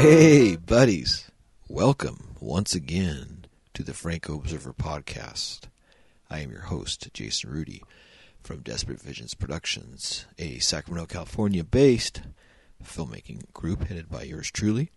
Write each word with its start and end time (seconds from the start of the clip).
Hey, 0.00 0.56
buddies. 0.56 1.30
Welcome 1.68 2.34
once 2.40 2.74
again 2.74 3.44
to 3.74 3.82
the 3.82 3.92
Franco 3.92 4.36
Observer 4.36 4.72
podcast. 4.72 5.64
I 6.30 6.38
am 6.38 6.50
your 6.50 6.62
host, 6.62 7.12
Jason 7.12 7.50
Rudy 7.50 7.82
from 8.42 8.62
Desperate 8.62 8.98
Visions 8.98 9.34
Productions, 9.34 10.24
a 10.38 10.58
Sacramento, 10.58 11.04
California 11.04 11.64
based 11.64 12.22
filmmaking 12.82 13.52
group 13.52 13.88
headed 13.88 14.08
by 14.08 14.22
yours 14.22 14.50
truly. 14.50 14.90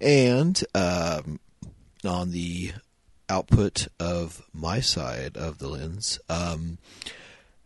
And 0.00 0.62
um, 0.76 1.40
on 2.04 2.30
the 2.30 2.70
output 3.28 3.88
of 3.98 4.42
my 4.52 4.78
side 4.78 5.36
of 5.36 5.58
the 5.58 5.66
lens, 5.66 6.20
um, 6.28 6.78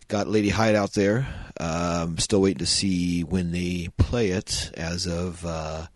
got 0.09 0.29
Lady 0.29 0.49
Hyde 0.49 0.77
out 0.77 0.95
there. 0.95 1.27
Um, 1.60 2.16
still 2.16 2.41
waiting 2.41 2.60
to 2.60 2.66
see 2.66 3.23
when 3.23 3.52
they 3.52 3.91
play 3.99 4.30
it 4.30 4.71
as 4.79 5.07
of. 5.07 5.45
Uh, 5.45 5.88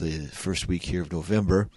the 0.00 0.26
first 0.28 0.66
week 0.66 0.82
here 0.82 1.02
of 1.02 1.12
November. 1.12 1.68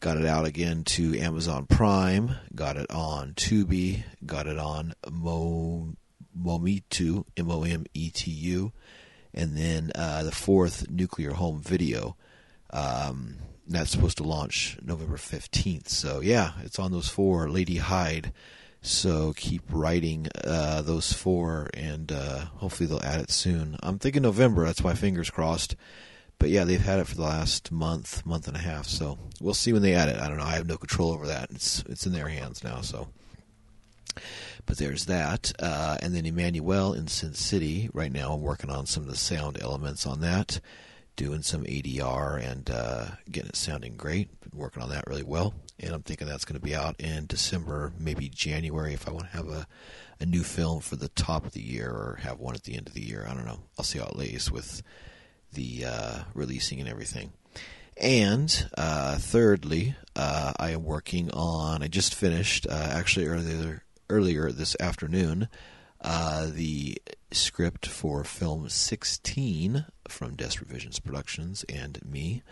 Got 0.00 0.18
it 0.18 0.24
out 0.24 0.46
again 0.46 0.84
to 0.84 1.18
Amazon 1.18 1.66
Prime. 1.66 2.36
Got 2.54 2.76
it 2.76 2.90
on 2.90 3.32
Tubi. 3.34 4.04
Got 4.24 4.46
it 4.46 4.58
on 4.58 4.94
Mo 5.10 5.94
Mometu 6.38 7.24
M 7.36 7.50
O 7.50 7.64
M 7.64 7.84
E 7.94 8.10
T 8.10 8.30
U, 8.30 8.72
and 9.32 9.56
then 9.56 9.92
uh, 9.94 10.22
the 10.22 10.32
fourth 10.32 10.88
Nuclear 10.90 11.32
Home 11.32 11.60
Video. 11.60 12.16
Um, 12.70 13.36
that's 13.66 13.90
supposed 13.90 14.18
to 14.18 14.24
launch 14.24 14.78
November 14.82 15.16
fifteenth. 15.16 15.88
So 15.88 16.20
yeah, 16.20 16.52
it's 16.62 16.78
on 16.78 16.92
those 16.92 17.08
four. 17.08 17.48
Lady 17.48 17.78
Hyde. 17.78 18.32
So 18.82 19.32
keep 19.34 19.62
writing 19.70 20.28
uh, 20.44 20.82
those 20.82 21.12
four, 21.12 21.70
and 21.72 22.12
uh, 22.12 22.44
hopefully 22.56 22.86
they'll 22.86 23.02
add 23.02 23.22
it 23.22 23.30
soon. 23.30 23.78
I'm 23.82 23.98
thinking 23.98 24.22
November. 24.22 24.66
That's 24.66 24.84
my 24.84 24.94
fingers 24.94 25.30
crossed 25.30 25.74
but 26.44 26.50
yeah, 26.50 26.64
they've 26.64 26.78
had 26.78 26.98
it 26.98 27.06
for 27.06 27.14
the 27.14 27.22
last 27.22 27.72
month, 27.72 28.26
month 28.26 28.48
and 28.48 28.54
a 28.54 28.60
half. 28.60 28.84
So 28.84 29.16
we'll 29.40 29.54
see 29.54 29.72
when 29.72 29.80
they 29.80 29.94
add 29.94 30.10
it. 30.10 30.20
I 30.20 30.28
don't 30.28 30.36
know. 30.36 30.44
I 30.44 30.56
have 30.56 30.66
no 30.66 30.76
control 30.76 31.10
over 31.12 31.26
that. 31.28 31.50
It's 31.50 31.82
it's 31.88 32.04
in 32.04 32.12
their 32.12 32.28
hands 32.28 32.62
now. 32.62 32.82
So, 32.82 33.08
but 34.66 34.76
there's 34.76 35.06
that. 35.06 35.54
Uh, 35.58 35.96
and 36.02 36.14
then 36.14 36.26
Emmanuel 36.26 36.92
in 36.92 37.08
Sin 37.08 37.32
City. 37.32 37.88
Right 37.94 38.12
now, 38.12 38.34
I'm 38.34 38.42
working 38.42 38.68
on 38.68 38.84
some 38.84 39.04
of 39.04 39.08
the 39.08 39.16
sound 39.16 39.56
elements 39.58 40.06
on 40.06 40.20
that, 40.20 40.60
doing 41.16 41.40
some 41.40 41.64
ADR 41.64 42.46
and 42.46 42.68
uh, 42.68 43.06
getting 43.30 43.48
it 43.48 43.56
sounding 43.56 43.96
great. 43.96 44.28
Been 44.42 44.60
working 44.60 44.82
on 44.82 44.90
that 44.90 45.06
really 45.06 45.22
well. 45.22 45.54
And 45.80 45.94
I'm 45.94 46.02
thinking 46.02 46.26
that's 46.28 46.44
going 46.44 46.60
to 46.60 46.66
be 46.66 46.76
out 46.76 47.00
in 47.00 47.24
December, 47.24 47.94
maybe 47.98 48.28
January, 48.28 48.92
if 48.92 49.08
I 49.08 49.12
want 49.12 49.30
to 49.30 49.36
have 49.38 49.48
a 49.48 49.66
a 50.20 50.26
new 50.26 50.42
film 50.42 50.80
for 50.80 50.96
the 50.96 51.08
top 51.08 51.46
of 51.46 51.52
the 51.52 51.62
year 51.62 51.88
or 51.88 52.18
have 52.20 52.38
one 52.38 52.54
at 52.54 52.64
the 52.64 52.76
end 52.76 52.86
of 52.86 52.92
the 52.92 53.02
year. 53.02 53.26
I 53.26 53.32
don't 53.32 53.46
know. 53.46 53.60
I'll 53.78 53.84
see 53.84 53.98
how 53.98 54.08
it 54.08 54.16
lays 54.16 54.50
with 54.50 54.82
the 55.54 55.84
uh, 55.86 56.18
releasing 56.34 56.80
and 56.80 56.88
everything. 56.88 57.32
And 57.96 58.68
uh, 58.76 59.16
thirdly, 59.18 59.94
uh, 60.16 60.52
I 60.58 60.70
am 60.70 60.84
working 60.84 61.30
on. 61.30 61.82
I 61.82 61.88
just 61.88 62.14
finished 62.14 62.66
uh, 62.68 62.88
actually 62.90 63.26
earlier 63.26 63.82
earlier 64.10 64.52
this 64.52 64.76
afternoon 64.80 65.48
uh, 66.04 66.48
the 66.52 66.98
script 67.32 67.86
for 67.86 68.22
film 68.24 68.68
16 68.68 69.86
from 70.06 70.36
Desperate 70.36 70.68
Visions 70.68 71.00
Productions 71.00 71.64
and 71.68 71.98
me. 72.04 72.42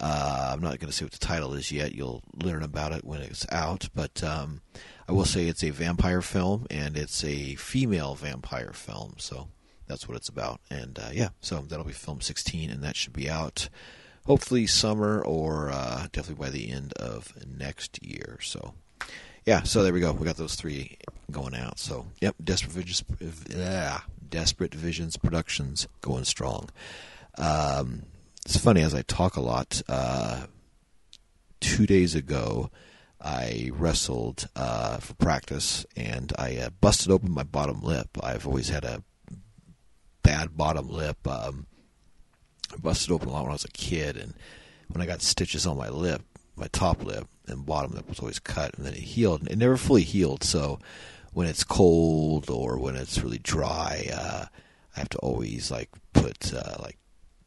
Uh, 0.00 0.50
I'm 0.52 0.60
not 0.60 0.80
going 0.80 0.90
to 0.90 0.92
say 0.92 1.04
what 1.04 1.12
the 1.12 1.18
title 1.18 1.52
is 1.54 1.70
yet. 1.70 1.94
You'll 1.94 2.22
learn 2.42 2.62
about 2.62 2.92
it 2.92 3.04
when 3.04 3.20
it's 3.20 3.46
out. 3.52 3.88
But 3.94 4.24
um, 4.24 4.62
I 5.06 5.12
will 5.12 5.26
say 5.26 5.46
it's 5.46 5.62
a 5.62 5.70
vampire 5.70 6.22
film 6.22 6.66
and 6.70 6.96
it's 6.96 7.22
a 7.22 7.54
female 7.56 8.14
vampire 8.14 8.72
film. 8.72 9.14
So 9.18 9.48
that's 9.86 10.08
what 10.08 10.16
it's 10.16 10.28
about. 10.28 10.60
And 10.70 10.98
uh, 10.98 11.10
yeah, 11.12 11.28
so 11.40 11.60
that'll 11.60 11.84
be 11.84 11.92
film 11.92 12.20
16, 12.20 12.70
and 12.70 12.82
that 12.82 12.96
should 12.96 13.12
be 13.12 13.28
out 13.28 13.68
hopefully 14.26 14.66
summer 14.66 15.20
or 15.22 15.70
uh, 15.70 16.06
definitely 16.12 16.42
by 16.44 16.50
the 16.50 16.70
end 16.70 16.92
of 16.94 17.32
next 17.46 18.04
year. 18.04 18.38
So 18.42 18.74
yeah, 19.44 19.62
so 19.62 19.82
there 19.82 19.92
we 19.92 20.00
go. 20.00 20.12
We 20.12 20.24
got 20.24 20.36
those 20.36 20.54
three 20.54 20.96
going 21.30 21.54
out. 21.54 21.78
So 21.78 22.06
yep, 22.20 22.34
Desperate 22.42 22.72
Visions, 22.72 23.04
yeah, 23.48 24.00
Desperate 24.28 24.74
Visions 24.74 25.16
Productions 25.16 25.86
going 26.00 26.24
strong. 26.24 26.70
Um, 27.36 28.04
it's 28.44 28.56
funny 28.56 28.82
as 28.82 28.94
I 28.94 29.02
talk 29.02 29.36
a 29.36 29.40
lot. 29.40 29.82
Uh, 29.88 30.46
two 31.60 31.86
days 31.86 32.14
ago. 32.14 32.70
I 33.26 33.70
wrestled 33.72 34.48
uh, 34.54 34.98
for 34.98 35.14
practice 35.14 35.86
and 35.96 36.30
I 36.38 36.58
uh, 36.58 36.68
busted 36.82 37.10
open 37.10 37.30
my 37.30 37.42
bottom 37.42 37.80
lip. 37.80 38.18
I've 38.22 38.46
always 38.46 38.68
had 38.68 38.84
a 38.84 39.02
bad 40.24 40.56
bottom 40.56 40.88
lip. 40.88 41.24
Um, 41.28 41.66
I 42.72 42.76
busted 42.78 43.12
open 43.12 43.28
a 43.28 43.32
lot 43.32 43.42
when 43.42 43.50
I 43.50 43.52
was 43.52 43.64
a 43.64 43.68
kid, 43.68 44.16
and 44.16 44.34
when 44.88 45.00
I 45.00 45.06
got 45.06 45.22
stitches 45.22 45.66
on 45.66 45.78
my 45.78 45.90
lip, 45.90 46.22
my 46.56 46.66
top 46.72 47.04
lip 47.04 47.28
and 47.46 47.64
bottom 47.64 47.92
lip 47.92 48.08
was 48.08 48.18
always 48.18 48.40
cut, 48.40 48.74
and 48.74 48.84
then 48.84 48.94
it 48.94 49.00
healed. 49.00 49.46
It 49.46 49.58
never 49.58 49.76
fully 49.76 50.02
healed, 50.02 50.42
so 50.42 50.80
when 51.32 51.46
it's 51.46 51.62
cold 51.62 52.50
or 52.50 52.78
when 52.78 52.96
it's 52.96 53.20
really 53.20 53.38
dry, 53.38 54.08
uh, 54.12 54.46
I 54.96 54.98
have 54.98 55.08
to 55.10 55.18
always 55.18 55.70
like 55.70 55.90
put 56.12 56.52
uh, 56.52 56.76
like 56.80 56.98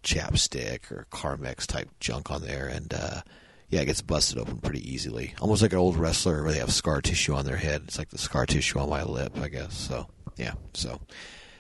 chapstick 0.04 0.92
or 0.92 1.08
Carmex 1.12 1.66
type 1.66 1.90
junk 2.00 2.32
on 2.32 2.42
there, 2.42 2.68
and 2.68 2.94
uh, 2.94 3.22
yeah, 3.70 3.82
it 3.82 3.86
gets 3.86 4.02
busted 4.02 4.38
open 4.38 4.60
pretty 4.60 4.90
easily. 4.90 5.34
Almost 5.42 5.62
like 5.62 5.74
an 5.74 5.80
old 5.80 5.98
wrestler 5.98 6.44
where 6.44 6.54
they 6.54 6.60
have 6.60 6.72
scar 6.72 7.02
tissue 7.02 7.34
on 7.34 7.46
their 7.46 7.58
head. 7.58 7.84
It's 7.86 7.98
like 7.98 8.10
the 8.10 8.18
scar 8.18 8.46
tissue 8.46 8.80
on 8.80 8.90
my 8.90 9.04
lip, 9.04 9.38
I 9.42 9.50
guess. 9.50 9.76
So 9.76 10.08
yeah, 10.38 10.54
so 10.74 11.02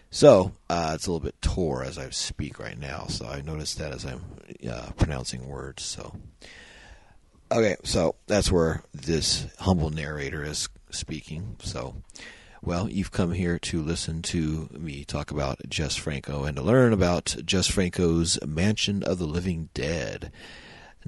so 0.09 0.53
uh, 0.69 0.91
it's 0.95 1.07
a 1.07 1.11
little 1.11 1.25
bit 1.25 1.41
tore 1.41 1.83
as 1.83 1.97
I 1.97 2.09
speak 2.09 2.59
right 2.59 2.77
now. 2.77 3.05
So 3.07 3.25
I 3.27 3.41
noticed 3.41 3.77
that 3.79 3.91
as 3.91 4.05
I'm 4.05 4.21
uh, 4.69 4.91
pronouncing 4.97 5.47
words. 5.47 5.83
So 5.83 6.13
okay, 7.51 7.75
so 7.83 8.15
that's 8.27 8.51
where 8.51 8.83
this 8.93 9.47
humble 9.59 9.89
narrator 9.89 10.43
is 10.43 10.69
speaking. 10.89 11.57
So. 11.61 11.95
Well, 12.59 12.89
you've 12.89 13.11
come 13.11 13.33
here 13.33 13.59
to 13.59 13.83
listen 13.83 14.23
to 14.23 14.67
me 14.73 15.05
talk 15.05 15.29
about 15.29 15.69
Jess 15.69 15.95
Franco 15.95 16.43
and 16.43 16.57
to 16.57 16.63
learn 16.63 16.91
about 16.91 17.35
Jess 17.45 17.67
Franco's 17.67 18.39
Mansion 18.45 19.03
of 19.03 19.19
the 19.19 19.27
Living 19.27 19.69
Dead 19.75 20.31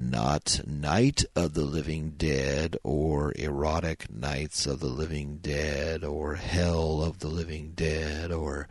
not 0.00 0.60
Night 0.66 1.24
of 1.36 1.52
the 1.52 1.64
Living 1.64 2.14
Dead 2.16 2.76
or 2.82 3.32
Erotic 3.36 4.10
Nights 4.10 4.64
of 4.66 4.80
the 4.80 4.86
Living 4.86 5.38
Dead 5.42 6.02
or 6.02 6.36
Hell 6.36 7.02
of 7.02 7.18
the 7.18 7.28
Living 7.28 7.72
Dead 7.74 8.32
or 8.32 8.66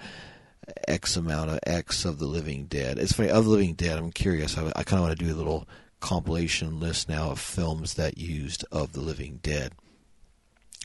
X 0.88 1.16
amount 1.16 1.52
of 1.52 1.60
X 1.68 2.04
of 2.04 2.18
the 2.18 2.26
Living 2.26 2.66
Dead. 2.66 2.98
It's 2.98 3.14
funny, 3.14 3.30
of 3.30 3.46
the 3.46 3.52
Living 3.52 3.76
Dead, 3.76 4.00
I'm 4.00 4.12
curious. 4.12 4.58
I, 4.58 4.72
I 4.76 4.84
kind 4.84 5.00
of 5.00 5.08
want 5.08 5.20
to 5.20 5.26
do 5.26 5.34
a 5.34 5.38
little 5.38 5.68
compilation 6.00 6.80
list 6.80 7.08
now 7.08 7.30
of 7.30 7.40
films 7.40 7.94
that 7.94 8.18
used 8.18 8.66
of 8.72 8.94
the 8.94 9.02
Living 9.02 9.40
Dead. 9.44 9.74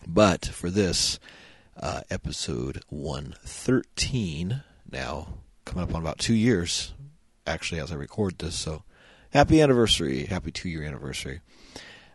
But 0.06 0.44
for 0.44 0.69
this, 0.69 1.19
uh, 1.81 2.03
episode 2.10 2.83
113, 2.91 4.62
now 4.91 5.28
coming 5.65 5.84
up 5.84 5.94
on 5.94 6.03
about 6.03 6.19
two 6.19 6.34
years, 6.34 6.93
actually, 7.47 7.81
as 7.81 7.91
I 7.91 7.97
record 7.97 8.38
this, 8.38 8.56
so 8.56 8.83
happy 9.34 9.61
anniversary, 9.61 10.25
happy 10.25 10.53
two 10.53 10.69
year 10.69 10.84
anniversary. 10.84 11.41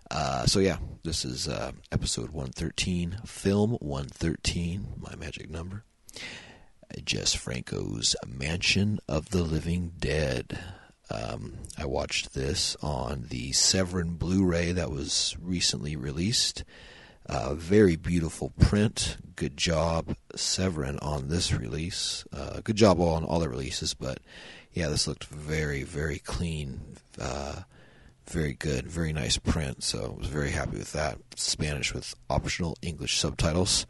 Uh, 0.10 0.46
so 0.46 0.60
yeah, 0.60 0.78
this 1.04 1.26
is 1.26 1.48
uh, 1.48 1.74
episode 1.92 2.30
113, 2.30 3.20
film 3.26 3.72
113, 3.82 4.88
my 4.98 5.14
magic 5.16 5.50
number. 5.50 5.84
Jess 7.04 7.36
Franco's 7.36 8.16
Mansion 8.26 9.00
of 9.08 9.30
the 9.30 9.44
Living 9.44 9.92
Dead. 10.00 10.58
Um, 11.12 11.56
I 11.78 11.86
watched 11.86 12.34
this 12.34 12.76
on 12.82 13.26
the 13.30 13.52
Severin 13.52 14.16
Blu-ray 14.16 14.72
that 14.72 14.90
was 14.90 15.36
recently 15.40 15.96
released. 15.96 16.64
Uh, 17.28 17.54
very 17.54 17.96
beautiful 17.96 18.54
print. 18.60 19.18
Good 19.36 19.56
job, 19.56 20.16
Severin, 20.36 20.98
on 21.00 21.28
this 21.28 21.54
release. 21.54 22.26
Uh, 22.34 22.62
good 22.64 22.76
job 22.76 23.00
on 23.00 23.24
all 23.24 23.40
the 23.40 23.50
releases, 23.50 23.94
but 23.94 24.20
yeah, 24.74 24.88
this 24.90 25.08
looked 25.08 25.26
very, 25.26 25.84
very 25.84 26.20
clean. 26.20 26.82
Uh, 27.20 27.62
very 28.28 28.54
good, 28.54 28.88
very 28.88 29.12
nice 29.12 29.38
print. 29.38 29.84
So 29.84 30.14
I 30.16 30.20
was 30.20 30.28
very 30.28 30.52
happy 30.52 30.78
with 30.78 30.94
that. 30.94 31.18
Spanish 31.36 31.94
with 31.94 32.16
optional 32.30 32.78
English 32.82 33.18
subtitles. 33.18 33.86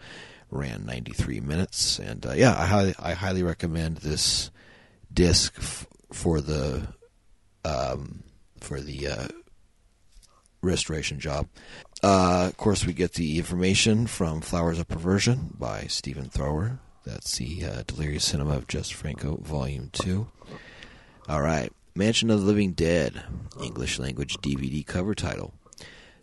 Ran 0.52 0.86
93 0.86 1.42
minutes, 1.42 2.00
and 2.00 2.26
uh, 2.26 2.32
yeah, 2.32 2.60
I 2.60 2.66
highly, 2.66 2.96
I 2.98 3.14
highly 3.14 3.44
recommend 3.44 3.98
this 3.98 4.50
disc 5.14 5.54
f- 5.60 5.86
for 6.12 6.42
the 6.42 6.88
um, 7.64 8.24
for 8.60 8.82
the 8.82 9.08
uh, 9.08 9.28
restoration 10.64 11.20
job. 11.20 11.48
Uh, 12.02 12.48
of 12.50 12.58
course, 12.58 12.84
we 12.84 12.94
get 12.94 13.14
the 13.14 13.38
information 13.38 14.08
from 14.08 14.42
Flowers 14.42 14.80
of 14.80 14.88
Perversion 14.88 15.54
by 15.58 15.84
Stephen 15.84 16.30
Thrower. 16.30 16.80
That's 17.06 17.38
the 17.38 17.66
uh, 17.66 17.84
Delirious 17.86 18.26
Cinema 18.26 18.56
of 18.56 18.68
Jess 18.68 18.90
Franco, 18.90 19.38
Volume 19.38 19.90
2. 19.94 20.28
All 21.30 21.44
right. 21.44 21.72
Mansion 21.94 22.32
of 22.32 22.42
the 22.42 22.48
Living 22.48 22.72
Dead, 22.72 23.22
English 23.62 24.00
language 24.00 24.38
DVD 24.38 24.84
cover 24.84 25.14
title. 25.14 25.54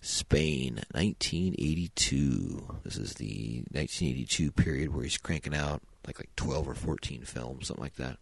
Spain, 0.03 0.81
1982. 0.91 2.81
This 2.83 2.97
is 2.97 3.15
the 3.15 3.63
1982 3.71 4.51
period 4.51 4.93
where 4.93 5.05
he's 5.05 5.17
cranking 5.17 5.55
out 5.55 5.81
like 6.09 6.19
like 6.19 6.35
12 6.35 6.71
or 6.71 6.75
14 6.75 7.23
films, 7.23 7.69
something 7.69 7.85
like 7.85 7.95
that. 7.95 8.19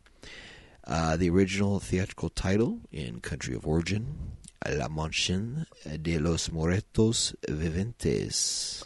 Uh, 0.87 1.17
the 1.17 1.31
original 1.31 1.81
theatrical 1.81 2.29
title 2.29 2.81
in 2.93 3.21
country 3.21 3.55
of 3.55 3.67
origin, 3.67 4.33
La 4.69 4.89
Mansión 4.89 5.65
de 6.03 6.19
los 6.19 6.53
Muertos 6.53 7.35
Vivientes. 7.49 8.85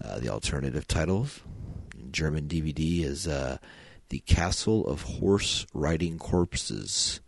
Uh, 0.00 0.20
the 0.20 0.28
alternative 0.28 0.86
title, 0.86 1.26
German 2.12 2.46
DVD, 2.46 3.02
is 3.02 3.26
uh, 3.26 3.58
The 4.10 4.20
Castle 4.20 4.86
of 4.86 5.02
Horse 5.02 5.66
Riding 5.72 6.18
Corpses. 6.18 7.20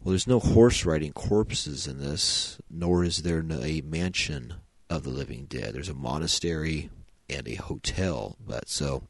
Well, 0.00 0.10
there's 0.10 0.26
no 0.26 0.40
horse 0.40 0.84
riding 0.84 1.12
corpses 1.12 1.86
in 1.86 2.00
this, 2.00 2.58
nor 2.70 3.04
is 3.04 3.22
there 3.22 3.40
a 3.40 3.82
mansion 3.82 4.54
of 4.88 5.02
the 5.02 5.10
living 5.10 5.44
dead. 5.44 5.74
There's 5.74 5.90
a 5.90 5.94
monastery 5.94 6.88
and 7.28 7.46
a 7.46 7.56
hotel, 7.56 8.36
but 8.44 8.68
so 8.68 9.02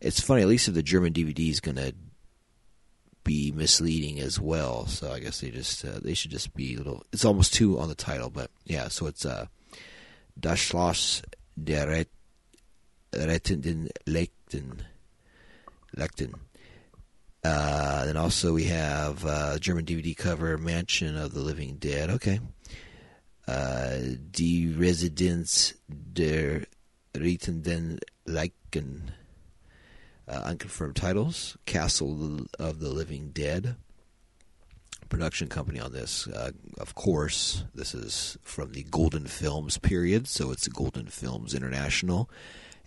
it's 0.00 0.20
funny. 0.20 0.42
At 0.42 0.48
least 0.48 0.68
if 0.68 0.74
the 0.74 0.82
German 0.82 1.12
DVD 1.12 1.50
is 1.50 1.60
going 1.60 1.76
to 1.76 1.92
be 3.24 3.52
misleading 3.52 4.18
as 4.20 4.40
well, 4.40 4.86
so 4.86 5.12
I 5.12 5.20
guess 5.20 5.40
they 5.40 5.50
just 5.50 5.84
uh, 5.84 5.98
they 6.02 6.14
should 6.14 6.30
just 6.30 6.54
be 6.54 6.74
a 6.74 6.78
little. 6.78 7.04
It's 7.12 7.24
almost 7.24 7.52
two 7.52 7.78
on 7.78 7.88
the 7.88 7.94
title, 7.94 8.30
but 8.30 8.50
yeah. 8.64 8.88
So 8.88 9.06
it's 9.06 9.26
uh, 9.26 9.46
Das 10.38 10.58
Schloss 10.58 11.22
der 11.62 12.06
Reitenden 13.12 13.90
Lechten. 14.06 14.84
Lechten. 15.96 16.34
Uh, 17.44 18.04
then 18.06 18.16
also 18.16 18.52
we 18.52 18.64
have 18.64 19.24
uh, 19.24 19.58
German 19.58 19.84
DVD 19.84 20.16
cover 20.16 20.58
Mansion 20.58 21.16
of 21.16 21.32
the 21.32 21.40
Living 21.40 21.76
Dead. 21.76 22.10
Okay. 22.10 22.40
Uh, 23.46 23.98
Die 24.32 24.74
Residenz 24.76 25.74
der 25.88 26.66
Reitenden 27.14 28.00
Leichen. 28.26 29.12
Uh, 30.28 30.42
unconfirmed 30.44 30.96
titles 30.96 31.56
Castle 31.66 32.46
of 32.58 32.80
the 32.80 32.88
Living 32.88 33.30
Dead. 33.30 33.76
Production 35.08 35.46
company 35.46 35.78
on 35.78 35.92
this, 35.92 36.26
uh, 36.26 36.50
of 36.80 36.96
course, 36.96 37.62
this 37.72 37.94
is 37.94 38.36
from 38.42 38.72
the 38.72 38.82
Golden 38.82 39.28
Films 39.28 39.78
period, 39.78 40.26
so 40.26 40.50
it's 40.50 40.66
Golden 40.66 41.06
Films 41.06 41.54
International 41.54 42.28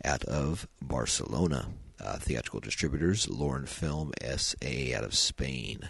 out 0.04 0.26
of 0.26 0.68
Barcelona. 0.82 1.70
Uh, 2.01 2.18
theatrical 2.18 2.60
distributors, 2.60 3.30
Lauren 3.30 3.66
Film 3.66 4.12
SA 4.38 4.96
out 4.96 5.04
of 5.04 5.13
Spain. 5.13 5.90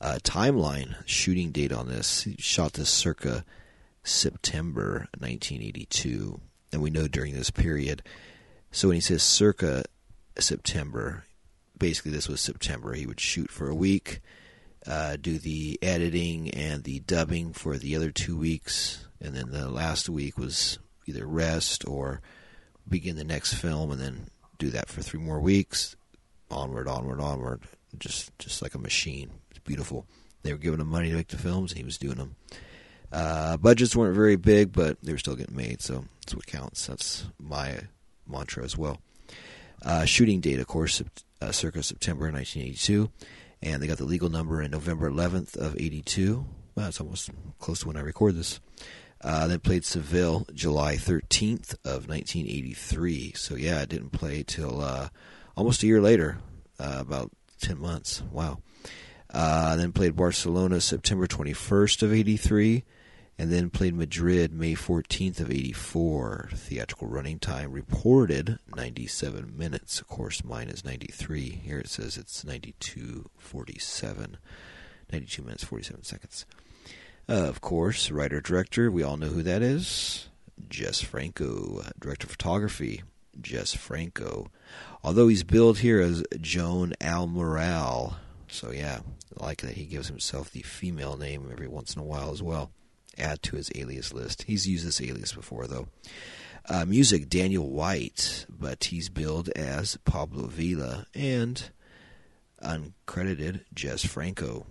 Uh, 0.00 0.18
timeline, 0.22 0.96
shooting 1.06 1.50
date 1.50 1.72
on 1.72 1.88
this, 1.88 2.26
shot 2.38 2.72
this 2.72 2.90
circa 2.90 3.44
September 4.02 5.06
1982. 5.18 6.40
And 6.72 6.82
we 6.82 6.90
know 6.90 7.06
during 7.06 7.34
this 7.34 7.50
period, 7.50 8.02
so 8.72 8.88
when 8.88 8.96
he 8.96 9.00
says 9.00 9.22
circa 9.22 9.84
September. 10.38 11.24
Basically, 11.76 12.12
this 12.12 12.28
was 12.28 12.40
September. 12.40 12.94
He 12.94 13.06
would 13.06 13.20
shoot 13.20 13.50
for 13.50 13.68
a 13.68 13.74
week, 13.74 14.20
uh, 14.86 15.16
do 15.20 15.38
the 15.38 15.78
editing 15.82 16.50
and 16.50 16.84
the 16.84 17.00
dubbing 17.00 17.52
for 17.52 17.76
the 17.76 17.96
other 17.96 18.10
two 18.10 18.36
weeks, 18.36 19.06
and 19.20 19.34
then 19.34 19.50
the 19.50 19.68
last 19.68 20.08
week 20.08 20.38
was 20.38 20.78
either 21.06 21.26
rest 21.26 21.86
or 21.86 22.20
begin 22.88 23.16
the 23.16 23.24
next 23.24 23.54
film, 23.54 23.90
and 23.90 24.00
then 24.00 24.26
do 24.64 24.70
that 24.70 24.88
for 24.88 25.02
three 25.02 25.20
more 25.20 25.40
weeks. 25.40 25.96
Onward, 26.50 26.88
onward, 26.88 27.20
onward. 27.20 27.62
Just, 27.98 28.36
just 28.38 28.62
like 28.62 28.74
a 28.74 28.78
machine. 28.78 29.30
It's 29.50 29.60
beautiful. 29.60 30.06
They 30.42 30.52
were 30.52 30.58
giving 30.58 30.80
him 30.80 30.88
money 30.88 31.10
to 31.10 31.16
make 31.16 31.28
the 31.28 31.38
films, 31.38 31.72
and 31.72 31.78
he 31.78 31.84
was 31.84 31.98
doing 31.98 32.16
them. 32.16 32.36
Uh, 33.12 33.56
budgets 33.56 33.94
weren't 33.94 34.14
very 34.14 34.36
big, 34.36 34.72
but 34.72 34.98
they 35.02 35.12
were 35.12 35.18
still 35.18 35.36
getting 35.36 35.56
made, 35.56 35.80
so 35.80 36.04
that's 36.20 36.34
what 36.34 36.46
counts. 36.46 36.86
That's 36.86 37.26
my 37.38 37.78
mantra 38.26 38.64
as 38.64 38.76
well. 38.76 39.00
Uh, 39.82 40.04
shooting 40.04 40.40
date, 40.40 40.58
of 40.58 40.66
course, 40.66 41.02
uh, 41.40 41.52
circa 41.52 41.82
September 41.82 42.24
1982, 42.24 43.10
and 43.62 43.82
they 43.82 43.86
got 43.86 43.98
the 43.98 44.04
legal 44.04 44.30
number 44.30 44.62
in 44.62 44.70
November 44.70 45.10
11th 45.10 45.56
of 45.56 45.76
82. 45.76 46.44
Well, 46.74 46.88
it's 46.88 47.00
almost 47.00 47.30
close 47.60 47.80
to 47.80 47.88
when 47.88 47.96
I 47.96 48.00
record 48.00 48.34
this. 48.34 48.60
Uh, 49.24 49.46
then 49.46 49.58
played 49.58 49.86
Seville 49.86 50.46
July 50.52 50.96
13th 50.96 51.74
of 51.82 52.06
1983. 52.08 53.32
So 53.34 53.56
yeah, 53.56 53.80
it 53.80 53.88
didn't 53.88 54.10
play 54.10 54.42
till 54.42 54.82
uh, 54.82 55.08
almost 55.56 55.82
a 55.82 55.86
year 55.86 56.02
later, 56.02 56.38
uh, 56.78 56.98
about 57.00 57.30
10 57.62 57.78
months. 57.78 58.22
Wow. 58.30 58.58
Uh, 59.32 59.76
then 59.76 59.92
played 59.92 60.14
Barcelona 60.14 60.80
September 60.80 61.26
21st 61.26 62.02
of 62.02 62.12
83 62.12 62.84
and 63.38 63.50
then 63.50 63.70
played 63.70 63.94
Madrid 63.94 64.52
May 64.52 64.74
14th 64.74 65.40
of 65.40 65.50
84. 65.50 66.50
Theatrical 66.52 67.08
running 67.08 67.38
time 67.38 67.72
reported 67.72 68.58
97 68.76 69.56
minutes. 69.56 70.00
Of 70.00 70.06
course, 70.06 70.44
mine 70.44 70.68
is 70.68 70.84
93. 70.84 71.62
Here 71.64 71.78
it 71.78 71.88
says 71.88 72.16
it's 72.16 72.44
92:47. 72.44 74.36
92 75.10 75.42
minutes 75.42 75.64
47 75.64 76.04
seconds. 76.04 76.46
Uh, 77.28 77.32
of 77.48 77.60
course, 77.60 78.10
writer 78.10 78.40
director, 78.40 78.90
we 78.90 79.02
all 79.02 79.16
know 79.16 79.28
who 79.28 79.42
that 79.42 79.62
is. 79.62 80.28
Jess 80.68 81.00
Franco, 81.00 81.82
director 81.98 82.26
of 82.26 82.32
photography, 82.32 83.02
Jess 83.40 83.74
Franco. 83.74 84.50
Although 85.02 85.28
he's 85.28 85.44
billed 85.44 85.78
here 85.78 86.00
as 86.00 86.22
Joan 86.40 86.94
Almirall. 87.00 88.16
So 88.48 88.70
yeah, 88.70 89.00
I 89.38 89.44
like 89.44 89.62
that 89.62 89.76
he 89.76 89.84
gives 89.84 90.08
himself 90.08 90.50
the 90.50 90.62
female 90.62 91.16
name 91.16 91.48
every 91.50 91.68
once 91.68 91.94
in 91.94 92.00
a 92.00 92.04
while 92.04 92.30
as 92.30 92.42
well 92.42 92.70
add 93.18 93.42
to 93.42 93.56
his 93.56 93.70
alias 93.74 94.12
list. 94.12 94.42
He's 94.42 94.66
used 94.66 94.86
this 94.86 95.00
alias 95.00 95.32
before, 95.32 95.66
though. 95.66 95.88
Uh, 96.68 96.84
music, 96.86 97.28
Daniel 97.28 97.70
White, 97.70 98.46
but 98.48 98.84
he's 98.84 99.08
billed 99.08 99.50
as 99.50 99.98
Pablo 100.04 100.46
Villa 100.46 101.06
and 101.14 101.70
uncredited 102.62 103.60
Jess 103.74 104.04
Franco. 104.04 104.64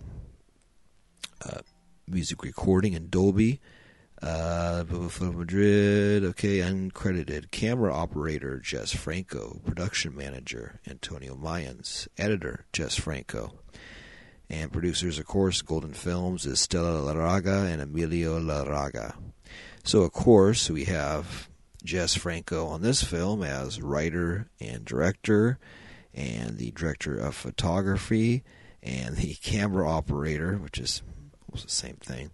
Uh, 1.44 1.60
music 2.08 2.42
recording 2.42 2.92
in 2.92 3.08
Dolby. 3.08 3.60
Uh, 4.22 4.84
Madrid, 5.20 6.24
okay, 6.24 6.58
uncredited. 6.58 7.50
Camera 7.50 7.92
operator, 7.92 8.58
Jess 8.58 8.94
Franco. 8.94 9.60
Production 9.64 10.16
manager, 10.16 10.80
Antonio 10.88 11.34
Mayans. 11.34 12.08
Editor, 12.16 12.64
Jess 12.72 12.96
Franco. 12.96 13.52
And 14.48 14.72
producers, 14.72 15.18
of 15.18 15.26
course, 15.26 15.62
Golden 15.62 15.94
Films 15.94 16.46
is 16.46 16.60
Stella 16.60 17.00
Larraga 17.00 17.70
and 17.70 17.80
Emilio 17.80 18.38
Larraga. 18.38 19.14
So, 19.82 20.02
of 20.02 20.12
course, 20.12 20.70
we 20.70 20.84
have 20.84 21.48
Jess 21.82 22.14
Franco 22.14 22.66
on 22.66 22.82
this 22.82 23.02
film 23.02 23.42
as 23.42 23.82
writer 23.82 24.48
and 24.60 24.84
director, 24.84 25.58
and 26.14 26.56
the 26.56 26.70
director 26.70 27.18
of 27.18 27.34
photography, 27.34 28.42
and 28.82 29.16
the 29.16 29.34
camera 29.34 29.88
operator, 29.88 30.56
which 30.56 30.78
is 30.78 31.02
the 31.62 31.70
same 31.70 31.96
thing. 31.96 32.30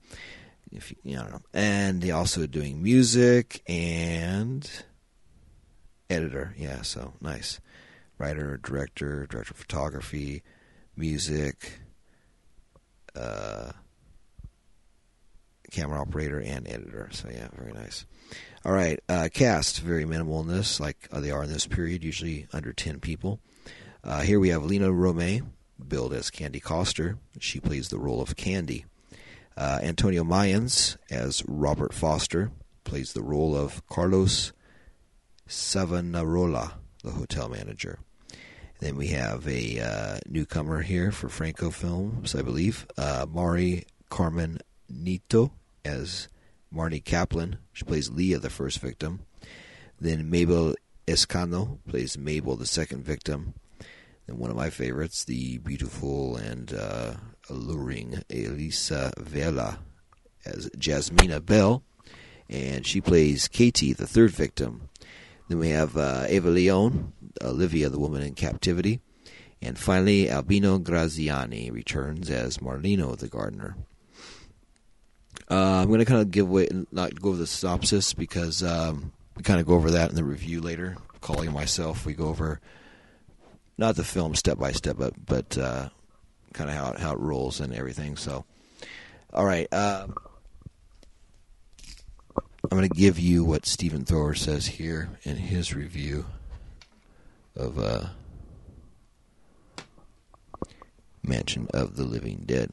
If 0.73 0.91
you, 0.91 0.97
you 1.03 1.17
know, 1.17 1.41
and 1.53 2.01
they 2.01 2.11
also 2.13 2.47
doing 2.47 2.83
music 2.83 3.63
and 3.67 4.69
editor. 6.09 6.55
Yeah, 6.57 6.83
so 6.83 7.15
nice. 7.21 7.61
Writer, 8.19 8.61
director, 8.63 9.27
director 9.29 9.53
of 9.53 9.57
photography, 9.57 10.43
music, 10.97 11.81
uh, 13.17 13.73
camera 15.71 16.01
operator 16.01 16.41
and 16.41 16.69
editor. 16.69 17.09
So 17.13 17.29
yeah, 17.31 17.49
very 17.57 17.73
nice. 17.73 18.05
All 18.65 18.73
right, 18.73 19.01
uh, 19.09 19.29
cast 19.33 19.81
very 19.81 20.05
minimal 20.05 20.41
in 20.43 20.49
this, 20.49 20.79
like 20.79 21.09
they 21.11 21.31
are 21.31 21.45
in 21.45 21.53
this 21.53 21.67
period, 21.67 22.05
usually 22.05 22.47
under 22.53 22.73
ten 22.73 23.01
people. 23.01 23.41
Uh, 24.05 24.21
here 24.21 24.39
we 24.39 24.51
have 24.51 24.65
Lina 24.65 24.89
Romay, 24.89 25.43
billed 25.89 26.13
as 26.13 26.31
Candy 26.31 26.61
Coster. 26.61 27.19
She 27.39 27.59
plays 27.59 27.89
the 27.89 27.99
role 27.99 28.21
of 28.21 28.37
Candy. 28.37 28.85
Uh, 29.57 29.81
Antonio 29.83 30.25
Mayans 30.25 30.97
as 31.11 31.43
Robert 31.47 31.93
Foster 31.93 32.51
plays 32.85 33.13
the 33.13 33.23
role 33.23 33.57
of 33.57 33.87
Carlos 33.87 34.53
Savonarola, 35.47 36.79
the 37.03 37.11
hotel 37.11 37.49
manager. 37.49 37.99
Then 38.81 38.97
we 38.97 39.09
have 39.09 39.47
a 39.47 39.81
uh, 39.81 40.19
newcomer 40.27 40.81
here 40.81 41.13
for 41.13 41.29
Franco 41.29 41.71
Films, 41.71 42.35
I 42.35 42.43
believe, 42.43 42.87
uh, 42.97 43.27
Mari 43.29 43.85
Carmen 44.09 44.59
Nieto 44.91 45.51
as 45.85 46.29
Marnie 46.75 47.05
Kaplan. 47.05 47.59
She 47.73 47.85
plays 47.85 48.11
Leah, 48.11 48.39
the 48.39 48.49
first 48.49 48.79
victim. 48.81 49.21
Then 50.01 50.31
Mabel 50.31 50.75
Escano 51.07 51.79
plays 51.89 52.17
Mabel, 52.17 52.57
the 52.57 52.67
second 52.67 53.05
victim. 53.05 53.55
And 54.27 54.39
one 54.39 54.51
of 54.51 54.57
my 54.57 54.71
favorites, 54.71 55.25
the 55.25 55.59
beautiful 55.59 56.37
and 56.37 56.73
uh, 56.73 57.15
alluring 57.51 58.23
Elisa 58.31 59.13
Vela 59.19 59.81
as 60.45 60.71
Jasmina 60.71 61.45
Bell. 61.45 61.83
And 62.49 62.87
she 62.87 63.01
plays 63.01 63.49
Katie, 63.49 63.93
the 63.93 64.07
third 64.07 64.31
victim. 64.31 64.89
Then 65.49 65.59
we 65.59 65.69
have 65.71 65.97
uh, 65.97 66.27
Eva 66.29 66.49
Leon, 66.49 67.13
Olivia, 67.43 67.89
the 67.89 67.99
woman 67.99 68.23
in 68.23 68.35
captivity. 68.35 69.01
And 69.63 69.79
finally, 69.79 70.31
Albino 70.31 70.79
Graziani 70.79 71.71
returns 71.71 72.31
as 72.31 72.59
Marlino, 72.59 73.17
the 73.17 73.29
gardener. 73.29 73.77
Uh, 75.51 75.83
I'm 75.83 75.89
going 75.89 75.99
to 75.99 76.05
kind 76.05 76.21
of 76.21 76.31
give 76.31 76.49
away, 76.49 76.69
not 76.93 77.21
go 77.21 77.31
over 77.31 77.39
the 77.39 77.47
synopsis 77.47 78.15
because 78.15 78.63
um, 78.63 79.13
we 79.37 79.43
kind 79.43 79.61
of 79.61 79.67
go 79.67 79.75
over 79.75 79.91
that 79.91 80.11
in 80.11 80.17
the 80.17 80.25
review 80.25 80.61
later. 80.61 80.97
Calling 81.21 81.53
myself, 81.53 82.07
we 82.07 82.15
go 82.15 82.29
over 82.29 82.61
not 83.77 83.97
the 83.97 84.05
film 84.05 84.35
step 84.35 84.59
by 84.59 84.73
step, 84.73 84.97
but, 84.99 85.15
but 85.27 85.59
uh, 85.59 85.89
kind 86.53 86.71
of 86.71 86.77
how 86.77 86.93
it, 86.93 86.99
how 87.01 87.13
it 87.13 87.19
rolls 87.19 87.61
and 87.61 87.75
everything. 87.75 88.17
So, 88.17 88.45
all 89.33 89.45
right. 89.45 89.69
Uh, 89.73 90.09
I'm 92.71 92.79
going 92.79 92.89
to 92.89 92.95
give 92.95 93.19
you 93.19 93.45
what 93.45 93.67
Stephen 93.67 94.05
Thrower 94.05 94.35
says 94.35 94.67
here 94.67 95.11
in 95.25 95.37
his 95.37 95.75
review 95.75 96.27
of 97.57 97.79
uh, 97.79 98.07
Mansion 101.23 101.67
of 101.75 101.97
the 101.97 102.05
Living 102.05 102.45
Dead. 102.47 102.71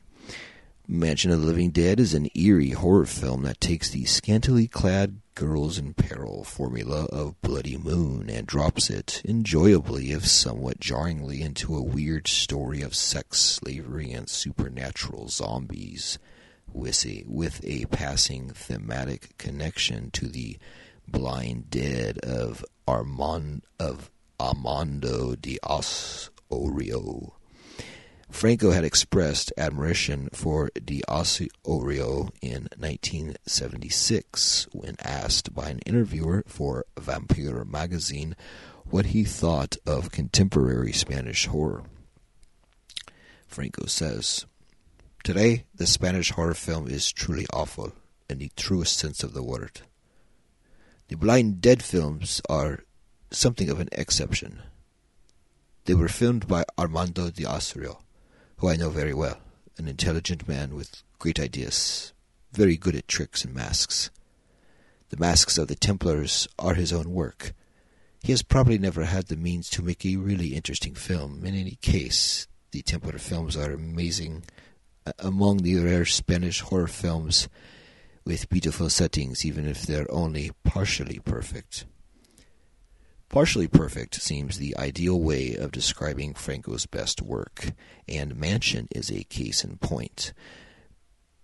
Mansion 0.89 1.31
of 1.31 1.41
the 1.41 1.45
Living 1.47 1.71
Dead 1.71 1.99
is 1.99 2.13
an 2.13 2.29
eerie 2.33 2.69
horror 2.69 3.05
film 3.05 3.43
that 3.43 3.59
takes 3.59 3.89
the 3.89 4.05
scantily 4.05 4.69
clad 4.69 5.19
girls 5.35 5.77
in 5.77 5.93
peril 5.93 6.45
formula 6.45 7.07
of 7.11 7.41
Bloody 7.41 7.75
Moon 7.75 8.29
and 8.29 8.47
drops 8.47 8.89
it, 8.89 9.21
enjoyably 9.25 10.13
if 10.13 10.25
somewhat 10.25 10.79
jarringly, 10.79 11.41
into 11.41 11.75
a 11.75 11.83
weird 11.83 12.25
story 12.25 12.81
of 12.81 12.95
sex, 12.95 13.37
slavery, 13.37 14.13
and 14.13 14.29
supernatural 14.29 15.27
zombies, 15.27 16.19
with 16.71 17.05
a, 17.05 17.25
with 17.27 17.59
a 17.65 17.83
passing 17.87 18.51
thematic 18.51 19.37
connection 19.37 20.09
to 20.11 20.29
the 20.29 20.57
blind 21.05 21.69
dead 21.69 22.17
of 22.19 22.63
Armand 22.87 23.63
of 23.77 24.09
Armando 24.39 25.35
de 25.35 25.59
Ossorio. 25.63 27.33
Franco 28.29 28.71
had 28.71 28.83
expressed 28.83 29.53
admiration 29.57 30.29
for 30.33 30.69
de 30.83 31.01
Ossorio 31.07 32.29
in 32.41 32.67
1976 32.77 34.67
when 34.73 34.95
asked 35.01 35.55
by 35.55 35.69
an 35.69 35.79
interviewer 35.85 36.43
for 36.45 36.85
Vampire 36.99 37.63
magazine 37.63 38.35
what 38.89 39.07
he 39.07 39.23
thought 39.23 39.77
of 39.85 40.11
contemporary 40.11 40.91
Spanish 40.91 41.47
horror. 41.47 41.83
Franco 43.47 43.85
says, 43.85 44.45
Today, 45.23 45.63
the 45.73 45.87
Spanish 45.87 46.31
horror 46.31 46.53
film 46.53 46.87
is 46.87 47.11
truly 47.11 47.47
awful 47.53 47.93
in 48.29 48.39
the 48.39 48.51
truest 48.55 48.97
sense 48.97 49.23
of 49.23 49.33
the 49.33 49.43
word. 49.43 49.81
The 51.07 51.15
Blind 51.15 51.61
Dead 51.61 51.81
films 51.81 52.41
are 52.49 52.83
something 53.31 53.69
of 53.69 53.79
an 53.79 53.89
exception. 53.93 54.61
They 55.85 55.95
were 55.95 56.09
filmed 56.09 56.47
by 56.47 56.65
Armando 56.77 57.29
de 57.29 57.43
Ossorio 57.43 57.99
who 58.57 58.69
I 58.69 58.75
know 58.75 58.89
very 58.89 59.13
well, 59.13 59.37
an 59.77 59.87
intelligent 59.87 60.47
man 60.47 60.75
with 60.75 61.03
great 61.19 61.39
ideas, 61.39 62.13
very 62.51 62.75
good 62.75 62.95
at 62.95 63.07
tricks 63.07 63.43
and 63.45 63.53
masks. 63.53 64.09
The 65.09 65.17
masks 65.17 65.57
of 65.57 65.67
the 65.67 65.75
Templars 65.75 66.47
are 66.57 66.73
his 66.73 66.91
own 66.91 67.11
work. 67.13 67.53
He 68.23 68.31
has 68.33 68.41
probably 68.41 68.77
never 68.77 69.05
had 69.05 69.27
the 69.27 69.37
means 69.37 69.69
to 69.69 69.83
make 69.83 70.05
a 70.05 70.17
really 70.17 70.55
interesting 70.55 70.95
film. 70.95 71.45
In 71.45 71.55
any 71.55 71.77
case, 71.81 72.47
the 72.71 72.81
Templar 72.81 73.19
films 73.19 73.55
are 73.55 73.71
amazing, 73.71 74.43
among 75.19 75.57
the 75.57 75.77
rare 75.77 76.05
Spanish 76.05 76.61
horror 76.61 76.87
films 76.87 77.47
with 78.25 78.49
beautiful 78.49 78.89
settings, 78.89 79.45
even 79.45 79.67
if 79.67 79.83
they're 79.83 80.11
only 80.11 80.51
partially 80.63 81.19
perfect. 81.19 81.85
Partially 83.29 83.67
perfect 83.67 84.21
seems 84.21 84.57
the 84.57 84.75
ideal 84.77 85.19
way 85.19 85.53
of 85.53 85.71
describing 85.71 86.33
Franco's 86.33 86.85
best 86.85 87.21
work, 87.21 87.71
and 88.07 88.37
Mansion 88.37 88.87
is 88.91 89.11
a 89.11 89.25
case 89.25 89.63
in 89.63 89.77
point. 89.77 90.33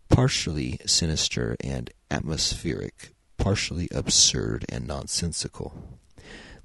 Partially 0.10 0.80
sinister 0.86 1.58
and 1.60 1.92
atmospheric, 2.10 3.14
partially 3.38 3.90
absurd 3.92 4.66
and 4.70 4.88
nonsensical. 4.88 6.00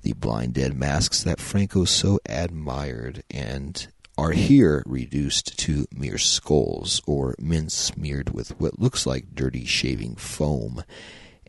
The 0.03 0.13
blind 0.13 0.55
dead 0.55 0.77
masks 0.77 1.25
that 1.25 1.41
Franco 1.41 1.85
so 1.85 2.21
admired 2.25 3.25
and 3.29 3.89
are 4.17 4.31
here 4.33 4.85
reduced 4.87 5.59
to 5.59 5.87
mere 5.93 6.19
skulls 6.19 7.03
or 7.07 7.35
men 7.41 7.69
smeared 7.69 8.31
with 8.31 8.59
what 8.61 8.79
looks 8.79 9.07
like 9.07 9.35
dirty 9.35 9.65
shaving 9.65 10.15
foam, 10.15 10.85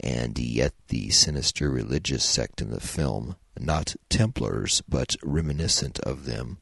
and 0.01 0.37
yet 0.37 0.73
the 0.87 1.09
sinister 1.09 1.69
religious 1.69 2.23
sect 2.23 2.61
in 2.61 2.69
the 2.71 2.79
film 2.79 3.35
not 3.59 3.95
Templars, 4.09 4.81
but 4.87 5.15
reminiscent 5.23 5.99
of 5.99 6.25
them, 6.25 6.57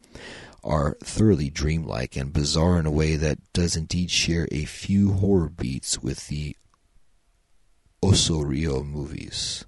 are 0.63 0.97
thoroughly 1.03 1.49
dreamlike 1.49 2.15
and 2.15 2.33
bizarre 2.33 2.79
in 2.79 2.85
a 2.85 2.91
way 2.91 3.15
that 3.15 3.39
does 3.53 3.75
indeed 3.75 4.11
share 4.11 4.47
a 4.51 4.65
few 4.65 5.13
horror 5.13 5.49
beats 5.49 6.01
with 6.01 6.27
the 6.27 6.55
Ossorio 8.03 8.85
movies. 8.85 9.65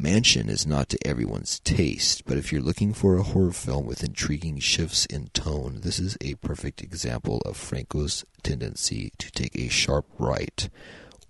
Mansion 0.00 0.48
is 0.48 0.66
not 0.66 0.88
to 0.90 1.06
everyone's 1.06 1.58
taste, 1.60 2.24
but 2.24 2.36
if 2.38 2.52
you're 2.52 2.62
looking 2.62 2.94
for 2.94 3.16
a 3.16 3.22
horror 3.24 3.50
film 3.50 3.84
with 3.84 4.04
intriguing 4.04 4.60
shifts 4.60 5.06
in 5.06 5.28
tone, 5.28 5.80
this 5.82 5.98
is 5.98 6.16
a 6.20 6.34
perfect 6.36 6.80
example 6.80 7.40
of 7.44 7.56
Franco's 7.56 8.24
tendency 8.44 9.12
to 9.18 9.30
take 9.32 9.56
a 9.56 9.68
sharp 9.68 10.06
right 10.18 10.68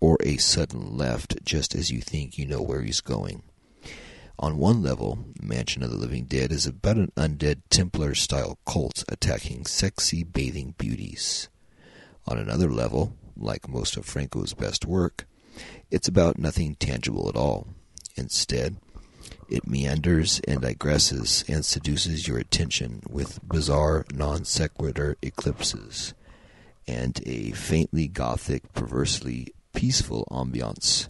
or 0.01 0.17
a 0.21 0.37
sudden 0.37 0.97
left 0.97 1.45
just 1.45 1.75
as 1.75 1.91
you 1.91 2.01
think 2.01 2.39
you 2.39 2.47
know 2.47 2.63
where 2.63 2.83
he's 2.83 3.01
going. 3.01 3.43
On 4.41 4.57
one 4.57 4.83
level, 4.83 5.19
Mansion 5.43 5.83
of 5.83 5.91
the 5.91 5.97
Living 5.97 6.25
Dead 6.25 6.53
is 6.53 6.67
about 6.67 6.97
an 6.97 7.11
undead 7.17 7.63
Templar 7.71 8.15
style 8.15 8.59
cult 8.65 9.03
attacking 9.09 9.67
sexy 9.67 10.23
bathing 10.23 10.75
beauties. 10.79 11.49
On 12.27 12.39
another 12.39 12.71
level, 12.71 13.17
like 13.37 13.69
most 13.69 13.97
of 13.97 14.05
Franco's 14.05 14.55
best 14.55 14.87
work, 14.87 15.27
it's 15.91 16.07
about 16.07 16.39
nothing 16.39 16.77
tangible 16.77 17.29
at 17.29 17.37
all. 17.37 17.67
Instead, 18.15 18.77
it 19.49 19.67
meanders 19.67 20.41
and 20.47 20.61
digresses 20.63 21.49
and 21.49 21.65
seduces 21.65 22.29
your 22.29 22.39
attention 22.39 23.03
with 23.09 23.41
bizarre 23.47 24.05
non 24.13 24.45
sequitur 24.45 25.17
eclipses 25.23 26.15
and 26.87 27.21
a 27.27 27.51
faintly 27.53 28.09
gothic, 28.09 28.73
perversely 28.73 29.49
peaceful 29.79 30.27
ambiance 30.29 31.07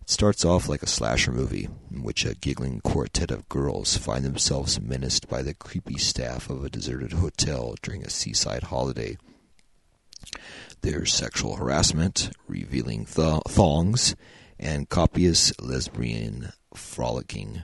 it 0.00 0.08
starts 0.08 0.44
off 0.44 0.68
like 0.68 0.84
a 0.84 0.86
slasher 0.86 1.32
movie, 1.32 1.66
in 1.90 2.04
which 2.04 2.24
a 2.24 2.36
giggling 2.36 2.80
quartet 2.80 3.32
of 3.32 3.48
girls 3.48 3.96
find 3.96 4.24
themselves 4.24 4.80
menaced 4.80 5.28
by 5.28 5.42
the 5.42 5.52
creepy 5.54 5.98
staff 5.98 6.48
of 6.48 6.64
a 6.64 6.70
deserted 6.70 7.14
hotel 7.14 7.74
during 7.82 8.04
a 8.04 8.10
seaside 8.10 8.64
holiday. 8.64 9.16
There's 10.82 11.12
sexual 11.12 11.56
harassment, 11.56 12.30
revealing 12.46 13.04
th- 13.06 13.42
thongs, 13.48 14.14
and 14.60 14.88
copious 14.88 15.52
lesbian 15.58 16.52
frolicking. 16.72 17.62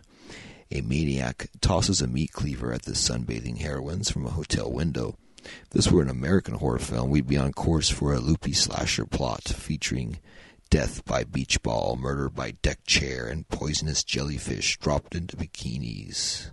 A 0.73 0.81
maniac 0.81 1.49
tosses 1.61 2.01
a 2.01 2.09
meat 2.09 2.33
cleaver 2.33 2.73
at 2.73 2.87
the 2.87 2.97
sunbathing 2.97 3.59
heroines 3.59 4.11
from 4.11 4.27
a 4.27 4.31
hotel 4.31 4.73
window. 4.73 5.17
If 5.65 5.71
this 5.71 5.91
were 5.91 6.03
an 6.03 6.11
American 6.11 6.55
horror 6.55 6.79
film, 6.79 7.11
we'd 7.11 7.27
be 7.27 7.37
on 7.37 7.53
course 7.53 7.89
for 7.89 8.13
a 8.13 8.19
loopy 8.19 8.53
slasher 8.53 9.07
plot 9.07 9.45
featuring 9.45 10.19
death 10.71 11.05
by 11.05 11.25
beach 11.25 11.63
ball, 11.63 11.97
murder 11.97 12.29
by 12.29 12.53
deck 12.63 12.85
chair, 12.87 13.27
and 13.27 13.49
poisonous 13.49 14.05
jellyfish 14.05 14.79
dropped 14.79 15.15
into 15.15 15.37
bikinis. 15.37 16.51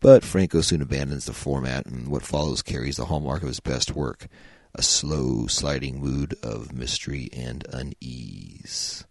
But 0.00 0.24
Franco 0.24 0.60
soon 0.60 0.80
abandons 0.80 1.26
the 1.26 1.32
format, 1.32 1.86
and 1.86 2.08
what 2.08 2.22
follows 2.22 2.62
carries 2.62 2.96
the 2.96 3.06
hallmark 3.06 3.42
of 3.42 3.48
his 3.48 3.60
best 3.60 3.94
work 3.94 4.28
a 4.74 4.82
slow, 4.82 5.46
sliding 5.46 6.00
mood 6.00 6.34
of 6.42 6.72
mystery 6.72 7.28
and 7.32 7.66
unease. 7.72 9.04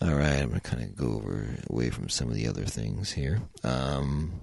All 0.00 0.14
right, 0.14 0.40
I'm 0.40 0.48
going 0.48 0.60
to 0.60 0.70
kind 0.70 0.82
of 0.82 0.96
go 0.96 1.14
over 1.14 1.56
away 1.68 1.90
from 1.90 2.08
some 2.08 2.28
of 2.28 2.34
the 2.34 2.46
other 2.46 2.64
things 2.64 3.12
here. 3.12 3.40
Um, 3.64 4.40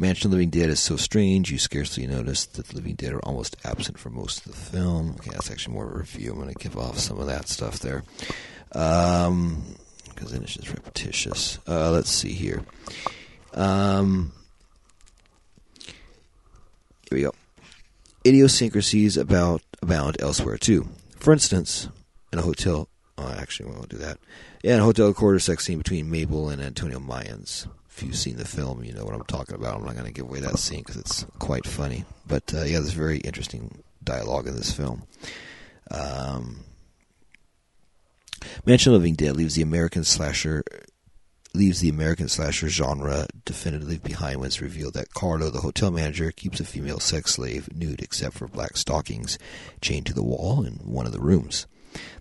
Mansion 0.00 0.28
of 0.28 0.30
the 0.30 0.36
Living 0.36 0.50
Dead 0.50 0.70
is 0.70 0.78
so 0.78 0.96
strange 0.96 1.50
you 1.50 1.58
scarcely 1.58 2.06
notice 2.06 2.46
that 2.46 2.68
the 2.68 2.76
Living 2.76 2.94
Dead 2.94 3.12
are 3.12 3.24
almost 3.24 3.56
absent 3.64 3.98
for 3.98 4.10
most 4.10 4.46
of 4.46 4.52
the 4.52 4.58
film. 4.58 5.16
Okay, 5.18 5.30
that's 5.32 5.50
actually 5.50 5.74
more 5.74 5.86
of 5.86 5.94
a 5.94 5.98
review. 5.98 6.30
I'm 6.30 6.38
going 6.38 6.54
to 6.54 6.54
give 6.54 6.78
off 6.78 7.00
some 7.00 7.18
of 7.18 7.26
that 7.26 7.48
stuff 7.48 7.80
there. 7.80 8.04
Um, 8.72 9.74
because 10.08 10.30
then 10.30 10.44
it's 10.44 10.54
just 10.54 10.72
repetitious. 10.72 11.58
Uh, 11.66 11.90
let's 11.90 12.10
see 12.10 12.32
here. 12.32 12.62
Um, 13.54 14.30
here 17.10 17.18
we 17.18 17.22
go. 17.22 17.34
Idiosyncrasies 18.24 19.16
about 19.16 19.62
abound 19.82 20.16
elsewhere 20.20 20.58
too. 20.58 20.88
For 21.16 21.32
instance, 21.32 21.88
in 22.32 22.38
a 22.38 22.42
hotel. 22.42 22.88
Oh, 23.16 23.34
actually, 23.36 23.70
we 23.70 23.76
won't 23.76 23.88
do 23.88 23.98
that. 23.98 24.18
Yeah, 24.62 24.74
in 24.74 24.80
a 24.80 24.84
hotel 24.84 25.12
quarter 25.12 25.40
sex 25.40 25.64
scene 25.64 25.78
between 25.78 26.08
Mabel 26.08 26.50
and 26.50 26.62
Antonio 26.62 27.00
Mayans 27.00 27.66
if 27.98 28.04
you've 28.04 28.16
seen 28.16 28.36
the 28.36 28.44
film, 28.44 28.84
you 28.84 28.92
know 28.92 29.04
what 29.04 29.14
I'm 29.14 29.24
talking 29.24 29.56
about. 29.56 29.74
I'm 29.74 29.84
not 29.84 29.94
going 29.94 30.06
to 30.06 30.12
give 30.12 30.26
away 30.26 30.38
that 30.40 30.58
scene 30.58 30.78
because 30.78 30.96
it's 30.96 31.26
quite 31.40 31.66
funny. 31.66 32.04
But 32.28 32.54
uh, 32.54 32.58
yeah, 32.58 32.78
there's 32.78 32.92
very 32.92 33.18
interesting 33.18 33.82
dialogue 34.04 34.46
in 34.46 34.54
this 34.54 34.72
film. 34.72 35.02
Um, 35.90 36.60
Mansion 38.64 38.92
Living 38.92 39.14
Dead 39.14 39.36
leaves 39.36 39.56
the 39.56 39.62
American 39.62 40.04
slasher 40.04 40.62
leaves 41.54 41.80
the 41.80 41.88
American 41.88 42.28
slasher 42.28 42.68
genre 42.68 43.26
definitively 43.44 43.98
behind 43.98 44.38
when 44.38 44.46
it's 44.46 44.60
revealed 44.60 44.94
that 44.94 45.12
Carlo, 45.14 45.50
the 45.50 45.62
hotel 45.62 45.90
manager, 45.90 46.30
keeps 46.30 46.60
a 46.60 46.64
female 46.64 47.00
sex 47.00 47.32
slave 47.32 47.68
nude 47.74 48.02
except 48.02 48.36
for 48.36 48.46
black 48.46 48.76
stockings 48.76 49.38
chained 49.80 50.06
to 50.06 50.14
the 50.14 50.22
wall 50.22 50.64
in 50.64 50.74
one 50.74 51.06
of 51.06 51.12
the 51.12 51.20
rooms. 51.20 51.66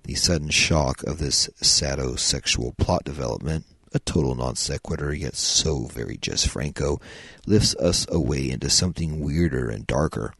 The 0.03 0.15
sudden 0.15 0.49
shock 0.49 1.03
of 1.03 1.19
this 1.19 1.49
sadosexual 1.61 2.75
plot 2.77 3.03
development 3.03 3.65
a 3.93 3.99
total 3.99 4.35
non 4.35 4.55
sequitur, 4.55 5.13
yet 5.13 5.35
so 5.35 5.85
very 5.85 6.17
just 6.17 6.47
Franco, 6.47 6.99
lifts 7.45 7.75
us 7.75 8.05
away 8.09 8.49
into 8.49 8.69
something 8.69 9.19
weirder 9.19 9.69
and 9.69 9.87
darker. 9.87 10.33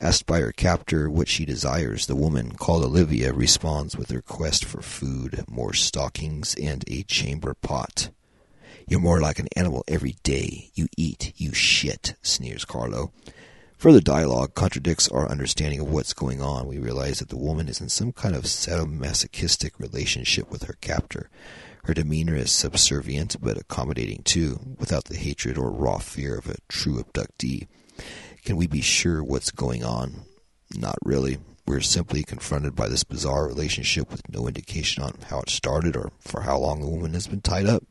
Asked 0.00 0.26
by 0.26 0.40
her 0.40 0.52
captor 0.52 1.08
what 1.08 1.28
she 1.28 1.44
desires, 1.44 2.06
the 2.06 2.16
woman, 2.16 2.52
called 2.52 2.84
Olivia, 2.84 3.32
responds 3.32 3.96
with 3.96 4.10
her 4.10 4.20
quest 4.20 4.64
for 4.64 4.82
food, 4.82 5.44
more 5.48 5.72
stockings, 5.72 6.54
and 6.60 6.84
a 6.88 7.04
chamber 7.04 7.54
pot. 7.54 8.10
You're 8.86 9.00
more 9.00 9.20
like 9.20 9.38
an 9.38 9.48
animal 9.56 9.82
every 9.88 10.16
day. 10.22 10.70
You 10.74 10.88
eat, 10.96 11.32
you 11.36 11.54
shit, 11.54 12.14
sneers 12.22 12.64
Carlo. 12.64 13.12
Further 13.78 14.00
dialogue 14.00 14.54
contradicts 14.54 15.08
our 15.08 15.28
understanding 15.28 15.80
of 15.80 15.90
what's 15.90 16.12
going 16.12 16.40
on. 16.40 16.66
We 16.66 16.78
realize 16.78 17.18
that 17.18 17.28
the 17.28 17.36
woman 17.36 17.68
is 17.68 17.80
in 17.80 17.88
some 17.88 18.12
kind 18.12 18.34
of 18.34 18.44
sadomasochistic 18.44 19.72
relationship 19.78 20.50
with 20.50 20.64
her 20.64 20.76
captor. 20.80 21.28
Her 21.84 21.94
demeanor 21.94 22.34
is 22.34 22.50
subservient 22.50 23.36
but 23.40 23.58
accommodating 23.58 24.22
too, 24.24 24.58
without 24.78 25.04
the 25.04 25.16
hatred 25.16 25.58
or 25.58 25.70
raw 25.70 25.98
fear 25.98 26.36
of 26.36 26.48
a 26.48 26.56
true 26.68 27.02
abductee. 27.02 27.68
Can 28.44 28.56
we 28.56 28.66
be 28.66 28.80
sure 28.80 29.22
what's 29.22 29.50
going 29.50 29.84
on? 29.84 30.24
Not 30.74 30.96
really. 31.04 31.38
We're 31.66 31.80
simply 31.80 32.22
confronted 32.22 32.74
by 32.74 32.88
this 32.88 33.04
bizarre 33.04 33.46
relationship 33.46 34.10
with 34.10 34.28
no 34.28 34.46
indication 34.46 35.02
on 35.02 35.14
how 35.28 35.40
it 35.40 35.50
started 35.50 35.96
or 35.96 36.10
for 36.20 36.42
how 36.42 36.58
long 36.58 36.80
the 36.80 36.88
woman 36.88 37.14
has 37.14 37.26
been 37.26 37.40
tied 37.40 37.66
up. 37.66 37.84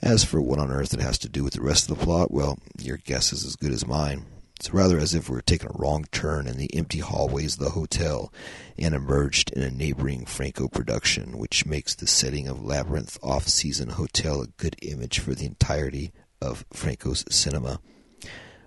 As 0.00 0.24
for 0.24 0.40
what 0.40 0.58
on 0.58 0.72
earth 0.72 0.94
it 0.94 1.00
has 1.00 1.18
to 1.18 1.28
do 1.28 1.44
with 1.44 1.54
the 1.54 1.62
rest 1.62 1.88
of 1.88 1.98
the 1.98 2.04
plot, 2.04 2.32
well, 2.32 2.58
your 2.78 2.96
guess 2.96 3.32
is 3.32 3.44
as 3.44 3.56
good 3.56 3.72
as 3.72 3.86
mine. 3.86 4.26
It's 4.62 4.72
rather 4.72 4.96
as 4.96 5.12
if 5.12 5.28
we 5.28 5.34
were 5.34 5.42
taking 5.42 5.70
a 5.70 5.76
wrong 5.76 6.04
turn 6.12 6.46
in 6.46 6.56
the 6.56 6.72
empty 6.72 7.00
hallways 7.00 7.54
of 7.54 7.64
the 7.64 7.70
hotel 7.70 8.32
and 8.78 8.94
emerged 8.94 9.50
in 9.50 9.60
a 9.60 9.72
neighboring 9.72 10.24
Franco 10.24 10.68
production, 10.68 11.36
which 11.36 11.66
makes 11.66 11.96
the 11.96 12.06
setting 12.06 12.46
of 12.46 12.64
Labyrinth 12.64 13.18
off 13.24 13.48
season 13.48 13.88
hotel 13.88 14.40
a 14.40 14.46
good 14.46 14.76
image 14.80 15.18
for 15.18 15.34
the 15.34 15.46
entirety 15.46 16.12
of 16.40 16.64
Franco's 16.72 17.24
cinema. 17.28 17.80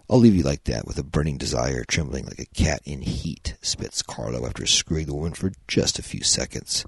I'll 0.09 0.19
leave 0.19 0.35
you 0.35 0.43
like 0.43 0.65
that, 0.65 0.85
with 0.85 0.97
a 0.97 1.03
burning 1.03 1.37
desire, 1.37 1.85
trembling 1.85 2.25
like 2.25 2.39
a 2.39 2.45
cat 2.45 2.81
in 2.83 3.01
heat, 3.01 3.55
spits 3.61 4.01
Carlo 4.01 4.45
after 4.45 4.65
screwing 4.65 5.05
the 5.05 5.15
woman 5.15 5.31
for 5.31 5.53
just 5.65 5.97
a 5.97 6.03
few 6.03 6.23
seconds. 6.23 6.85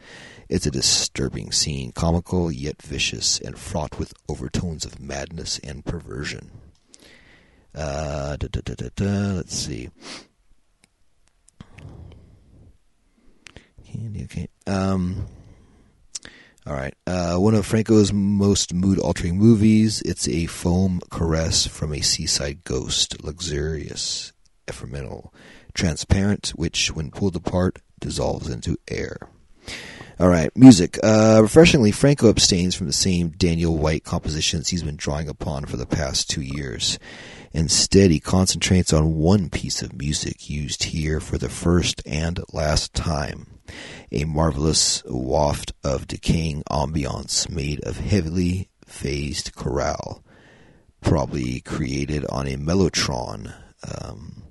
It's 0.50 0.66
a 0.66 0.72
disturbing 0.72 1.54
scene, 1.54 1.94
comical 1.94 2.52
yet 2.52 2.82
vicious, 2.82 3.40
and 3.40 3.58
fraught 3.58 4.00
with 4.00 4.14
overtones 4.28 4.84
of 4.84 5.00
madness 5.00 5.60
and 5.60 5.86
perversion. 5.86 6.52
Uh, 7.76 8.36
da, 8.38 8.48
da, 8.48 8.90
da, 8.96 9.06
let's 9.34 9.56
see. 9.56 9.90
Candy, 13.86 14.24
okay. 14.24 14.48
Um, 14.66 15.28
all 16.66 16.74
right. 16.74 16.94
Uh, 17.06 17.38
one 17.38 17.56
of 17.56 17.66
Franco's 17.66 18.12
most 18.12 18.74
mood-altering 18.74 19.38
movies. 19.38 20.02
It's 20.02 20.28
a 20.28 20.48
foam 20.48 21.02
caress 21.10 21.66
from 21.66 21.94
a 21.94 22.02
seaside 22.02 22.64
ghost, 22.64 23.24
luxurious, 23.24 24.34
ephemeral, 24.68 25.34
transparent, 25.74 26.50
which, 26.50 26.94
when 26.94 27.12
pulled 27.12 27.36
apart, 27.36 27.80
dissolves 28.00 28.50
into 28.50 28.78
air. 28.90 29.18
All 30.20 30.28
right, 30.28 30.50
music. 30.58 30.98
Uh, 31.04 31.40
refreshingly, 31.42 31.92
Franco 31.92 32.30
abstains 32.30 32.76
from 32.76 32.88
the 32.88 32.94
same 32.94 33.30
Daniel 33.30 33.78
White 33.78 34.04
compositions 34.04 34.68
he's 34.68 34.84
been 34.84 34.96
drawing 34.96 35.30
upon 35.30 35.66
for 35.66 35.78
the 35.78 35.86
past 35.86 36.30
two 36.30 36.42
years. 36.42 36.98
Instead, 37.58 38.12
he 38.12 38.20
concentrates 38.20 38.94
on 38.94 39.16
one 39.16 39.50
piece 39.50 39.82
of 39.82 39.98
music 39.98 40.48
used 40.48 40.84
here 40.84 41.20
for 41.20 41.40
the 41.40 41.50
first 41.50 42.04
and 42.06 42.40
last 42.54 42.94
time 42.94 43.48
a 44.12 44.26
marvelous 44.26 45.02
waft 45.08 45.74
of 45.84 46.06
decaying 46.06 46.62
ambiance 46.70 47.50
made 47.50 47.84
of 47.84 47.98
heavily 47.98 48.70
phased 48.86 49.56
chorale, 49.56 50.24
probably 51.02 51.60
created 51.62 52.24
on 52.28 52.46
a 52.48 52.58
mellotron. 52.58 53.52
Um, 53.84 54.44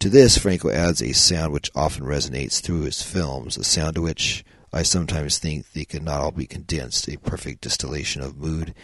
to 0.00 0.08
this, 0.08 0.36
Franco 0.36 0.70
adds 0.70 1.00
a 1.00 1.12
sound 1.12 1.52
which 1.52 1.70
often 1.76 2.04
resonates 2.04 2.60
through 2.60 2.80
his 2.80 3.00
films, 3.00 3.56
a 3.56 3.62
sound 3.62 3.94
to 3.94 4.02
which 4.02 4.44
I 4.72 4.82
sometimes 4.82 5.38
think 5.38 5.70
they 5.70 5.84
could 5.84 6.02
not 6.02 6.18
all 6.18 6.32
be 6.32 6.46
condensed, 6.46 7.08
a 7.08 7.16
perfect 7.16 7.60
distillation 7.60 8.22
of 8.22 8.36
mood 8.36 8.74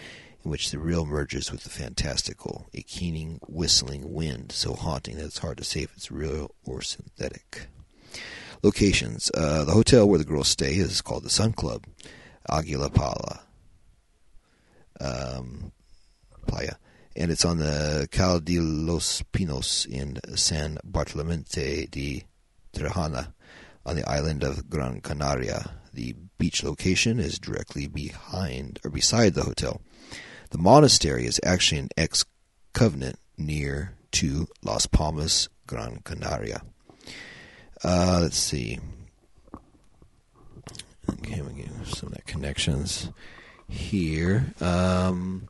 in 0.44 0.50
which 0.50 0.70
the 0.70 0.78
real 0.78 1.06
merges 1.06 1.50
with 1.50 1.62
the 1.62 1.70
fantastical, 1.70 2.66
a 2.74 2.82
keening, 2.82 3.40
whistling 3.48 4.12
wind 4.12 4.52
so 4.52 4.74
haunting 4.74 5.16
that 5.16 5.24
it's 5.24 5.38
hard 5.38 5.56
to 5.58 5.64
say 5.64 5.80
if 5.80 5.92
it's 5.96 6.10
real 6.10 6.54
or 6.64 6.82
synthetic. 6.82 7.68
Locations. 8.62 9.30
Uh, 9.34 9.64
the 9.64 9.72
hotel 9.72 10.08
where 10.08 10.18
the 10.18 10.24
girls 10.24 10.48
stay 10.48 10.74
is 10.74 11.00
called 11.00 11.24
the 11.24 11.30
Sun 11.30 11.52
Club, 11.52 11.84
Aguila 12.48 12.90
Pala. 12.90 13.40
Um, 15.00 15.72
Playa. 16.46 16.76
And 17.16 17.30
it's 17.30 17.44
on 17.44 17.58
the 17.58 18.08
Cal 18.10 18.40
de 18.40 18.58
los 18.58 19.22
Pinos 19.32 19.86
in 19.86 20.18
San 20.34 20.78
Bartolomé 20.86 21.48
de 21.90 22.24
Tirajana 22.74 23.32
on 23.86 23.96
the 23.96 24.08
island 24.08 24.42
of 24.42 24.68
Gran 24.68 25.00
Canaria. 25.00 25.70
The 25.92 26.14
beach 26.38 26.64
location 26.64 27.20
is 27.20 27.38
directly 27.38 27.86
behind 27.86 28.80
or 28.84 28.90
beside 28.90 29.34
the 29.34 29.44
hotel. 29.44 29.80
The 30.54 30.62
monastery 30.62 31.26
is 31.26 31.40
actually 31.42 31.80
an 31.80 31.88
ex 31.96 32.24
covenant 32.74 33.18
near 33.36 33.96
to 34.12 34.46
Las 34.62 34.86
Palmas, 34.86 35.48
Gran 35.66 36.00
Canaria. 36.04 36.62
Uh, 37.82 38.20
let's 38.22 38.38
see. 38.38 38.78
Okay, 41.10 41.42
we 41.42 41.54
get 41.54 41.70
some 41.86 42.10
of 42.10 42.14
that 42.14 42.26
connections 42.26 43.10
here. 43.68 44.54
Um, 44.60 45.48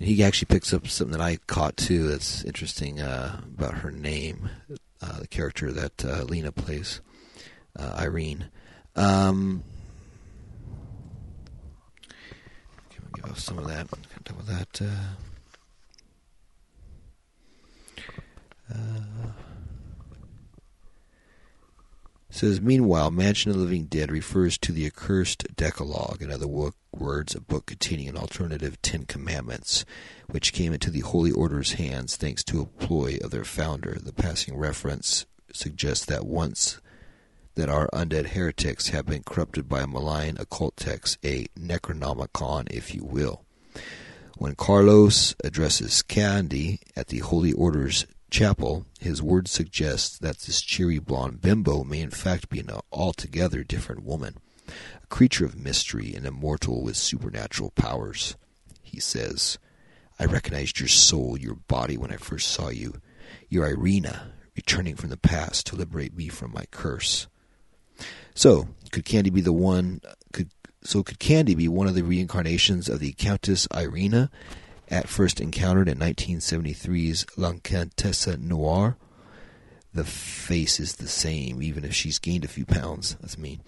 he 0.00 0.24
actually 0.24 0.46
picks 0.46 0.74
up 0.74 0.88
something 0.88 1.16
that 1.16 1.24
I 1.24 1.36
caught 1.46 1.76
too. 1.76 2.08
That's 2.08 2.42
interesting 2.42 3.00
uh, 3.00 3.42
about 3.44 3.74
her 3.74 3.92
name, 3.92 4.50
uh, 5.00 5.20
the 5.20 5.28
character 5.28 5.70
that 5.70 6.04
uh, 6.04 6.24
Lina 6.24 6.50
plays, 6.50 7.00
uh, 7.78 7.94
Irene. 7.96 8.50
Um, 8.96 9.62
give 13.12 13.24
off 13.26 13.38
some 13.38 13.58
of 13.58 13.66
that. 13.68 13.86
Of 13.92 14.46
that. 14.46 14.80
Uh, 14.80 15.14
uh, 18.72 19.32
says, 22.30 22.60
meanwhile, 22.62 23.10
Mansion 23.10 23.50
of 23.50 23.58
the 23.58 23.62
Living 23.62 23.84
Dead 23.84 24.10
refers 24.10 24.56
to 24.58 24.72
the 24.72 24.86
accursed 24.86 25.54
Decalogue, 25.54 26.22
in 26.22 26.30
other 26.30 26.46
words, 26.46 27.34
a 27.34 27.40
book 27.40 27.66
containing 27.66 28.08
an 28.08 28.16
alternative 28.16 28.80
Ten 28.80 29.04
Commandments, 29.04 29.84
which 30.30 30.54
came 30.54 30.72
into 30.72 30.90
the 30.90 31.00
Holy 31.00 31.30
Order's 31.30 31.72
hands 31.72 32.16
thanks 32.16 32.42
to 32.44 32.62
a 32.62 32.66
ploy 32.66 33.18
of 33.22 33.30
their 33.30 33.44
founder. 33.44 33.98
The 34.02 34.14
passing 34.14 34.56
reference 34.56 35.26
suggests 35.52 36.06
that 36.06 36.24
once 36.24 36.80
that 37.54 37.68
our 37.68 37.88
undead 37.92 38.28
heretics 38.28 38.88
have 38.88 39.06
been 39.06 39.22
corrupted 39.22 39.68
by 39.68 39.80
a 39.80 39.86
malign 39.86 40.36
occult 40.38 40.76
text, 40.76 41.18
a 41.24 41.46
Necronomicon, 41.58 42.70
if 42.70 42.94
you 42.94 43.04
will. 43.04 43.44
When 44.38 44.54
Carlos 44.54 45.34
addresses 45.44 46.02
Candy 46.02 46.80
at 46.96 47.08
the 47.08 47.18
Holy 47.18 47.52
Order's 47.52 48.06
chapel, 48.30 48.86
his 48.98 49.22
words 49.22 49.50
suggest 49.50 50.22
that 50.22 50.38
this 50.38 50.62
cheery 50.62 50.98
blonde 50.98 51.40
bimbo 51.42 51.84
may 51.84 52.00
in 52.00 52.10
fact 52.10 52.48
be 52.48 52.60
an 52.60 52.70
altogether 52.90 53.62
different 53.62 54.02
woman, 54.04 54.38
a 55.02 55.06
creature 55.08 55.44
of 55.44 55.58
mystery 55.58 56.14
and 56.14 56.26
immortal 56.26 56.82
with 56.82 56.96
supernatural 56.96 57.70
powers. 57.72 58.36
He 58.82 58.98
says, 58.98 59.58
I 60.18 60.24
recognized 60.24 60.80
your 60.80 60.88
soul, 60.88 61.38
your 61.38 61.54
body, 61.54 61.96
when 61.96 62.12
I 62.12 62.16
first 62.16 62.48
saw 62.48 62.68
you. 62.68 62.94
You're 63.48 63.68
Irina, 63.68 64.32
returning 64.56 64.96
from 64.96 65.10
the 65.10 65.16
past 65.16 65.66
to 65.66 65.76
liberate 65.76 66.16
me 66.16 66.28
from 66.28 66.52
my 66.52 66.64
curse. 66.70 67.26
So, 68.34 68.68
could 68.90 69.04
Candy 69.04 69.30
be 69.30 69.40
the 69.40 69.52
one? 69.52 70.00
Could 70.32 70.50
so 70.82 71.02
could 71.02 71.18
Candy 71.18 71.54
be 71.54 71.68
one 71.68 71.86
of 71.86 71.94
the 71.94 72.02
reincarnations 72.02 72.88
of 72.88 73.00
the 73.00 73.12
Countess 73.12 73.68
Irina, 73.74 74.30
at 74.88 75.08
first 75.08 75.40
encountered 75.40 75.88
in 75.88 75.98
1973's 75.98 77.26
La 77.36 77.52
Comtesse 77.62 78.38
Noire? 78.38 78.96
The 79.94 80.04
face 80.04 80.80
is 80.80 80.96
the 80.96 81.08
same, 81.08 81.62
even 81.62 81.84
if 81.84 81.94
she's 81.94 82.18
gained 82.18 82.46
a 82.46 82.48
few 82.48 82.64
pounds. 82.64 83.14
That's 83.20 83.36
mean. 83.36 83.60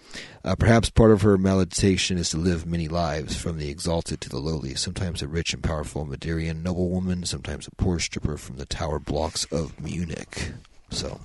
Uh, 0.43 0.55
perhaps 0.55 0.89
part 0.89 1.11
of 1.11 1.21
her 1.21 1.37
malediction 1.37 2.17
is 2.17 2.31
to 2.31 2.39
live 2.39 2.65
many 2.65 2.89
lives, 2.89 3.37
from 3.37 3.59
the 3.59 3.69
exalted 3.69 4.23
to 4.23 4.31
the 4.31 4.39
lowly. 4.39 4.75
Sometimes 4.75 5.21
a 5.21 5.29
rich 5.29 5.53
and 5.53 5.63
powerful 5.63 6.07
Madeiran 6.07 6.63
noblewoman, 6.63 7.27
sometimes 7.27 7.67
a 7.67 7.73
poor 7.73 7.99
stripper 7.99 8.39
from 8.39 8.57
the 8.57 8.65
tower 8.65 8.99
blocks 8.99 9.45
of 9.47 9.79
Munich. 9.79 10.53
So, 10.89 11.21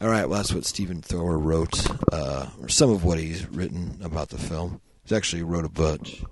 all 0.00 0.08
right, 0.08 0.28
well, 0.28 0.38
that's 0.38 0.52
what 0.52 0.64
Stephen 0.64 1.02
Thrower 1.02 1.38
wrote, 1.38 1.86
uh, 2.12 2.48
or 2.60 2.68
some 2.68 2.90
of 2.90 3.04
what 3.04 3.18
he's 3.18 3.48
written 3.48 3.98
about 4.02 4.28
the 4.28 4.38
film. 4.38 4.80
He 5.04 5.14
actually 5.14 5.42
wrote 5.42 5.64
a 5.64 5.68
bunch. 5.68 6.22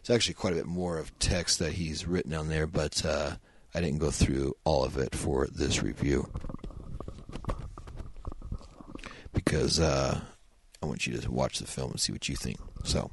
It's 0.00 0.10
actually 0.10 0.34
quite 0.34 0.52
a 0.52 0.56
bit 0.56 0.66
more 0.66 0.98
of 0.98 1.18
text 1.18 1.58
that 1.60 1.72
he's 1.72 2.06
written 2.06 2.34
on 2.34 2.48
there, 2.48 2.66
but 2.66 3.04
uh, 3.04 3.36
I 3.74 3.80
didn't 3.80 3.98
go 3.98 4.10
through 4.10 4.54
all 4.64 4.84
of 4.84 4.98
it 4.98 5.14
for 5.14 5.46
this 5.46 5.82
review 5.82 6.28
because 9.32 9.80
uh, 9.80 10.20
I 10.82 10.86
want 10.86 11.06
you 11.06 11.16
to 11.16 11.30
watch 11.30 11.58
the 11.58 11.66
film 11.66 11.92
and 11.92 12.00
see 12.00 12.12
what 12.12 12.28
you 12.28 12.36
think. 12.36 12.58
So, 12.84 13.10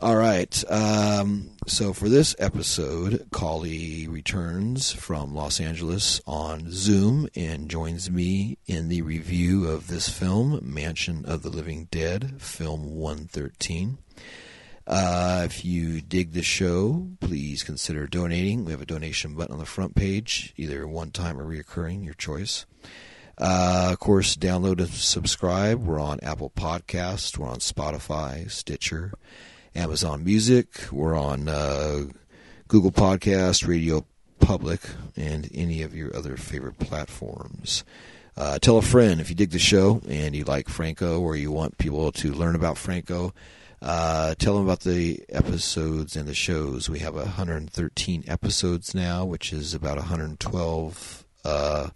all 0.00 0.16
right. 0.16 0.64
Um, 0.70 1.50
so 1.66 1.92
for 1.92 2.08
this 2.08 2.34
episode, 2.38 3.26
Kali 3.32 4.06
returns 4.08 4.92
from 4.92 5.34
Los 5.34 5.60
Angeles 5.60 6.20
on 6.26 6.70
Zoom 6.70 7.28
and 7.34 7.68
joins 7.68 8.10
me 8.10 8.58
in 8.66 8.88
the 8.88 9.02
review 9.02 9.68
of 9.68 9.88
this 9.88 10.08
film, 10.08 10.60
Mansion 10.62 11.24
of 11.24 11.42
the 11.42 11.50
Living 11.50 11.88
Dead, 11.90 12.40
film 12.40 12.94
113. 12.94 13.98
Uh, 14.86 15.42
if 15.44 15.64
you 15.64 16.00
dig 16.00 16.32
the 16.32 16.42
show, 16.42 17.08
please 17.20 17.62
consider 17.62 18.06
donating. 18.06 18.64
We 18.64 18.72
have 18.72 18.80
a 18.80 18.86
donation 18.86 19.34
button 19.34 19.52
on 19.52 19.58
the 19.58 19.66
front 19.66 19.94
page, 19.94 20.54
either 20.56 20.86
one 20.86 21.10
time 21.10 21.38
or 21.38 21.44
reoccurring, 21.44 22.04
your 22.04 22.14
choice. 22.14 22.64
Uh, 23.36 23.90
of 23.92 23.98
course, 23.98 24.36
download 24.36 24.78
and 24.78 24.88
subscribe. 24.88 25.84
We're 25.84 26.00
on 26.00 26.18
Apple 26.22 26.50
Podcast. 26.50 27.36
We're 27.36 27.48
on 27.48 27.58
Spotify, 27.58 28.50
Stitcher, 28.50 29.12
Amazon 29.74 30.24
Music. 30.24 30.68
We're 30.90 31.16
on 31.16 31.48
uh, 31.48 32.04
Google 32.68 32.92
Podcast, 32.92 33.66
Radio 33.66 34.04
Public, 34.40 34.80
and 35.16 35.48
any 35.54 35.82
of 35.82 35.94
your 35.94 36.14
other 36.16 36.36
favorite 36.36 36.78
platforms. 36.78 37.84
Uh, 38.36 38.58
tell 38.58 38.78
a 38.78 38.82
friend 38.82 39.20
if 39.20 39.28
you 39.28 39.34
dig 39.34 39.50
the 39.50 39.58
show 39.58 40.00
and 40.08 40.34
you 40.36 40.44
like 40.44 40.68
Franco 40.68 41.20
or 41.20 41.34
you 41.34 41.50
want 41.50 41.76
people 41.78 42.12
to 42.12 42.32
learn 42.32 42.54
about 42.54 42.78
Franco. 42.78 43.34
Uh, 43.80 44.34
tell 44.36 44.54
them 44.54 44.64
about 44.64 44.80
the 44.80 45.24
episodes 45.28 46.16
and 46.16 46.28
the 46.28 46.34
shows. 46.34 46.88
We 46.88 46.98
have 47.00 47.14
113 47.14 48.24
episodes 48.26 48.94
now, 48.94 49.24
which 49.24 49.52
is 49.52 49.74
about 49.74 49.96
112 49.96 51.24
uh, 51.44 51.90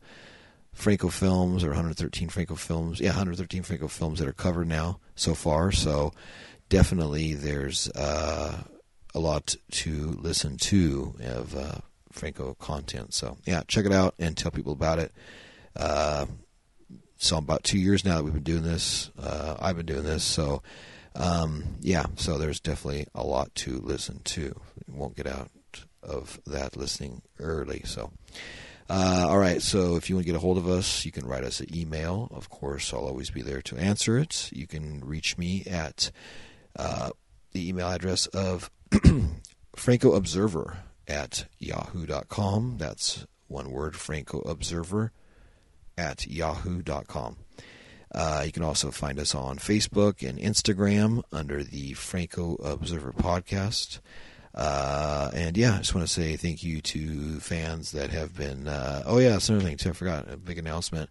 Franco 0.72 1.08
films 1.08 1.64
or 1.64 1.68
113 1.68 2.28
Franco 2.28 2.54
films. 2.54 3.00
Yeah, 3.00 3.10
113 3.10 3.62
Franco 3.62 3.88
films 3.88 4.18
that 4.18 4.28
are 4.28 4.32
covered 4.32 4.68
now 4.68 5.00
so 5.14 5.34
far. 5.34 5.72
So 5.72 6.12
definitely 6.72 7.34
there's 7.34 7.90
uh, 7.90 8.62
a 9.14 9.20
lot 9.20 9.56
to 9.70 10.18
listen 10.22 10.56
to 10.56 11.14
of 11.22 11.54
uh, 11.54 11.74
Franco 12.10 12.54
content. 12.54 13.12
So 13.12 13.36
yeah, 13.44 13.62
check 13.68 13.84
it 13.84 13.92
out 13.92 14.14
and 14.18 14.34
tell 14.34 14.50
people 14.50 14.72
about 14.72 14.98
it. 14.98 15.12
Uh, 15.76 16.24
so 17.18 17.36
about 17.36 17.62
two 17.62 17.78
years 17.78 18.06
now 18.06 18.16
that 18.16 18.24
we've 18.24 18.32
been 18.32 18.42
doing 18.42 18.62
this. 18.62 19.10
Uh, 19.22 19.56
I've 19.60 19.76
been 19.76 19.84
doing 19.84 20.04
this. 20.04 20.24
So 20.24 20.62
um, 21.14 21.76
yeah, 21.82 22.06
so 22.16 22.38
there's 22.38 22.58
definitely 22.58 23.06
a 23.14 23.22
lot 23.22 23.54
to 23.56 23.76
listen 23.76 24.20
to. 24.24 24.40
You 24.40 24.94
won't 24.94 25.14
get 25.14 25.26
out 25.26 25.50
of 26.02 26.40
that 26.46 26.74
listening 26.74 27.20
early. 27.38 27.82
So. 27.84 28.12
Uh, 28.90 29.26
all 29.28 29.38
right, 29.38 29.62
so 29.62 29.96
if 29.96 30.10
you 30.10 30.16
want 30.16 30.26
to 30.26 30.32
get 30.32 30.36
a 30.36 30.40
hold 30.40 30.58
of 30.58 30.68
us, 30.68 31.06
you 31.06 31.12
can 31.12 31.24
write 31.24 31.44
us 31.44 31.60
an 31.60 31.74
email. 31.74 32.28
Of 32.34 32.50
course, 32.50 32.92
I'll 32.92 33.06
always 33.06 33.30
be 33.30 33.40
there 33.40 33.62
to 33.62 33.76
answer 33.78 34.18
it. 34.18 34.50
You 34.52 34.66
can 34.66 35.00
reach 35.00 35.38
me 35.38 35.62
at 35.70 36.10
uh, 36.76 37.10
the 37.52 37.68
email 37.68 37.88
address 37.88 38.26
of 38.26 38.70
Franco 39.76 40.14
Observer 40.14 40.78
at 41.08 41.46
yahoo.com. 41.58 42.76
That's 42.78 43.26
one 43.48 43.70
word, 43.70 43.96
Franco 43.96 44.40
Observer 44.40 45.12
at 45.96 46.26
yahoo.com. 46.26 47.36
Uh, 48.14 48.42
you 48.44 48.52
can 48.52 48.62
also 48.62 48.90
find 48.90 49.18
us 49.18 49.34
on 49.34 49.58
Facebook 49.58 50.26
and 50.26 50.38
Instagram 50.38 51.22
under 51.32 51.62
the 51.62 51.94
Franco 51.94 52.56
Observer 52.56 53.12
Podcast. 53.12 54.00
Uh, 54.54 55.30
and 55.32 55.56
yeah, 55.56 55.74
I 55.74 55.78
just 55.78 55.94
want 55.94 56.06
to 56.06 56.12
say 56.12 56.36
thank 56.36 56.62
you 56.62 56.82
to 56.82 57.40
fans 57.40 57.92
that 57.92 58.10
have 58.10 58.36
been. 58.36 58.68
Uh, 58.68 59.02
oh 59.06 59.18
yeah, 59.18 59.30
that's 59.30 59.48
another 59.48 59.64
thing 59.64 59.78
too. 59.78 59.90
I 59.90 59.92
forgot 59.92 60.30
a 60.30 60.36
big 60.36 60.58
announcement. 60.58 61.08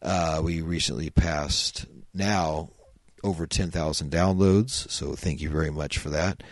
Uh, 0.00 0.40
we 0.42 0.62
recently 0.62 1.10
passed 1.10 1.84
now 2.14 2.70
over 3.22 3.46
10,000 3.46 4.10
downloads. 4.10 4.90
So 4.90 5.14
thank 5.14 5.40
you 5.40 5.48
very 5.48 5.70
much 5.70 5.98
for 5.98 6.10
that. 6.10 6.42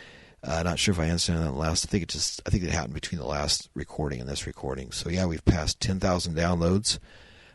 Uh, 0.43 0.63
not 0.63 0.79
sure 0.79 0.93
if 0.93 1.01
I 1.01 1.07
answered 1.07 1.39
that 1.39 1.53
last. 1.53 1.87
I 1.87 1.89
think 1.89 2.05
it 2.05 2.09
just. 2.09 2.41
I 2.47 2.51
think 2.51 2.63
it 2.63 2.71
happened 2.71 2.95
between 2.95 3.19
the 3.19 3.27
last 3.27 3.69
recording 3.75 4.21
and 4.21 4.29
this 4.29 4.47
recording. 4.47 4.93
So 4.93 5.09
yeah, 5.09 5.27
we've 5.27 5.45
passed 5.45 5.81
10,000 5.81 6.37
downloads. 6.37 6.99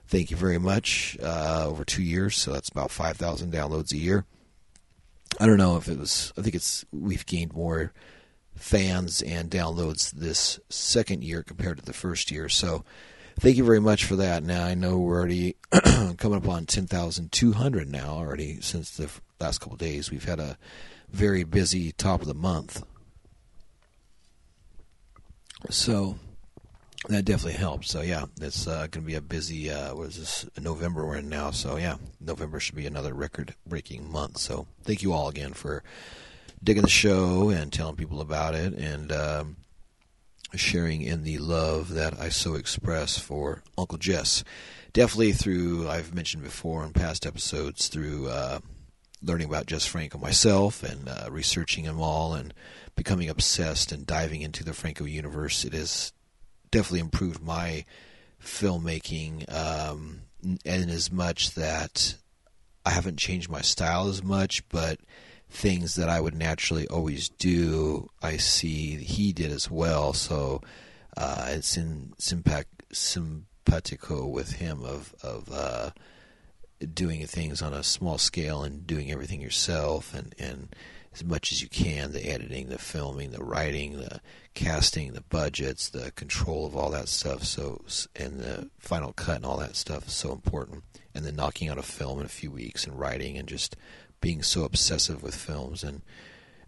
Thank 0.07 0.29
you 0.29 0.35
very 0.35 0.57
much. 0.57 1.17
Uh, 1.23 1.67
over 1.67 1.85
two 1.85 2.03
years, 2.03 2.35
so 2.35 2.51
that's 2.51 2.67
about 2.67 2.91
5,000 2.91 3.53
downloads 3.53 3.93
a 3.93 3.97
year. 3.97 4.25
I 5.39 5.45
don't 5.45 5.57
know 5.57 5.77
if 5.77 5.87
it 5.87 5.97
was. 5.97 6.33
I 6.37 6.41
think 6.41 6.55
it's 6.55 6.83
we've 6.91 7.25
gained 7.25 7.53
more 7.53 7.93
fans 8.55 9.21
and 9.21 9.49
downloads 9.49 10.11
this 10.11 10.59
second 10.69 11.23
year 11.23 11.43
compared 11.43 11.77
to 11.77 11.85
the 11.85 11.93
first 11.93 12.29
year. 12.29 12.49
So 12.49 12.83
thank 13.39 13.57
you 13.57 13.63
very 13.63 13.81
much 13.81 14.05
for 14.05 14.15
that. 14.17 14.43
Now 14.43 14.65
I 14.65 14.73
know 14.73 14.97
we're 14.97 15.17
already 15.17 15.55
coming 16.17 16.35
up 16.37 16.47
on 16.47 16.65
10,200 16.65 17.89
now 17.89 18.09
already 18.09 18.61
since 18.61 18.91
the 18.91 19.09
last 19.39 19.59
couple 19.59 19.77
days. 19.77 20.11
We've 20.11 20.25
had 20.25 20.39
a 20.39 20.57
very 21.09 21.43
busy 21.43 21.91
top 21.91 22.21
of 22.21 22.27
the 22.27 22.33
month. 22.33 22.83
So 25.69 26.17
that 27.07 27.25
definitely 27.25 27.59
helps. 27.59 27.89
So 27.89 28.01
yeah, 28.01 28.25
it's 28.39 28.67
uh, 28.67 28.87
going 28.87 28.91
to 28.91 29.01
be 29.01 29.15
a 29.15 29.21
busy. 29.21 29.71
Uh, 29.71 29.95
what 29.95 30.09
is 30.09 30.17
this? 30.17 30.45
November 30.59 31.05
we're 31.05 31.17
in 31.17 31.29
now. 31.29 31.51
So 31.51 31.77
yeah, 31.77 31.97
November 32.19 32.59
should 32.59 32.75
be 32.75 32.87
another 32.87 33.13
record-breaking 33.13 34.11
month. 34.11 34.37
So 34.37 34.67
thank 34.83 35.01
you 35.01 35.13
all 35.13 35.27
again 35.27 35.53
for 35.53 35.83
digging 36.63 36.83
the 36.83 36.89
show 36.89 37.49
and 37.49 37.73
telling 37.73 37.95
people 37.95 38.21
about 38.21 38.53
it 38.53 38.73
and 38.73 39.11
um, 39.11 39.57
sharing 40.55 41.01
in 41.01 41.23
the 41.23 41.37
love 41.37 41.89
that 41.89 42.19
I 42.19 42.29
so 42.29 42.55
express 42.55 43.17
for 43.17 43.63
Uncle 43.77 43.97
Jess. 43.97 44.43
Definitely 44.93 45.31
through, 45.31 45.87
I've 45.87 46.13
mentioned 46.13 46.43
before 46.43 46.83
in 46.83 46.93
past 46.93 47.25
episodes, 47.25 47.87
through 47.87 48.27
uh, 48.27 48.59
learning 49.21 49.47
about 49.47 49.67
Jess 49.67 49.85
Franco 49.85 50.17
myself 50.17 50.83
and 50.83 51.07
uh, 51.07 51.27
researching 51.29 51.85
him 51.85 52.01
all 52.01 52.33
and 52.33 52.53
becoming 52.95 53.29
obsessed 53.29 53.91
and 53.91 54.05
diving 54.05 54.41
into 54.41 54.63
the 54.63 54.73
Franco 54.73 55.05
universe. 55.05 55.63
It 55.63 55.73
has 55.73 56.11
definitely 56.71 56.99
improved 57.01 57.41
my 57.41 57.85
filmmaking 58.43 59.51
um, 59.53 60.21
in 60.43 60.89
as 60.89 61.11
much 61.11 61.53
that 61.53 62.15
I 62.85 62.91
haven't 62.91 63.17
changed 63.17 63.49
my 63.49 63.61
style 63.61 64.07
as 64.07 64.23
much, 64.23 64.67
but 64.69 64.99
things 65.51 65.95
that 65.95 66.09
I 66.09 66.21
would 66.21 66.35
naturally 66.35 66.87
always 66.87 67.29
do, 67.29 68.09
I 68.21 68.37
see 68.37 68.95
he 68.95 69.33
did 69.33 69.51
as 69.51 69.69
well. 69.69 70.13
So 70.13 70.61
uh, 71.17 71.47
it's 71.49 71.77
in 71.77 72.13
simpac, 72.17 72.65
simpatico 72.91 74.25
with 74.27 74.53
him 74.53 74.83
of 74.83 75.13
of 75.21 75.49
uh, 75.51 75.91
doing 76.93 77.25
things 77.27 77.61
on 77.61 77.73
a 77.73 77.83
small 77.83 78.17
scale 78.17 78.63
and 78.63 78.87
doing 78.87 79.11
everything 79.11 79.41
yourself 79.41 80.13
and 80.13 80.33
and 80.39 80.73
as 81.13 81.23
much 81.25 81.51
as 81.51 81.61
you 81.61 81.67
can 81.67 82.13
the 82.13 82.29
editing 82.29 82.69
the 82.69 82.77
filming 82.77 83.31
the 83.31 83.43
writing 83.43 83.97
the 83.97 84.21
casting 84.53 85.11
the 85.11 85.21
budgets 85.21 85.89
the 85.89 86.11
control 86.11 86.65
of 86.65 86.75
all 86.75 86.89
that 86.89 87.07
stuff 87.07 87.43
so 87.43 87.83
and 88.15 88.39
the 88.39 88.69
final 88.79 89.13
cut 89.13 89.35
and 89.37 89.45
all 89.45 89.57
that 89.57 89.75
stuff 89.75 90.07
is 90.07 90.13
so 90.13 90.31
important 90.31 90.83
and 91.13 91.25
then 91.25 91.35
knocking 91.35 91.67
out 91.67 91.77
a 91.77 91.83
film 91.83 92.19
in 92.19 92.25
a 92.25 92.29
few 92.29 92.49
weeks 92.49 92.87
and 92.87 92.97
writing 92.97 93.37
and 93.37 93.47
just 93.47 93.75
being 94.21 94.43
so 94.43 94.63
obsessive 94.63 95.21
with 95.21 95.35
films. 95.35 95.83
And 95.83 96.01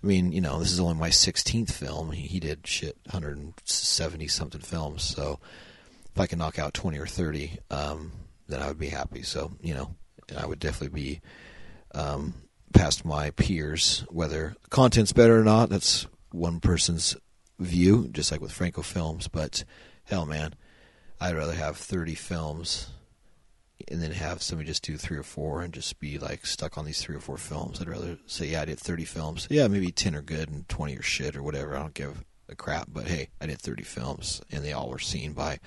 I 0.03 0.07
mean, 0.07 0.31
you 0.31 0.41
know, 0.41 0.59
this 0.59 0.71
is 0.71 0.79
only 0.79 0.95
my 0.95 1.09
16th 1.09 1.71
film. 1.71 2.11
He, 2.11 2.39
did 2.39 2.67
shit 2.67 2.97
170 3.11 4.27
something 4.27 4.61
films. 4.61 5.03
So 5.03 5.39
if 6.13 6.19
I 6.19 6.27
can 6.27 6.39
knock 6.39 6.59
out 6.59 6.73
20 6.73 6.99
or 6.99 7.07
30, 7.07 7.57
um, 7.71 8.11
then 8.47 8.61
I 8.61 8.67
would 8.67 8.79
be 8.79 8.89
happy. 8.89 9.21
So, 9.21 9.53
you 9.61 9.73
know, 9.73 9.95
I 10.37 10.45
would 10.45 10.59
definitely 10.59 11.01
be 11.01 11.21
um, 11.95 12.33
past 12.73 13.05
my 13.05 13.29
peers. 13.31 14.05
Whether 14.09 14.55
content's 14.69 15.13
better 15.13 15.39
or 15.39 15.43
not, 15.43 15.69
that's 15.69 16.07
one 16.31 16.59
person's 16.59 17.15
view, 17.59 18.09
just 18.11 18.31
like 18.31 18.41
with 18.41 18.51
Franco 18.51 18.81
Films. 18.81 19.27
But 19.27 19.63
hell, 20.03 20.25
man, 20.25 20.55
I'd 21.21 21.35
rather 21.35 21.53
have 21.53 21.77
30 21.77 22.15
films 22.15 22.89
and 23.89 24.01
then 24.01 24.11
have 24.11 24.41
somebody 24.41 24.67
just 24.67 24.83
do 24.83 24.97
three 24.97 25.17
or 25.17 25.23
four 25.23 25.61
and 25.61 25.73
just 25.73 25.99
be 25.99 26.17
like 26.17 26.45
stuck 26.45 26.77
on 26.77 26.85
these 26.85 27.01
three 27.01 27.15
or 27.15 27.19
four 27.19 27.37
films. 27.37 27.81
I'd 27.81 27.89
rather 27.89 28.17
say, 28.27 28.47
yeah, 28.47 28.61
I 28.61 28.65
did 28.65 28.79
30 28.79 29.05
films. 29.05 29.47
Yeah, 29.49 29.67
maybe 29.67 29.91
10 29.91 30.15
are 30.15 30.21
good 30.21 30.49
and 30.49 30.67
20 30.69 30.97
are 30.97 31.01
shit 31.01 31.35
or 31.35 31.43
whatever. 31.43 31.75
I 31.75 31.79
don't 31.79 31.93
give 31.93 32.23
a 32.49 32.55
crap. 32.55 32.87
But 32.91 33.07
hey, 33.07 33.29
I 33.41 33.47
did 33.47 33.59
30 33.59 33.83
films 33.83 34.41
and 34.51 34.63
they 34.63 34.73
all 34.73 34.89
were 34.89 34.99
seen 34.99 35.33
by 35.33 35.59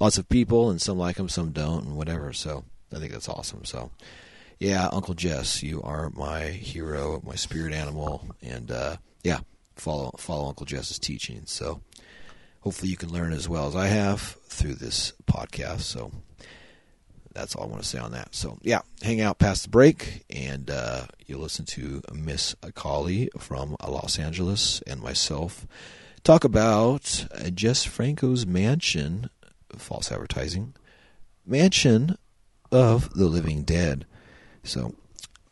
lots 0.00 0.18
of 0.18 0.28
people 0.28 0.70
and 0.70 0.80
some 0.80 0.98
like 0.98 1.16
them, 1.16 1.28
some 1.28 1.52
don't, 1.52 1.84
and 1.84 1.96
whatever. 1.96 2.32
So 2.32 2.64
I 2.92 2.98
think 2.98 3.12
that's 3.12 3.28
awesome. 3.28 3.64
So 3.64 3.90
yeah, 4.58 4.88
Uncle 4.92 5.14
Jess, 5.14 5.62
you 5.62 5.82
are 5.82 6.10
my 6.10 6.44
hero, 6.44 7.20
my 7.24 7.34
spirit 7.34 7.72
animal, 7.72 8.24
and 8.42 8.70
uh, 8.70 8.96
yeah, 9.22 9.40
follow 9.76 10.12
follow 10.18 10.48
Uncle 10.48 10.66
Jess's 10.66 10.98
teachings. 10.98 11.50
So 11.50 11.80
hopefully 12.60 12.90
you 12.90 12.96
can 12.96 13.12
learn 13.12 13.32
as 13.32 13.48
well 13.48 13.66
as 13.66 13.76
I 13.76 13.88
have 13.88 14.20
through 14.48 14.74
this 14.74 15.12
podcast. 15.26 15.82
So 15.82 16.12
that's 17.34 17.54
all 17.54 17.64
I 17.64 17.66
want 17.66 17.82
to 17.82 17.88
say 17.88 17.98
on 17.98 18.12
that. 18.12 18.34
So 18.34 18.58
yeah, 18.62 18.80
hang 19.02 19.20
out 19.20 19.38
past 19.38 19.64
the 19.64 19.70
break, 19.70 20.24
and 20.30 20.70
uh, 20.70 21.06
you'll 21.26 21.40
listen 21.40 21.64
to 21.66 22.02
Miss 22.12 22.54
Akali 22.62 23.28
from 23.38 23.76
Los 23.86 24.18
Angeles 24.18 24.82
and 24.86 25.00
myself 25.02 25.66
talk 26.22 26.44
about 26.44 27.26
uh, 27.32 27.50
Jess 27.50 27.84
Franco's 27.84 28.46
mansion, 28.46 29.28
false 29.76 30.10
advertising, 30.10 30.74
mansion 31.44 32.16
of 32.72 33.12
the 33.14 33.26
living 33.26 33.62
dead. 33.62 34.06
So 34.62 34.94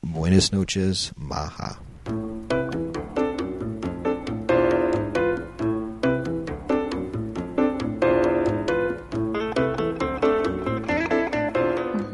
Buenas 0.02 0.52
noches, 0.52 1.12
Maha. 1.16 1.78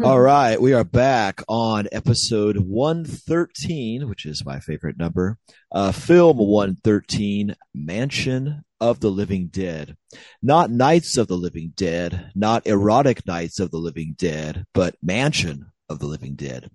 All 0.08 0.20
right, 0.20 0.58
we 0.58 0.72
are 0.72 0.84
back 0.84 1.42
on 1.48 1.86
episode 1.92 2.56
113, 2.56 4.08
which 4.08 4.24
is 4.24 4.42
my 4.42 4.58
favorite 4.58 4.96
number. 4.96 5.36
Uh, 5.70 5.92
film 5.92 6.38
113, 6.38 7.54
Mansion 7.74 8.64
of 8.80 9.00
the 9.00 9.10
Living 9.10 9.48
Dead. 9.48 9.98
Not 10.40 10.70
Nights 10.70 11.18
of 11.18 11.28
the 11.28 11.36
Living 11.36 11.74
Dead, 11.76 12.32
not 12.34 12.66
Erotic 12.66 13.26
Nights 13.26 13.60
of 13.60 13.70
the 13.70 13.76
Living 13.76 14.14
Dead, 14.16 14.64
but 14.72 14.96
Mansion 15.02 15.66
of 15.90 15.98
the 15.98 16.06
Living 16.06 16.36
Dead. 16.36 16.70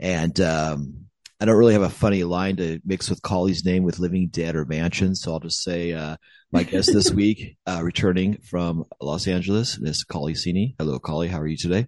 And 0.00 0.40
um, 0.40 1.06
I 1.40 1.44
don't 1.44 1.56
really 1.56 1.74
have 1.74 1.82
a 1.82 1.88
funny 1.88 2.24
line 2.24 2.56
to 2.56 2.80
mix 2.84 3.08
with 3.08 3.22
Kali's 3.22 3.64
name 3.64 3.84
with 3.84 4.00
Living 4.00 4.30
Dead 4.32 4.56
or 4.56 4.64
Mansion, 4.64 5.14
so 5.14 5.32
I'll 5.32 5.38
just 5.38 5.62
say 5.62 5.92
uh, 5.92 6.16
my 6.50 6.64
guest 6.64 6.92
this 6.92 7.10
week, 7.12 7.56
uh, 7.68 7.82
returning 7.84 8.38
from 8.38 8.84
Los 9.00 9.28
Angeles, 9.28 9.78
Miss 9.78 10.02
Kali 10.02 10.34
Sini. 10.34 10.74
Hello, 10.76 10.98
Collie. 10.98 11.28
How 11.28 11.38
are 11.38 11.46
you 11.46 11.56
today? 11.56 11.86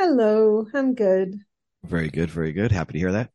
Hello, 0.00 0.64
I'm 0.72 0.94
good. 0.94 1.40
Very 1.82 2.08
good, 2.08 2.30
very 2.30 2.52
good. 2.52 2.70
Happy 2.70 2.92
to 2.92 2.98
hear 3.00 3.12
that. 3.12 3.30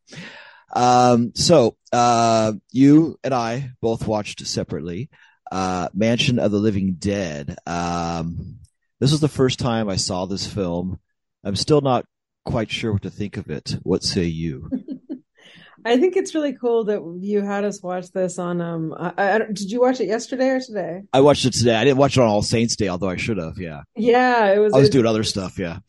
Um, 0.73 1.33
so, 1.35 1.75
uh, 1.91 2.53
you 2.71 3.19
and 3.21 3.33
I 3.33 3.71
both 3.81 4.07
watched 4.07 4.47
separately, 4.47 5.09
uh, 5.51 5.89
Mansion 5.93 6.39
of 6.39 6.51
the 6.51 6.59
Living 6.59 6.93
Dead. 6.93 7.57
Um, 7.67 8.59
this 9.01 9.11
was 9.11 9.19
the 9.19 9.27
first 9.27 9.59
time 9.59 9.89
I 9.89 9.97
saw 9.97 10.25
this 10.25 10.47
film. 10.47 11.01
I'm 11.43 11.57
still 11.57 11.81
not 11.81 12.05
quite 12.45 12.71
sure 12.71 12.93
what 12.93 13.01
to 13.01 13.09
think 13.09 13.35
of 13.35 13.49
it. 13.49 13.75
What 13.83 14.01
say 14.01 14.23
you? 14.23 14.69
I 15.85 15.97
think 15.97 16.15
it's 16.15 16.33
really 16.33 16.53
cool 16.53 16.85
that 16.85 17.01
you 17.19 17.41
had 17.41 17.65
us 17.65 17.83
watch 17.83 18.09
this 18.13 18.39
on. 18.39 18.61
Um, 18.61 18.95
I, 18.97 19.33
I, 19.33 19.37
did 19.39 19.69
you 19.69 19.81
watch 19.81 19.99
it 19.99 20.07
yesterday 20.07 20.47
or 20.47 20.61
today? 20.61 21.01
I 21.11 21.19
watched 21.19 21.43
it 21.43 21.55
today. 21.55 21.75
I 21.75 21.83
didn't 21.83 21.97
watch 21.97 22.15
it 22.15 22.21
on 22.21 22.29
All 22.29 22.41
Saints 22.41 22.77
Day, 22.77 22.87
although 22.87 23.09
I 23.09 23.17
should 23.17 23.37
have. 23.37 23.57
Yeah. 23.57 23.81
Yeah, 23.97 24.53
it 24.53 24.59
was. 24.59 24.73
I 24.73 24.79
was 24.79 24.89
doing 24.89 25.05
other 25.05 25.25
stuff. 25.25 25.59
Yeah 25.59 25.79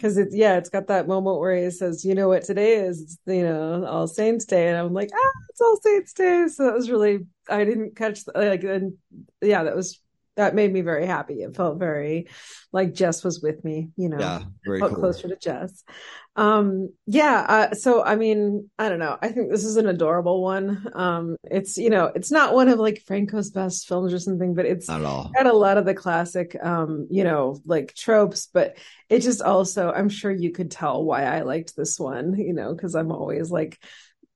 because 0.00 0.16
it's 0.16 0.34
yeah, 0.34 0.56
it's 0.56 0.70
got 0.70 0.86
that 0.86 1.06
moment 1.06 1.38
where 1.38 1.54
he 1.54 1.70
says, 1.70 2.04
"You 2.04 2.14
know 2.14 2.28
what 2.28 2.42
today 2.44 2.76
is? 2.76 3.18
You 3.26 3.42
know, 3.42 3.84
All 3.84 4.06
Saints 4.06 4.46
Day," 4.46 4.68
and 4.68 4.78
I'm 4.78 4.94
like, 4.94 5.10
"Ah, 5.14 5.30
it's 5.50 5.60
All 5.60 5.78
Saints 5.82 6.14
Day." 6.14 6.46
So 6.48 6.64
that 6.64 6.74
was 6.74 6.90
really 6.90 7.26
I 7.50 7.64
didn't 7.64 7.96
catch 7.96 8.20
like 8.34 8.64
and 8.64 8.94
yeah, 9.42 9.64
that 9.64 9.76
was 9.76 10.00
that 10.40 10.54
made 10.54 10.72
me 10.72 10.80
very 10.80 11.06
happy. 11.06 11.42
It 11.42 11.54
felt 11.54 11.78
very 11.78 12.28
like 12.72 12.94
Jess 12.94 13.22
was 13.22 13.40
with 13.40 13.64
me, 13.64 13.90
you 13.96 14.08
know, 14.08 14.18
yeah, 14.18 14.42
very 14.64 14.80
felt 14.80 14.92
cool. 14.92 15.00
closer 15.00 15.28
to 15.28 15.36
Jess. 15.36 15.84
Um, 16.36 16.90
yeah. 17.06 17.44
Uh, 17.48 17.74
so, 17.74 18.02
I 18.02 18.16
mean, 18.16 18.70
I 18.78 18.88
don't 18.88 19.00
know. 19.00 19.18
I 19.20 19.28
think 19.28 19.50
this 19.50 19.64
is 19.64 19.76
an 19.76 19.86
adorable 19.86 20.42
one. 20.42 20.86
Um, 20.94 21.36
it's, 21.44 21.76
you 21.76 21.90
know, 21.90 22.06
it's 22.14 22.30
not 22.30 22.54
one 22.54 22.68
of 22.68 22.78
like 22.78 23.02
Franco's 23.06 23.50
best 23.50 23.86
films 23.86 24.14
or 24.14 24.18
something, 24.18 24.54
but 24.54 24.64
it's 24.64 24.88
not 24.88 25.00
at 25.00 25.06
all. 25.06 25.30
got 25.34 25.46
a 25.46 25.52
lot 25.52 25.76
of 25.76 25.84
the 25.84 25.94
classic, 25.94 26.56
um, 26.62 27.08
you 27.10 27.24
know, 27.24 27.60
like 27.66 27.94
tropes, 27.94 28.48
but 28.52 28.78
it 29.08 29.20
just 29.20 29.42
also, 29.42 29.92
I'm 29.92 30.08
sure 30.08 30.30
you 30.30 30.52
could 30.52 30.70
tell 30.70 31.04
why 31.04 31.24
I 31.24 31.42
liked 31.42 31.76
this 31.76 31.98
one, 31.98 32.38
you 32.38 32.54
know, 32.54 32.74
cause 32.74 32.94
I'm 32.94 33.12
always 33.12 33.50
like, 33.50 33.78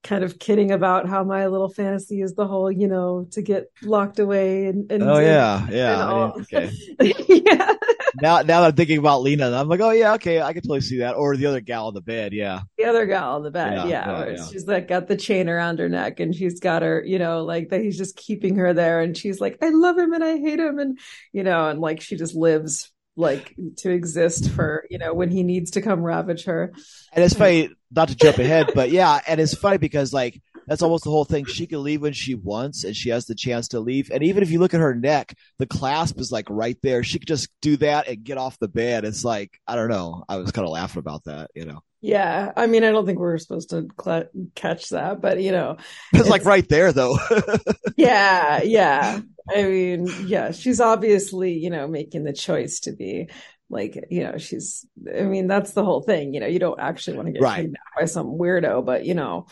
kind 0.04 0.22
of 0.22 0.38
kidding 0.38 0.70
about 0.70 1.08
how 1.08 1.24
my 1.24 1.46
little 1.46 1.68
fantasy 1.68 2.20
is 2.20 2.34
the 2.34 2.46
whole, 2.46 2.70
you 2.70 2.86
know, 2.86 3.26
to 3.32 3.42
get 3.42 3.70
locked 3.82 4.18
away 4.18 4.66
and, 4.66 4.92
and 4.92 5.02
oh 5.02 5.18
yeah, 5.18 5.66
yeah, 5.70 6.06
all... 6.06 6.40
okay. 6.42 6.70
yeah. 7.00 7.74
now, 8.20 8.42
now 8.42 8.60
that 8.60 8.64
I'm 8.64 8.76
thinking 8.76 8.98
about 8.98 9.22
Lina, 9.22 9.50
I'm 9.50 9.68
like, 9.68 9.80
oh 9.80 9.90
yeah, 9.90 10.12
okay, 10.14 10.40
I 10.42 10.52
can 10.52 10.62
totally 10.62 10.82
see 10.82 10.98
that. 10.98 11.16
Or 11.16 11.36
the 11.36 11.46
other 11.46 11.60
gal 11.60 11.88
on 11.88 11.94
the 11.94 12.02
bed, 12.02 12.34
yeah. 12.34 12.60
The 12.76 12.84
other 12.84 13.06
gal 13.06 13.36
on 13.36 13.42
the 13.42 13.50
bed, 13.50 13.72
Yeah, 13.72 13.86
yeah. 13.86 14.26
yeah, 14.26 14.34
yeah. 14.36 14.46
She's 14.46 14.66
like 14.66 14.86
got 14.86 15.08
the 15.08 15.16
chain 15.16 15.48
around 15.48 15.78
her 15.78 15.88
neck 15.88 16.20
and 16.20 16.34
she's 16.34 16.60
got 16.60 16.82
her, 16.82 17.02
you 17.04 17.18
know, 17.18 17.42
like 17.42 17.70
that 17.70 17.80
he's 17.80 17.98
just 17.98 18.16
keeping 18.16 18.56
her 18.56 18.74
there 18.74 19.00
and 19.00 19.16
she's 19.16 19.40
like, 19.40 19.58
I 19.62 19.70
love 19.70 19.96
him 19.98 20.12
and 20.12 20.22
I 20.22 20.36
hate 20.36 20.60
him 20.60 20.78
and 20.78 20.98
you 21.32 21.42
know, 21.42 21.68
and 21.68 21.80
like 21.80 22.02
she 22.02 22.16
just 22.16 22.34
lives 22.34 22.92
like 23.16 23.54
to 23.78 23.90
exist 23.90 24.50
for, 24.50 24.86
you 24.90 24.98
know, 24.98 25.14
when 25.14 25.30
he 25.30 25.42
needs 25.42 25.72
to 25.72 25.82
come 25.82 26.02
ravage 26.02 26.44
her. 26.44 26.72
And 27.12 27.24
it's 27.24 27.34
funny, 27.34 27.70
not 27.90 28.08
to 28.08 28.16
jump 28.16 28.38
ahead, 28.38 28.70
but 28.74 28.90
yeah, 28.90 29.20
and 29.26 29.40
it's 29.40 29.54
funny 29.54 29.78
because 29.78 30.12
like 30.12 30.40
that's 30.66 30.82
almost 30.82 31.04
the 31.04 31.10
whole 31.10 31.24
thing. 31.24 31.44
She 31.44 31.66
can 31.66 31.82
leave 31.82 32.02
when 32.02 32.12
she 32.12 32.34
wants, 32.34 32.84
and 32.84 32.96
she 32.96 33.10
has 33.10 33.26
the 33.26 33.34
chance 33.34 33.68
to 33.68 33.80
leave. 33.80 34.10
And 34.10 34.22
even 34.22 34.42
if 34.42 34.50
you 34.50 34.58
look 34.58 34.74
at 34.74 34.80
her 34.80 34.94
neck, 34.94 35.36
the 35.58 35.66
clasp 35.66 36.18
is 36.18 36.32
like 36.32 36.48
right 36.48 36.78
there. 36.82 37.02
She 37.02 37.18
could 37.18 37.28
just 37.28 37.48
do 37.60 37.76
that 37.78 38.08
and 38.08 38.24
get 38.24 38.38
off 38.38 38.58
the 38.58 38.68
bed. 38.68 39.04
It's 39.04 39.24
like 39.24 39.60
I 39.66 39.76
don't 39.76 39.90
know. 39.90 40.24
I 40.28 40.36
was 40.36 40.52
kind 40.52 40.66
of 40.66 40.72
laughing 40.72 41.00
about 41.00 41.24
that, 41.24 41.50
you 41.54 41.64
know. 41.64 41.82
Yeah, 42.04 42.52
I 42.54 42.66
mean, 42.66 42.84
I 42.84 42.90
don't 42.90 43.06
think 43.06 43.18
we 43.18 43.24
are 43.24 43.38
supposed 43.38 43.70
to 43.70 43.88
cl- 43.98 44.28
catch 44.54 44.90
that, 44.90 45.22
but 45.22 45.40
you 45.42 45.52
know, 45.52 45.78
It's, 46.12 46.28
like 46.28 46.44
right 46.44 46.68
there 46.68 46.92
though. 46.92 47.16
yeah, 47.96 48.62
yeah. 48.62 49.20
I 49.48 49.62
mean, 49.62 50.08
yeah, 50.26 50.52
she's 50.52 50.80
obviously, 50.80 51.54
you 51.54 51.70
know, 51.70 51.88
making 51.88 52.24
the 52.24 52.34
choice 52.34 52.80
to 52.80 52.92
be 52.92 53.30
like, 53.70 54.04
you 54.10 54.22
know, 54.22 54.36
she's, 54.36 54.84
I 55.18 55.22
mean, 55.22 55.46
that's 55.46 55.72
the 55.72 55.82
whole 55.82 56.02
thing. 56.02 56.34
You 56.34 56.40
know, 56.40 56.46
you 56.46 56.58
don't 56.58 56.78
actually 56.78 57.16
want 57.16 57.28
to 57.28 57.32
get 57.32 57.42
Right. 57.42 57.62
kidnapped 57.62 57.96
by 57.98 58.04
some 58.04 58.38
weirdo, 58.38 58.84
but, 58.84 59.06
you 59.06 59.14
know, 59.14 59.46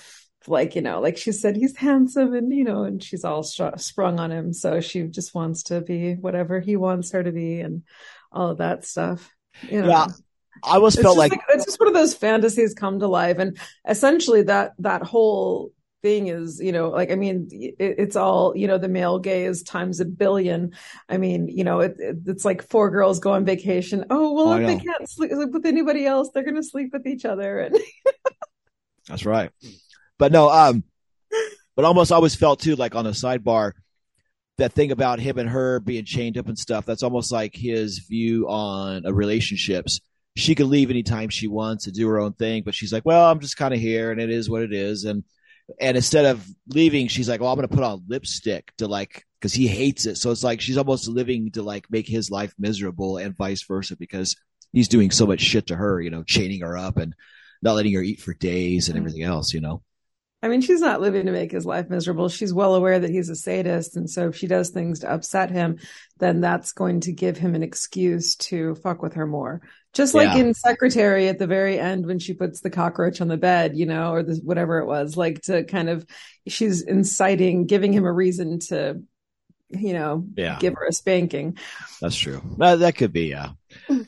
like, 0.46 0.74
you 0.76 0.82
know, 0.82 1.00
like 1.00 1.16
she 1.16 1.32
said, 1.32 1.56
he's 1.56 1.76
handsome 1.76 2.34
and, 2.34 2.52
you 2.52 2.64
know, 2.64 2.84
and 2.84 3.02
she's 3.02 3.24
all 3.24 3.42
str- 3.42 3.76
sprung 3.78 4.20
on 4.20 4.30
him. 4.30 4.52
So 4.52 4.80
she 4.82 5.04
just 5.04 5.34
wants 5.34 5.64
to 5.64 5.80
be 5.80 6.14
whatever 6.16 6.60
he 6.60 6.76
wants 6.76 7.12
her 7.12 7.22
to 7.22 7.32
be 7.32 7.60
and 7.60 7.82
all 8.30 8.50
of 8.50 8.58
that 8.58 8.84
stuff. 8.84 9.30
You 9.70 9.82
know? 9.82 9.88
Yeah, 9.88 10.06
I 10.64 10.78
it's 10.84 11.00
felt 11.00 11.16
like, 11.16 11.32
like, 11.32 11.40
it's 11.50 11.64
just 11.64 11.78
one 11.80 11.88
of 11.88 11.94
those 11.94 12.14
fantasies 12.14 12.74
come 12.74 13.00
to 13.00 13.08
life 13.08 13.38
and 13.38 13.58
essentially 13.88 14.42
that 14.44 14.72
that 14.78 15.02
whole 15.02 15.72
thing 16.02 16.26
is 16.26 16.60
you 16.60 16.72
know 16.72 16.90
like 16.90 17.12
i 17.12 17.14
mean 17.14 17.46
it, 17.52 17.76
it's 17.78 18.16
all 18.16 18.56
you 18.56 18.66
know 18.66 18.76
the 18.76 18.88
male 18.88 19.20
gaze 19.20 19.62
times 19.62 20.00
a 20.00 20.04
billion 20.04 20.72
i 21.08 21.16
mean 21.16 21.46
you 21.46 21.62
know 21.62 21.78
it, 21.78 21.94
it- 22.00 22.16
it's 22.26 22.44
like 22.44 22.68
four 22.68 22.90
girls 22.90 23.20
go 23.20 23.30
on 23.32 23.44
vacation 23.44 24.04
oh 24.10 24.32
well 24.32 24.48
Oh, 24.48 24.56
if 24.56 24.66
they 24.66 24.84
can't 24.84 25.08
sleep 25.08 25.30
with 25.52 25.64
anybody 25.64 26.04
else 26.04 26.30
they're 26.34 26.42
gonna 26.42 26.62
sleep 26.64 26.90
with 26.92 27.06
each 27.06 27.24
other 27.24 27.60
and 27.60 27.76
That's 29.08 29.26
right. 29.26 29.50
But 30.18 30.30
no, 30.32 30.48
um, 30.48 30.84
but 31.74 31.84
almost 31.84 32.12
always 32.12 32.34
felt 32.36 32.60
too 32.60 32.76
like 32.76 32.94
on 32.94 33.04
the 33.04 33.10
sidebar 33.10 33.72
that 34.58 34.72
thing 34.72 34.92
about 34.92 35.18
him 35.18 35.38
and 35.38 35.48
her 35.48 35.80
being 35.80 36.04
chained 36.04 36.38
up 36.38 36.46
and 36.46 36.56
stuff. 36.58 36.86
That's 36.86 37.02
almost 37.02 37.32
like 37.32 37.54
his 37.54 37.98
view 38.08 38.46
on 38.48 39.02
relationships. 39.12 40.00
She 40.36 40.54
can 40.54 40.70
leave 40.70 40.90
anytime 40.90 41.28
she 41.28 41.46
wants 41.46 41.84
to 41.84 41.90
do 41.90 42.08
her 42.08 42.18
own 42.18 42.32
thing, 42.32 42.62
but 42.64 42.74
she's 42.74 42.92
like, 42.92 43.04
"Well, 43.04 43.30
I'm 43.30 43.40
just 43.40 43.56
kind 43.56 43.74
of 43.74 43.80
here, 43.80 44.10
and 44.10 44.20
it 44.20 44.30
is 44.30 44.48
what 44.48 44.62
it 44.62 44.72
is." 44.72 45.04
And 45.04 45.24
and 45.80 45.96
instead 45.96 46.24
of 46.24 46.46
leaving, 46.68 47.08
she's 47.08 47.28
like, 47.28 47.40
"Well, 47.40 47.50
I'm 47.50 47.56
going 47.56 47.68
to 47.68 47.74
put 47.74 47.84
on 47.84 48.04
lipstick 48.08 48.72
to 48.78 48.88
like." 48.88 49.24
Because 49.40 49.54
he 49.54 49.66
hates 49.66 50.06
it, 50.06 50.16
so 50.16 50.30
it's 50.30 50.44
like 50.44 50.60
she's 50.60 50.78
almost 50.78 51.08
living 51.08 51.50
to 51.52 51.64
like 51.64 51.90
make 51.90 52.06
his 52.06 52.30
life 52.30 52.54
miserable, 52.58 53.18
and 53.18 53.36
vice 53.36 53.64
versa. 53.64 53.96
Because 53.96 54.36
he's 54.72 54.88
doing 54.88 55.10
so 55.10 55.26
much 55.26 55.40
shit 55.40 55.66
to 55.66 55.76
her, 55.76 56.00
you 56.00 56.10
know, 56.10 56.22
chaining 56.22 56.60
her 56.60 56.76
up 56.76 56.96
and 56.96 57.14
not 57.62 57.74
letting 57.74 57.92
her 57.94 58.02
eat 58.02 58.20
for 58.20 58.34
days 58.34 58.88
and 58.88 58.96
mm-hmm. 58.96 59.06
everything 59.06 59.22
else, 59.22 59.54
you 59.54 59.60
know. 59.60 59.82
i 60.42 60.48
mean 60.48 60.60
she's 60.60 60.80
not 60.80 61.00
living 61.00 61.26
to 61.26 61.32
make 61.32 61.52
his 61.52 61.64
life 61.64 61.88
miserable 61.88 62.28
she's 62.28 62.52
well 62.52 62.74
aware 62.74 62.98
that 62.98 63.10
he's 63.10 63.28
a 63.28 63.36
sadist 63.36 63.96
and 63.96 64.10
so 64.10 64.28
if 64.28 64.36
she 64.36 64.48
does 64.48 64.70
things 64.70 65.00
to 65.00 65.12
upset 65.12 65.50
him 65.50 65.78
then 66.18 66.40
that's 66.40 66.72
going 66.72 67.00
to 67.00 67.12
give 67.12 67.36
him 67.38 67.54
an 67.54 67.62
excuse 67.62 68.34
to 68.34 68.74
fuck 68.76 69.02
with 69.02 69.14
her 69.14 69.26
more 69.26 69.62
just 69.92 70.14
like 70.14 70.28
Yeah. 70.34 70.44
in 70.44 70.54
secretary 70.54 71.28
at 71.28 71.38
the 71.38 71.46
very 71.46 71.78
end 71.78 72.06
when 72.06 72.18
she 72.18 72.32
puts 72.34 72.60
the 72.60 72.70
cockroach 72.70 73.20
on 73.20 73.28
the 73.28 73.36
bed 73.36 73.76
you 73.76 73.86
know 73.86 74.12
or 74.12 74.22
the, 74.22 74.36
whatever 74.42 74.78
it 74.78 74.86
was 74.86 75.16
like 75.16 75.42
to 75.42 75.64
kind 75.64 75.88
of 75.88 76.06
she's 76.48 76.82
inciting 76.82 77.66
giving 77.66 77.92
him 77.92 78.04
a 78.04 78.12
reason 78.12 78.58
to 78.58 79.02
you 79.70 79.92
know 79.94 80.24
Yeah, 80.36 80.58
give 80.60 80.74
her 80.74 80.86
a 80.86 80.92
spanking 80.92 81.56
that's 82.00 82.16
true. 82.16 82.42
Uh, 82.60 82.76
that 82.76 82.96
could 82.96 83.12
be, 83.12 83.28
yeah. 83.28 83.50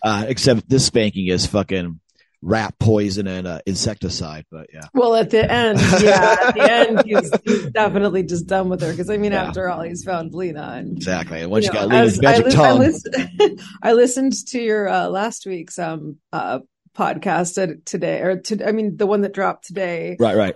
Uh, 0.03 0.25
except 0.29 0.69
this 0.69 0.85
spanking 0.87 1.29
is 1.29 1.47
fucking 1.47 2.01
rat 2.47 2.79
poison 2.79 3.27
and 3.27 3.47
uh, 3.47 3.61
insecticide, 3.67 4.45
but 4.51 4.67
yeah. 4.73 4.83
well 4.93 5.15
at 5.15 5.31
the 5.31 5.51
end 5.51 5.79
yeah 6.03 6.37
at 6.47 6.55
the 6.55 6.63
end 6.73 7.03
he's, 7.07 7.31
he's 7.45 7.71
definitely 7.71 8.23
just 8.23 8.47
done 8.47 8.69
with 8.69 8.83
her 8.83 8.91
because 8.91 9.09
i 9.09 9.17
mean 9.17 9.33
Yeah. 9.33 9.45
after 9.45 9.69
all 9.71 9.81
he's 9.81 10.05
found 10.05 10.35
lina 10.35 10.75
and 10.77 10.97
Exactly. 10.97 11.41
And 11.41 11.51
once 11.51 11.65
you 11.65 11.73
you, 11.73 11.81
know, 11.81 11.89
got 11.89 11.95
Lina's 11.95 12.21
magic 12.21 12.45
I, 12.45 12.49
li- 12.49 12.55
tongue, 12.55 12.67
I, 12.67 12.73
listened, 12.79 13.61
I 13.83 13.93
listened 13.95 14.33
to 14.49 14.61
your 14.61 14.89
uh, 14.89 15.09
last 15.09 15.47
week's 15.47 15.79
um 15.79 16.19
uh 16.33 16.59
podcast 16.97 17.63
uh, 17.63 17.75
today 17.85 18.21
or 18.21 18.41
to, 18.41 18.67
I 18.67 18.73
mean 18.73 18.97
the 18.97 19.07
one 19.07 19.23
that 19.23 19.35
dropped 19.35 19.67
today 19.67 20.17
right, 20.21 20.37
right. 20.37 20.55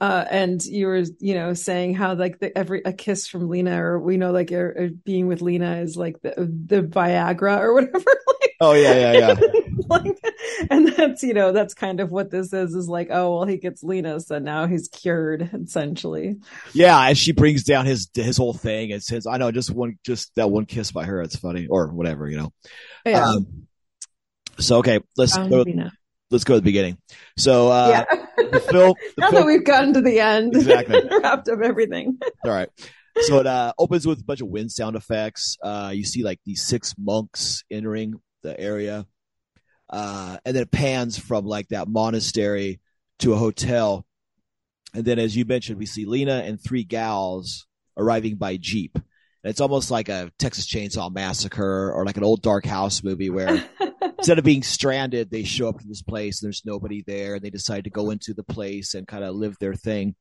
uh 0.00 0.24
and 0.30 0.64
you 0.64 0.86
were 0.86 1.02
you 1.18 1.34
know 1.34 1.54
saying 1.54 1.94
how 1.94 2.14
like 2.14 2.38
the 2.38 2.56
every 2.56 2.82
a 2.84 2.92
kiss 2.92 3.26
from 3.26 3.48
Lina 3.48 3.82
or 3.82 3.98
we 3.98 4.16
know 4.16 4.30
like 4.30 4.52
being 5.04 5.26
with 5.26 5.42
Lina 5.42 5.78
is 5.78 5.96
like 5.96 6.20
the 6.22 6.34
the 6.66 6.82
Viagra 6.82 7.58
or 7.60 7.74
whatever 7.74 8.16
like 8.40 8.52
Oh 8.62 8.74
yeah, 8.74 8.94
yeah, 8.94 9.12
yeah. 9.12 9.40
like, 9.88 10.16
and 10.70 10.86
that's 10.86 11.24
you 11.24 11.34
know 11.34 11.50
that's 11.50 11.74
kind 11.74 11.98
of 11.98 12.12
what 12.12 12.30
this 12.30 12.52
is 12.52 12.74
is 12.76 12.88
like 12.88 13.08
oh 13.10 13.34
well 13.36 13.44
he 13.44 13.56
gets 13.56 13.82
Lina 13.82 14.20
so 14.20 14.38
now 14.38 14.68
he's 14.68 14.86
cured 14.86 15.50
essentially 15.52 16.36
Yeah, 16.72 16.96
and 17.08 17.18
she 17.18 17.32
brings 17.32 17.64
down 17.64 17.86
his 17.86 18.08
his 18.14 18.36
whole 18.36 18.52
thing 18.52 18.92
and 18.92 19.02
says, 19.02 19.26
"I 19.26 19.36
know, 19.36 19.50
just 19.50 19.70
one, 19.70 19.98
just 20.04 20.32
that 20.36 20.48
one 20.48 20.66
kiss 20.66 20.92
by 20.92 21.04
her. 21.04 21.20
It's 21.20 21.34
funny, 21.34 21.66
or 21.66 21.88
whatever, 21.88 22.28
you 22.28 22.36
know." 22.36 22.52
yeah 23.04 23.24
Um, 23.24 23.66
so 24.58 24.78
okay, 24.78 25.00
let's 25.16 25.36
go. 25.36 25.64
Let's 26.30 26.44
go 26.44 26.54
to 26.54 26.60
the 26.60 26.64
beginning. 26.64 26.96
So 27.36 27.70
uh, 27.70 28.04
yeah 28.10 28.22
the 28.52 28.60
film. 28.60 28.94
The 29.16 29.20
now 29.20 29.30
film 29.30 29.42
that 29.42 29.46
we've 29.46 29.64
gotten 29.64 29.94
to 29.94 30.00
the 30.00 30.20
end, 30.20 30.54
Exactly. 30.56 31.00
wrapped 31.22 31.48
up 31.48 31.60
everything. 31.62 32.18
All 32.44 32.50
right. 32.50 32.68
So 33.22 33.38
it 33.40 33.46
uh, 33.46 33.72
opens 33.78 34.06
with 34.06 34.20
a 34.20 34.24
bunch 34.24 34.40
of 34.40 34.48
wind 34.48 34.72
sound 34.72 34.96
effects. 34.96 35.58
Uh, 35.62 35.90
you 35.94 36.04
see 36.04 36.22
like 36.22 36.40
these 36.46 36.62
six 36.62 36.94
monks 36.98 37.62
entering 37.70 38.14
the 38.42 38.58
area. 38.58 39.06
Uh, 39.90 40.38
and 40.46 40.56
then 40.56 40.62
it 40.62 40.70
pans 40.70 41.18
from 41.18 41.44
like 41.44 41.68
that 41.68 41.88
monastery 41.88 42.80
to 43.18 43.34
a 43.34 43.36
hotel. 43.36 44.06
And 44.94 45.04
then, 45.04 45.18
as 45.18 45.36
you 45.36 45.44
mentioned, 45.44 45.78
we 45.78 45.86
see 45.86 46.06
Lina 46.06 46.42
and 46.44 46.62
three 46.62 46.84
gals 46.84 47.66
arriving 47.98 48.36
by 48.36 48.56
Jeep. 48.56 48.94
And 48.94 49.50
it's 49.50 49.60
almost 49.60 49.90
like 49.90 50.08
a 50.08 50.30
Texas 50.38 50.66
Chainsaw 50.66 51.12
Massacre 51.12 51.92
or 51.92 52.06
like 52.06 52.16
an 52.16 52.24
old 52.24 52.42
Dark 52.42 52.64
House 52.64 53.02
movie 53.02 53.28
where 53.28 53.62
instead 54.18 54.38
of 54.38 54.44
being 54.44 54.62
stranded, 54.62 55.30
they 55.30 55.44
show 55.44 55.68
up 55.68 55.80
to 55.80 55.86
this 55.86 56.02
place 56.02 56.42
and 56.42 56.46
there's 56.48 56.62
nobody 56.64 57.02
there 57.06 57.34
and 57.34 57.42
they 57.42 57.50
decide 57.50 57.84
to 57.84 57.90
go 57.90 58.10
into 58.10 58.34
the 58.34 58.44
place 58.44 58.94
and 58.94 59.06
kind 59.06 59.24
of 59.24 59.34
live 59.34 59.56
their 59.58 59.74
thing. 59.74 60.14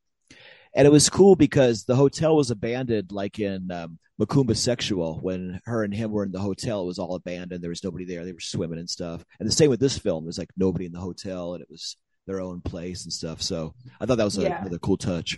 And 0.74 0.88
it 0.88 0.91
was 0.91 1.10
cool 1.10 1.36
because 1.36 1.84
the 1.84 1.96
hotel 1.96 2.36
was 2.36 2.50
abandoned, 2.50 3.12
like 3.12 3.39
in 3.39 3.70
um, 3.72 4.00
Macumba 4.20 4.56
Sexual, 4.56 5.20
when 5.22 5.60
her 5.65 5.84
and 5.84 5.94
him 5.94 6.12
were 6.12 6.24
in 6.24 6.32
the 6.32 6.39
hotel, 6.39 6.82
it 6.84 6.86
was 6.86 7.00
all 7.00 7.15
abandoned. 7.15 7.62
There 7.62 7.70
was 7.70 7.84
nobody 7.84 8.06
there. 8.06 8.24
They 8.24 8.32
were 8.32 8.39
swimming 8.39 8.80
and 8.80 8.89
stuff. 8.89 9.24
And 9.39 9.48
the 9.48 9.54
same 9.54 9.70
with 9.70 9.82
this 9.82 9.98
film. 9.98 10.24
There's 10.24 10.38
like 10.38 10.52
nobody 10.56 10.86
in 10.86 10.94
the 10.94 11.00
hotel 11.00 11.54
and 11.54 11.62
it 11.62 11.70
was 11.70 11.98
their 12.26 12.39
own 12.39 12.62
place 12.62 13.04
and 13.04 13.12
stuff. 13.12 13.41
So 13.41 13.74
I 14.00 14.06
thought 14.06 14.17
that 14.17 14.24
was 14.24 14.38
a, 14.38 14.44
Yeah. 14.44 14.62
another 14.62 14.80
cool 14.80 14.98
touch. 14.98 15.38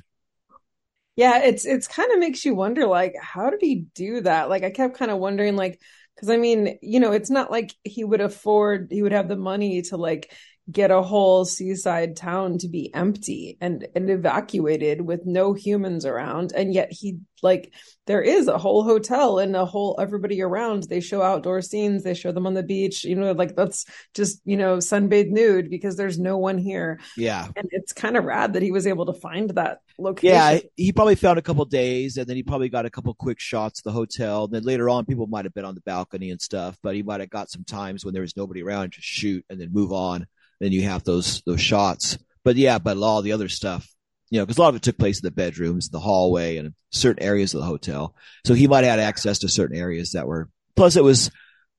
Yeah, 1.16 1.44
it's 1.44 1.66
it's 1.66 1.88
kind 1.88 2.12
of 2.12 2.20
makes 2.20 2.44
you 2.44 2.56
wonder 2.56 2.88
like 2.88 3.14
how 3.22 3.50
did 3.52 3.60
he 3.62 3.86
do 3.94 4.22
that? 4.22 4.50
Like 4.50 4.64
I 4.64 4.72
kept 4.72 4.98
kind 4.98 5.12
of 5.12 5.20
wondering 5.20 5.56
like 5.56 5.80
because 6.16 6.30
I 6.30 6.38
mean, 6.38 6.78
you 6.82 7.00
know, 7.00 7.12
it's 7.12 7.30
not 7.30 7.52
like 7.52 7.74
he 7.84 8.04
would 8.04 8.22
afford 8.22 8.88
he 8.92 9.02
would 9.02 9.12
have 9.12 9.28
the 9.28 9.36
money 9.36 9.82
to 9.84 9.98
like 9.98 10.34
get 10.72 10.92
a 10.92 11.02
whole 11.02 11.44
seaside 11.44 12.16
town 12.16 12.58
to 12.58 12.70
be 12.70 12.94
empty 12.94 13.58
and 13.60 13.86
and 13.96 14.10
evacuated 14.10 15.02
with 15.02 15.26
no 15.26 15.52
humans 15.54 16.06
around 16.06 16.54
and 16.54 16.74
yet 16.74 16.88
he 16.90 17.18
like 17.42 17.74
there 18.08 18.22
is 18.22 18.48
a 18.48 18.58
whole 18.58 18.84
hotel 18.84 19.40
and 19.40 19.56
a 19.58 19.66
whole 19.66 19.98
everybody 20.00 20.42
around 20.42 20.84
they 20.84 21.02
show 21.02 21.22
outdoor 21.22 21.62
scenes 21.62 22.04
they 22.04 22.14
show 22.14 22.32
them 22.32 22.48
on 22.48 22.54
the 22.54 22.64
beach 22.64 23.04
you 23.04 23.14
know 23.14 23.34
like 23.34 23.58
that's 23.58 23.86
just 24.14 24.42
you 24.46 24.56
know 24.56 24.78
sunbathed 24.78 25.30
nude 25.32 25.70
because 25.70 25.98
there's 25.98 26.18
no 26.18 26.38
one 26.38 26.58
here 26.58 26.98
Yeah. 27.18 27.48
and 27.58 27.68
it's 27.72 27.92
kind 27.92 28.16
of 28.16 28.24
rad 28.24 28.54
that 28.54 28.62
he 28.62 28.72
was 28.72 28.88
able 28.88 29.06
to 29.08 29.14
find 29.14 29.50
that 29.52 29.80
location 30.00 30.34
Yeah, 30.36 30.60
he 30.78 30.94
probably 30.94 31.16
found 31.16 31.38
a 31.38 31.42
couple 31.44 31.66
days, 31.66 32.18
and 32.18 32.26
then 32.26 32.36
he 32.36 32.42
probably 32.44 32.70
got 32.70 32.86
a 32.86 32.90
couple 32.90 33.14
quick 33.14 33.40
shots 33.40 33.80
of 33.80 33.84
the 33.84 33.92
hotel. 33.92 34.46
And 34.46 34.54
then 34.54 34.64
later 34.64 34.90
on, 34.90 35.06
people 35.06 35.28
might 35.28 35.46
have 35.46 35.54
been 35.54 35.66
on 35.66 35.76
the 35.76 35.82
balcony 35.82 36.32
and 36.32 36.42
stuff, 36.42 36.78
but 36.82 36.96
he 36.96 37.04
might 37.04 37.20
have 37.20 37.30
got 37.30 37.52
some 37.52 37.64
times 37.64 38.04
when 38.04 38.14
there 38.14 38.24
was 38.24 38.36
nobody 38.36 38.64
around 38.64 38.94
to 38.94 39.02
shoot 39.02 39.46
and 39.50 39.62
then 39.62 39.72
move 39.72 39.92
on. 39.92 40.26
Then 40.64 40.72
you 40.72 40.84
have 40.84 41.04
those 41.04 41.42
those 41.46 41.62
shots. 41.62 42.18
But 42.44 42.56
yeah, 42.56 42.80
but 42.80 42.98
all 42.98 43.22
the 43.22 43.34
other 43.34 43.50
stuff, 43.50 43.88
you 44.30 44.40
know, 44.40 44.46
because 44.46 44.58
a 44.58 44.62
lot 44.62 44.70
of 44.70 44.76
it 44.76 44.82
took 44.82 44.98
place 44.98 45.20
in 45.22 45.26
the 45.26 45.32
bedrooms, 45.32 45.90
the 45.90 46.00
hallway, 46.00 46.58
and 46.58 46.74
certain 46.92 47.24
areas 47.24 47.54
of 47.54 47.62
the 47.62 47.68
hotel. 47.68 48.16
So 48.46 48.54
he 48.54 48.68
might 48.68 48.84
have 48.84 48.98
had 48.98 49.00
access 49.00 49.40
to 49.40 49.50
certain 49.50 49.78
areas 49.78 50.12
that 50.12 50.28
were. 50.28 50.50
Plus, 50.76 50.96
it 50.96 51.04
was 51.04 51.30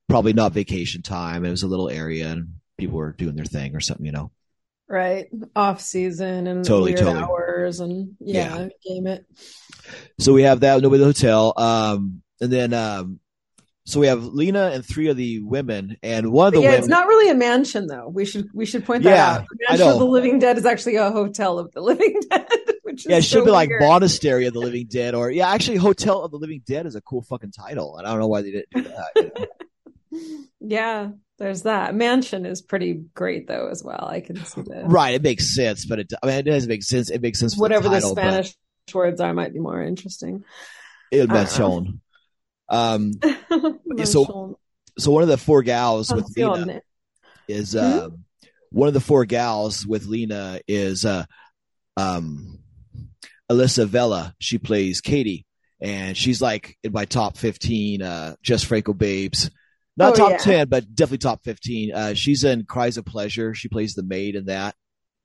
probably 0.07 0.33
not 0.33 0.53
vacation 0.53 1.01
time. 1.01 1.43
It 1.45 1.51
was 1.51 1.63
a 1.63 1.67
little 1.67 1.89
area, 1.89 2.29
and 2.29 2.55
people 2.77 2.97
were 2.97 3.11
doing 3.11 3.35
their 3.35 3.45
thing 3.45 3.75
or 3.75 3.79
something. 3.81 4.05
You 4.05 4.11
know. 4.11 4.31
right 4.87 5.27
off 5.55 5.81
season 5.81 6.47
and 6.47 6.63
Totally, 6.63 6.93
weird 6.93 7.05
totally. 7.05 7.23
hours 7.23 7.79
and 7.79 8.15
yeah, 8.19 8.67
game 8.87 9.07
it 9.07 9.25
So 10.19 10.33
we 10.33 10.43
have 10.43 10.59
that 10.61 10.81
nobody 10.81 10.99
the 10.99 11.05
hotel. 11.05 11.53
Um, 11.57 12.21
and 12.39 12.51
then 12.51 12.73
um, 12.73 13.19
so 13.85 13.99
we 13.99 14.07
have 14.07 14.23
Lina 14.23 14.71
and 14.73 14.85
three 14.85 15.07
of 15.09 15.17
the 15.17 15.39
women, 15.39 15.97
and 16.01 16.31
one 16.31 16.47
of 16.47 16.53
the 16.53 16.59
women. 16.59 16.63
yeah 16.63 16.69
women. 16.71 16.79
it's 16.79 16.89
not 16.89 17.07
really 17.07 17.29
a 17.29 17.35
mansion 17.35 17.87
though 17.87 18.07
we 18.07 18.25
should 18.25 18.49
we 18.53 18.65
should 18.65 18.85
point 18.85 19.03
that 19.03 19.09
Yeah, 19.09 19.33
out 19.35 19.47
the 19.49 19.57
mansion 19.69 19.87
of 19.87 19.99
the 19.99 20.05
living 20.05 20.39
dead 20.39 20.57
is 20.57 20.65
actually 20.65 20.95
a 20.95 21.11
hotel 21.11 21.59
of 21.59 21.71
the 21.71 21.81
living 21.89 22.19
dead 22.29 22.47
which 22.83 23.05
is 23.05 23.09
yeah, 23.09 23.17
it 23.17 23.23
should 23.23 23.39
so 23.39 23.45
be 23.45 23.51
like 23.51 23.69
weird. 23.69 23.81
Monastery 23.81 24.45
of 24.45 24.53
the 24.53 24.59
Living 24.59 24.85
Dead, 24.87 25.15
or 25.15 25.29
yeah, 25.31 25.49
actually, 25.49 25.77
Hotel 25.77 26.21
of 26.21 26.31
the 26.31 26.37
Living 26.37 26.61
Dead 26.65 26.85
is 26.85 26.95
a 26.95 27.01
cool 27.01 27.23
fucking 27.23 27.51
title, 27.51 27.97
and 27.97 28.07
I 28.07 28.11
don't 28.11 28.19
know 28.19 28.27
why 28.27 28.41
they 28.43 28.51
didn't 28.51 28.69
do 28.73 28.81
that. 28.83 29.09
you 29.15 29.31
know? 29.35 30.37
yeah 30.61 31.09
there's 31.37 31.63
that 31.63 31.93
mansion 31.93 32.45
is 32.45 32.61
pretty 32.61 32.93
great 33.13 33.47
though 33.47 33.67
as 33.69 33.83
well 33.83 34.07
i 34.09 34.21
can 34.21 34.37
see 34.45 34.61
that 34.61 34.85
right, 34.87 35.13
it 35.15 35.21
makes 35.21 35.53
sense, 35.53 35.85
but 35.85 35.99
it 35.99 36.13
I 36.23 36.27
mean 36.27 36.35
it 36.37 36.43
doesn't 36.43 36.69
make 36.69 36.83
sense. 36.83 37.09
It 37.09 37.21
makes 37.21 37.39
sense 37.39 37.55
for 37.55 37.61
whatever 37.61 37.83
the 37.83 37.89
the, 37.89 37.95
title, 37.95 38.15
but 38.15 38.21
spanish 38.21 38.55
words 38.93 39.19
are 39.19 39.33
might 39.33 39.53
be 39.53 39.59
more 39.59 39.81
interesting 39.81 40.43
Il 41.11 41.23
Uh-uh. 41.29 41.33
Mansion. 41.33 42.01
Um, 42.69 43.11
so- 44.05 44.57
so 44.97 45.11
one 45.11 45.23
of 45.23 45.29
the 45.29 45.37
four 45.37 45.61
gals 45.61 46.13
with 46.13 46.25
Lina 46.37 46.81
is 47.49 47.73
Hmm? 47.73 47.79
um 47.79 48.23
one 48.71 48.87
of 48.87 48.93
the 48.93 49.01
four 49.01 49.25
gals 49.25 49.85
with 49.85 50.05
Lina 50.05 50.59
is 50.67 51.03
uh 51.05 51.25
um 51.97 52.59
Elisa 53.49 53.85
Vela. 53.85 54.33
She 54.39 54.57
plays 54.57 55.01
Katie, 55.01 55.45
and 55.81 56.15
she's 56.17 56.41
like 56.41 56.77
in 56.83 56.91
my 56.93 57.05
top 57.05 57.37
fifteen 57.37 58.01
uh 58.01 58.35
Jess 58.41 58.63
Franco 58.63 58.93
babes. 58.93 59.51
Not 59.97 60.13
Oh, 60.13 60.15
top 60.15 60.31
yeah. 60.31 60.37
ten, 60.37 60.67
but 60.69 60.93
definitely 60.95 61.19
top 61.19 61.43
fifteen. 61.43 61.93
Uh 61.93 62.13
she's 62.13 62.43
in 62.45 62.63
Cries 62.65 62.97
of 62.97 63.05
Pleasure. 63.05 63.53
She 63.53 63.67
plays 63.69 63.95
the 63.95 64.03
maid 64.03 64.35
in 64.35 64.45
that 64.45 64.75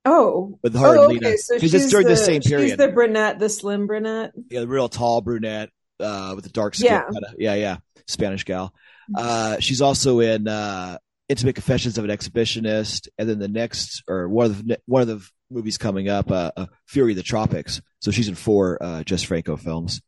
oh 0.04 0.58
with 0.62 0.74
her 0.74 0.96
oh, 0.98 1.04
and 1.04 1.12
Lina. 1.14 1.28
okay. 1.28 1.36
So 1.36 1.58
she's 1.58 1.74
it's 1.74 1.90
during 1.90 2.06
the, 2.08 2.16
same 2.16 2.42
period. 2.42 2.70
She's 2.70 2.76
the 2.76 2.88
brunette, 2.88 3.38
the 3.38 3.48
slim 3.48 3.86
brunette. 3.86 4.32
yeah, 4.50 4.60
the 4.60 4.68
real 4.68 4.88
tall 4.88 5.20
brunette 5.20 5.70
uh 6.00 6.32
with 6.34 6.44
the 6.44 6.50
dark 6.50 6.74
skin. 6.74 6.86
Yeah. 6.92 7.02
kinda- 7.04 7.34
yeah, 7.38 7.54
yeah. 7.54 7.76
Spanish 8.06 8.44
gal. 8.44 8.74
Uh 9.14 9.58
she's 9.60 9.80
also 9.80 10.20
in 10.20 10.48
uh 10.48 10.98
Intimate 11.28 11.54
Confessions 11.54 11.96
of 11.96 12.04
an 12.04 12.10
Exhibitionist, 12.10 13.08
and 13.18 13.28
then 13.28 13.38
the 13.38 13.48
next 13.48 14.02
or 14.08 14.28
one 14.28 14.46
of 14.46 14.66
the 14.66 14.78
one 14.86 15.02
of 15.02 15.08
the 15.08 15.24
movies 15.50 15.78
coming 15.78 16.08
up, 16.08 16.30
uh, 16.30 16.50
uh 16.56 16.66
Fury 16.86 17.12
of 17.12 17.16
the 17.16 17.22
Tropics. 17.22 17.80
So 18.00 18.10
she's 18.10 18.28
in 18.28 18.34
four 18.34 18.78
uh 18.82 19.02
Jess 19.04 19.22
Franco 19.22 19.56
films, 19.56 20.00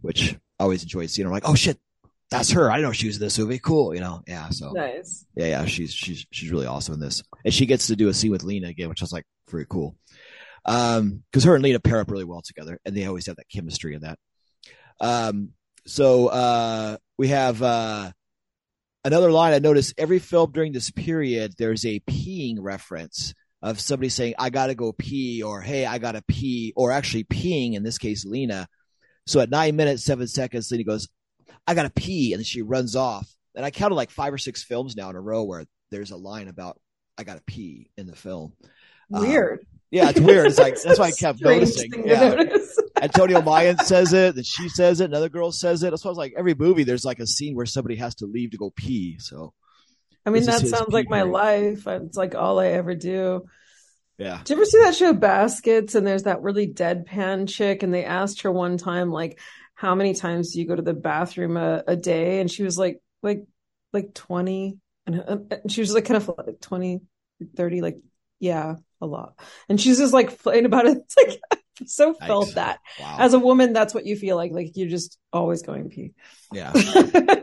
which 0.00 0.34
I 0.58 0.62
always 0.64 0.82
enjoy 0.82 1.06
seeing. 1.06 1.26
I'm 1.26 1.32
like, 1.32 1.48
oh 1.48 1.54
shit, 1.54 1.78
that's 2.30 2.50
her. 2.52 2.68
I 2.70 2.76
didn't 2.76 2.88
know 2.88 2.92
she 2.92 3.06
was 3.06 3.16
in 3.16 3.22
this 3.22 3.38
movie. 3.38 3.58
Cool, 3.60 3.94
you 3.94 4.00
know? 4.00 4.22
Yeah. 4.26 4.48
So 4.50 4.72
Nice. 4.72 5.24
yeah, 5.36 5.46
yeah, 5.46 5.64
she's 5.66 5.92
she's 5.92 6.26
she's 6.32 6.50
really 6.50 6.66
awesome 6.66 6.94
in 6.94 7.00
this, 7.00 7.22
and 7.44 7.54
she 7.54 7.66
gets 7.66 7.86
to 7.88 7.96
do 7.96 8.08
a 8.08 8.14
scene 8.14 8.30
with 8.32 8.42
Lina 8.42 8.68
again, 8.68 8.88
which 8.88 9.02
I 9.02 9.04
was 9.04 9.12
like 9.12 9.24
very 9.50 9.66
cool. 9.68 9.96
Um, 10.64 11.22
because 11.30 11.44
her 11.44 11.54
and 11.54 11.62
Lina 11.62 11.78
pair 11.78 12.00
up 12.00 12.10
really 12.10 12.24
well 12.24 12.42
together, 12.42 12.80
and 12.84 12.96
they 12.96 13.06
always 13.06 13.26
have 13.26 13.36
that 13.36 13.48
chemistry 13.48 13.94
in 13.94 14.00
that. 14.00 14.18
Um, 15.00 15.50
so 15.86 16.28
uh, 16.28 16.96
we 17.16 17.28
have 17.28 17.62
uh 17.62 18.12
another 19.04 19.30
line 19.30 19.54
I 19.54 19.58
noticed 19.60 19.94
every 19.96 20.18
film 20.18 20.52
during 20.52 20.72
this 20.72 20.90
period. 20.90 21.54
There's 21.56 21.86
a 21.86 22.00
peeing 22.00 22.56
reference 22.58 23.34
of 23.62 23.80
somebody 23.80 24.08
saying 24.08 24.34
"I 24.38 24.50
gotta 24.50 24.74
go 24.74 24.92
pee" 24.92 25.42
or 25.42 25.60
"Hey, 25.60 25.86
I 25.86 25.98
gotta 25.98 26.22
pee," 26.26 26.72
or 26.76 26.92
actually 26.92 27.24
peeing. 27.24 27.74
In 27.74 27.82
this 27.82 27.98
case, 27.98 28.24
Lina. 28.24 28.68
So 29.26 29.40
at 29.40 29.50
nine 29.50 29.76
minutes 29.76 30.04
seven 30.04 30.26
seconds, 30.26 30.70
Lina 30.70 30.84
goes, 30.84 31.08
"I 31.66 31.74
gotta 31.74 31.90
pee," 31.90 32.32
and 32.32 32.40
then 32.40 32.44
she 32.44 32.62
runs 32.62 32.96
off. 32.96 33.32
And 33.54 33.64
I 33.64 33.70
counted 33.70 33.94
like 33.94 34.10
five 34.10 34.32
or 34.32 34.38
six 34.38 34.62
films 34.62 34.96
now 34.96 35.08
in 35.10 35.16
a 35.16 35.20
row 35.20 35.44
where 35.44 35.64
there's 35.90 36.10
a 36.10 36.16
line 36.16 36.48
about 36.48 36.78
"I 37.16 37.24
gotta 37.24 37.42
pee" 37.46 37.90
in 37.96 38.06
the 38.06 38.16
film. 38.16 38.52
Um, 39.12 39.22
Weird. 39.22 39.66
Yeah, 39.90 40.10
it's 40.10 40.20
weird. 40.20 40.46
It's 40.46 40.58
like 40.58 40.80
that's 40.82 40.98
why 40.98 41.06
I 41.06 41.10
kept 41.12 41.40
noticing. 41.40 42.06
Yeah. 42.06 42.30
notice. 42.30 42.78
Antonio 43.00 43.42
Mayan 43.42 43.78
says 43.78 44.12
it, 44.12 44.34
then 44.34 44.44
she 44.44 44.68
says 44.68 45.00
it, 45.00 45.06
another 45.06 45.28
girl 45.28 45.52
says 45.52 45.82
it. 45.82 45.90
That's 45.90 46.04
why 46.04 46.08
I 46.08 46.12
was 46.12 46.18
like, 46.18 46.34
every 46.36 46.54
movie 46.54 46.84
there's 46.84 47.04
like 47.04 47.20
a 47.20 47.26
scene 47.26 47.54
where 47.54 47.66
somebody 47.66 47.96
has 47.96 48.14
to 48.16 48.26
leave 48.26 48.52
to 48.52 48.56
go 48.56 48.72
pee. 48.74 49.18
So 49.18 49.52
I 50.24 50.30
mean, 50.30 50.44
that 50.44 50.66
sounds 50.66 50.92
like 50.92 51.08
my 51.08 51.22
life. 51.22 51.86
It's 51.86 52.16
like 52.16 52.34
all 52.34 52.58
I 52.58 52.68
ever 52.68 52.96
do. 52.96 53.44
yeah, 54.18 54.40
Did 54.44 54.50
you 54.50 54.56
ever 54.56 54.64
see 54.64 54.80
that 54.80 54.96
show 54.96 55.12
Baskets? 55.12 55.94
And 55.94 56.04
there's 56.04 56.24
that 56.24 56.42
really 56.42 56.66
deadpan 56.66 57.48
chick, 57.48 57.84
and 57.84 57.94
they 57.94 58.04
asked 58.04 58.42
her 58.42 58.50
one 58.50 58.76
time, 58.76 59.12
like, 59.12 59.38
how 59.74 59.94
many 59.94 60.14
times 60.14 60.52
do 60.52 60.58
you 60.58 60.66
go 60.66 60.74
to 60.74 60.82
the 60.82 60.94
bathroom 60.94 61.56
a, 61.56 61.84
a 61.86 61.96
day? 61.96 62.40
And 62.40 62.50
she 62.50 62.64
was 62.64 62.76
like, 62.76 63.00
like, 63.22 63.44
like 63.92 64.14
20. 64.14 64.78
And, 65.06 65.14
and 65.52 65.70
she 65.70 65.80
was 65.80 65.94
like, 65.94 66.06
kind 66.06 66.16
of 66.16 66.28
like 66.44 66.60
20, 66.60 67.02
30, 67.56 67.80
like, 67.80 67.98
yeah, 68.40 68.76
a 69.00 69.06
lot. 69.06 69.38
And 69.68 69.80
she's 69.80 69.98
just 69.98 70.12
like 70.12 70.38
playing 70.42 70.64
about 70.66 70.86
it. 70.86 70.98
It's 70.98 71.16
like, 71.16 71.40
I 71.52 71.58
so 71.86 72.14
felt 72.14 72.54
that. 72.54 72.78
wow, 73.00 73.16
As 73.18 73.34
a 73.34 73.38
woman, 73.38 73.72
that's 73.72 73.92
what 73.94 74.06
you 74.06 74.16
feel 74.16 74.36
like. 74.36 74.52
Like, 74.52 74.72
you're 74.76 74.88
just 74.88 75.18
always 75.32 75.62
going 75.62 75.88
pee. 75.90 76.12
yeah, 76.52 76.72
Sorry, 77.32 77.42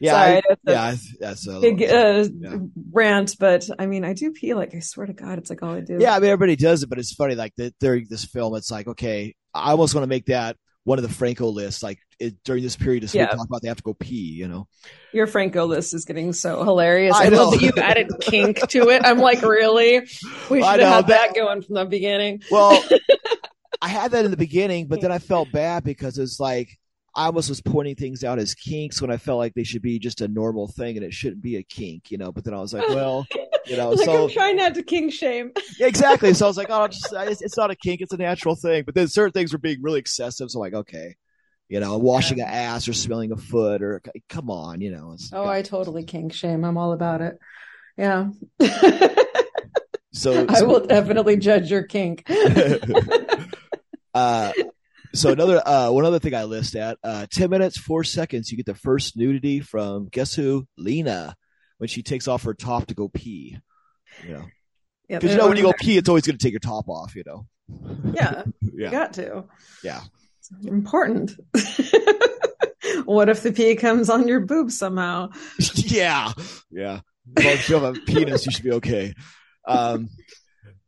yeah, 0.00 0.14
I- 0.16 0.42
that's 0.46 0.60
yeah. 0.66 0.94
That's 1.20 1.48
a 1.48 1.60
big 1.60 1.82
uh, 1.82 2.28
Yeah. 2.38 2.56
rant, 2.92 3.36
but 3.40 3.68
I 3.78 3.86
mean, 3.86 4.04
I 4.04 4.12
do 4.12 4.30
pee. 4.32 4.54
Like, 4.54 4.74
I 4.74 4.80
swear 4.80 5.06
to 5.06 5.12
God, 5.12 5.38
it's 5.38 5.50
like 5.50 5.62
all 5.62 5.74
I 5.74 5.80
do. 5.80 5.98
yeah. 6.00 6.14
I 6.14 6.20
mean, 6.20 6.30
everybody 6.30 6.56
does 6.56 6.82
it, 6.82 6.88
but 6.88 6.98
it's 6.98 7.14
funny. 7.14 7.34
Like 7.34 7.54
that 7.56 7.74
during 7.80 8.06
this 8.08 8.24
film, 8.24 8.54
it's 8.56 8.70
like, 8.70 8.86
okay, 8.88 9.34
I 9.52 9.70
almost 9.70 9.94
want 9.94 10.04
to 10.04 10.08
make 10.08 10.26
that 10.26 10.56
one 10.84 10.98
of 10.98 11.02
the 11.02 11.12
Franco 11.12 11.48
lists. 11.48 11.82
Like 11.82 11.98
it, 12.18 12.42
during 12.44 12.62
this 12.62 12.76
period, 12.76 13.04
as 13.04 13.12
we 13.14 13.20
talk 13.20 13.46
about, 13.46 13.62
they 13.62 13.68
have 13.68 13.78
to 13.78 13.82
go 13.82 13.94
pee. 13.94 14.32
You 14.32 14.48
know, 14.48 14.68
Your 15.12 15.26
Franco 15.26 15.66
list 15.66 15.94
is 15.94 16.04
getting 16.04 16.32
so 16.32 16.62
hilarious. 16.62 17.14
I 17.16 17.26
I, 17.26 17.28
love 17.28 17.52
that 17.52 17.62
you've 17.62 17.78
added 17.78 18.10
kink 18.20 18.66
to 18.68 18.90
it. 18.90 19.02
I'm 19.04 19.18
like, 19.18 19.42
really? 19.42 20.00
We 20.50 20.62
should 20.62 20.80
have 20.80 20.80
had 20.80 21.06
that- 21.06 21.06
that 21.06 21.34
going 21.34 21.62
from 21.62 21.74
the 21.74 21.84
beginning. 21.84 22.42
Well, 22.50 22.82
I 23.82 23.88
had 23.88 24.12
that 24.12 24.24
in 24.24 24.30
the 24.30 24.36
beginning, 24.36 24.86
but 24.86 25.00
then 25.00 25.12
I 25.12 25.18
felt 25.18 25.50
bad 25.52 25.84
because 25.84 26.16
it's 26.18 26.40
like 26.40 26.78
I 27.16 27.26
almost 27.26 27.48
was 27.48 27.60
pointing 27.60 27.94
things 27.94 28.24
out 28.24 28.38
as 28.38 28.54
kinks 28.54 29.00
when 29.00 29.10
I 29.10 29.16
felt 29.16 29.38
like 29.38 29.54
they 29.54 29.64
should 29.64 29.82
be 29.82 29.98
just 29.98 30.20
a 30.20 30.28
normal 30.28 30.68
thing 30.68 30.96
and 30.96 31.04
it 31.04 31.14
shouldn't 31.14 31.42
be 31.42 31.56
a 31.56 31.62
kink, 31.62 32.10
you 32.10 32.18
know. 32.18 32.32
But 32.32 32.44
then 32.44 32.54
I 32.54 32.60
was 32.60 32.74
like, 32.74 32.88
well, 32.90 33.26
You 33.66 33.76
know, 33.76 33.90
like 33.90 34.04
so 34.04 34.24
I'm 34.24 34.30
trying 34.30 34.56
not 34.56 34.74
to 34.74 34.82
kink 34.82 35.12
shame. 35.12 35.52
Yeah, 35.78 35.86
exactly. 35.86 36.34
So 36.34 36.46
I 36.46 36.48
was 36.48 36.56
like, 36.56 36.68
oh, 36.70 36.86
just, 36.88 37.12
it's, 37.12 37.40
it's 37.40 37.56
not 37.56 37.70
a 37.70 37.76
kink; 37.76 38.00
it's 38.00 38.12
a 38.12 38.18
natural 38.18 38.56
thing. 38.56 38.84
But 38.84 38.94
then 38.94 39.08
certain 39.08 39.32
things 39.32 39.52
were 39.52 39.58
being 39.58 39.80
really 39.80 40.00
excessive. 40.00 40.50
So 40.50 40.58
I'm 40.58 40.60
like, 40.60 40.74
okay, 40.74 41.16
you 41.68 41.80
know, 41.80 41.96
washing 41.96 42.38
yeah. 42.38 42.48
an 42.48 42.54
ass 42.54 42.88
or 42.88 42.92
smelling 42.92 43.32
a 43.32 43.36
foot, 43.36 43.82
or 43.82 44.02
come 44.28 44.50
on, 44.50 44.80
you 44.80 44.90
know. 44.90 45.16
oh, 45.32 45.48
I 45.48 45.62
totally 45.62 46.04
kink 46.04 46.34
shame. 46.34 46.64
I'm 46.64 46.76
all 46.76 46.92
about 46.92 47.22
it. 47.22 47.38
Yeah. 47.96 48.30
so, 50.12 50.46
I 50.48 50.62
will 50.62 50.84
definitely 50.86 51.36
judge 51.36 51.70
your 51.70 51.84
kink. 51.84 52.28
uh, 54.14 54.52
so 55.14 55.30
another 55.30 55.66
uh, 55.66 55.90
one 55.90 56.04
other 56.04 56.18
thing 56.18 56.34
I 56.34 56.44
list 56.44 56.76
at 56.76 56.98
uh, 57.02 57.26
ten 57.30 57.50
minutes 57.50 57.78
four 57.78 58.04
seconds. 58.04 58.50
You 58.50 58.56
get 58.56 58.66
the 58.66 58.74
first 58.74 59.16
nudity 59.16 59.60
from 59.60 60.08
guess 60.08 60.34
who? 60.34 60.66
Lina 60.76 61.36
when 61.78 61.88
she 61.88 62.02
takes 62.02 62.28
off 62.28 62.44
her 62.44 62.54
top 62.54 62.86
to 62.86 62.94
go 62.94 63.08
pee. 63.08 63.58
You 64.26 64.32
know, 64.34 64.44
because 65.08 65.32
you 65.32 65.38
know 65.38 65.48
when 65.48 65.56
you 65.56 65.62
go 65.62 65.74
pee, 65.78 65.96
it's 65.96 66.08
always 66.08 66.26
going 66.26 66.38
to 66.38 66.42
take 66.42 66.52
your 66.52 66.60
top 66.60 66.88
off. 66.88 67.16
You 67.16 67.24
know. 67.26 67.46
Yeah. 68.12 68.42
yeah. 68.60 68.84
You 68.86 68.90
got 68.90 69.12
to. 69.14 69.44
Yeah. 69.82 70.00
It's 70.38 70.50
important. 70.66 71.32
what 73.04 73.28
if 73.28 73.42
the 73.42 73.52
pee 73.52 73.76
comes 73.76 74.10
on 74.10 74.28
your 74.28 74.40
boob 74.40 74.70
somehow? 74.70 75.30
yeah. 75.74 76.32
Yeah. 76.70 77.00
As 77.36 77.44
long 77.44 77.54
as 77.54 77.68
you 77.68 77.74
have 77.78 77.96
a 77.96 78.00
penis, 78.00 78.46
you 78.46 78.52
should 78.52 78.64
be 78.64 78.72
okay. 78.72 79.14
Um, 79.66 80.10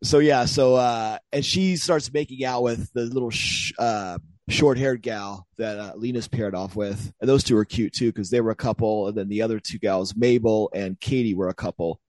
so 0.07 0.21
yeah, 0.21 0.45
so 0.45 0.77
uh, 0.77 1.19
and 1.33 1.45
she 1.45 1.77
starts 1.77 2.13
making 2.13 2.45
out 2.45 2.63
with 2.63 2.93
the 2.93 3.03
little 3.03 3.31
sh- 3.31 3.73
uh, 3.79 4.19
short-haired 4.49 5.03
gal 5.03 5.47
that 5.59 5.79
uh, 5.79 5.93
Lina's 5.97 6.29
paired 6.29 6.55
off 6.55 6.77
with, 6.77 7.13
and 7.21 7.29
those 7.29 7.43
two 7.43 7.57
are 7.57 7.65
cute 7.65 7.93
too 7.93 8.13
because 8.13 8.31
they 8.31 8.41
were 8.41 8.53
a 8.53 8.57
couple, 8.57 9.09
and 9.09 9.17
then 9.17 9.29
the 9.29 9.43
other 9.43 9.59
two 9.59 9.79
gals, 9.79 10.15
Mabel 10.17 10.71
and 10.73 10.99
Katie, 11.01 11.35
were 11.35 11.49
a 11.49 11.55
couple. 11.55 12.01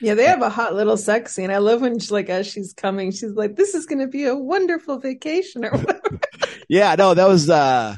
Yeah, 0.00 0.14
they 0.14 0.26
have 0.26 0.42
a 0.42 0.50
hot 0.50 0.74
little 0.74 0.98
sex 0.98 1.34
scene. 1.34 1.50
I 1.50 1.56
love 1.56 1.80
when, 1.80 1.98
she, 1.98 2.12
like, 2.12 2.28
as 2.28 2.46
she's 2.46 2.74
coming, 2.74 3.10
she's 3.10 3.32
like, 3.32 3.56
"This 3.56 3.74
is 3.74 3.86
going 3.86 4.00
to 4.00 4.06
be 4.06 4.26
a 4.26 4.36
wonderful 4.36 4.98
vacation," 4.98 5.64
or 5.64 5.70
whatever. 5.70 6.20
yeah, 6.68 6.94
no, 6.96 7.14
that 7.14 7.28
was. 7.28 7.48
uh 7.48 7.96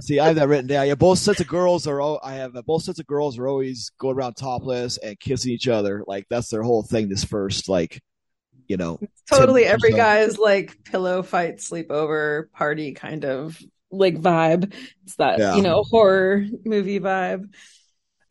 See, 0.00 0.18
I 0.18 0.26
have 0.26 0.36
that 0.36 0.48
written 0.48 0.66
down. 0.66 0.88
Yeah, 0.88 0.94
both 0.94 1.18
sets 1.18 1.40
of 1.40 1.46
girls 1.46 1.86
are. 1.86 2.00
All, 2.00 2.20
I 2.22 2.34
have 2.34 2.54
uh, 2.54 2.62
both 2.62 2.82
sets 2.82 2.98
of 2.98 3.06
girls 3.06 3.38
are 3.38 3.48
always 3.48 3.90
going 3.98 4.16
around 4.16 4.34
topless 4.34 4.98
and 4.98 5.18
kissing 5.18 5.52
each 5.52 5.68
other. 5.68 6.04
Like 6.06 6.26
that's 6.28 6.48
their 6.48 6.62
whole 6.62 6.82
thing. 6.82 7.08
This 7.08 7.24
first, 7.24 7.68
like, 7.68 8.02
you 8.70 8.76
know, 8.76 9.00
totally 9.28 9.64
every 9.64 9.90
guy's 9.90 10.38
like 10.38 10.84
pillow 10.84 11.24
fight, 11.24 11.56
sleepover 11.56 12.52
party 12.52 12.92
kind 12.92 13.24
of 13.24 13.60
like 13.90 14.14
vibe. 14.14 14.72
It's 15.02 15.16
that 15.16 15.40
yeah. 15.40 15.56
you 15.56 15.62
know 15.62 15.82
horror 15.82 16.46
movie 16.64 17.00
vibe. 17.00 17.52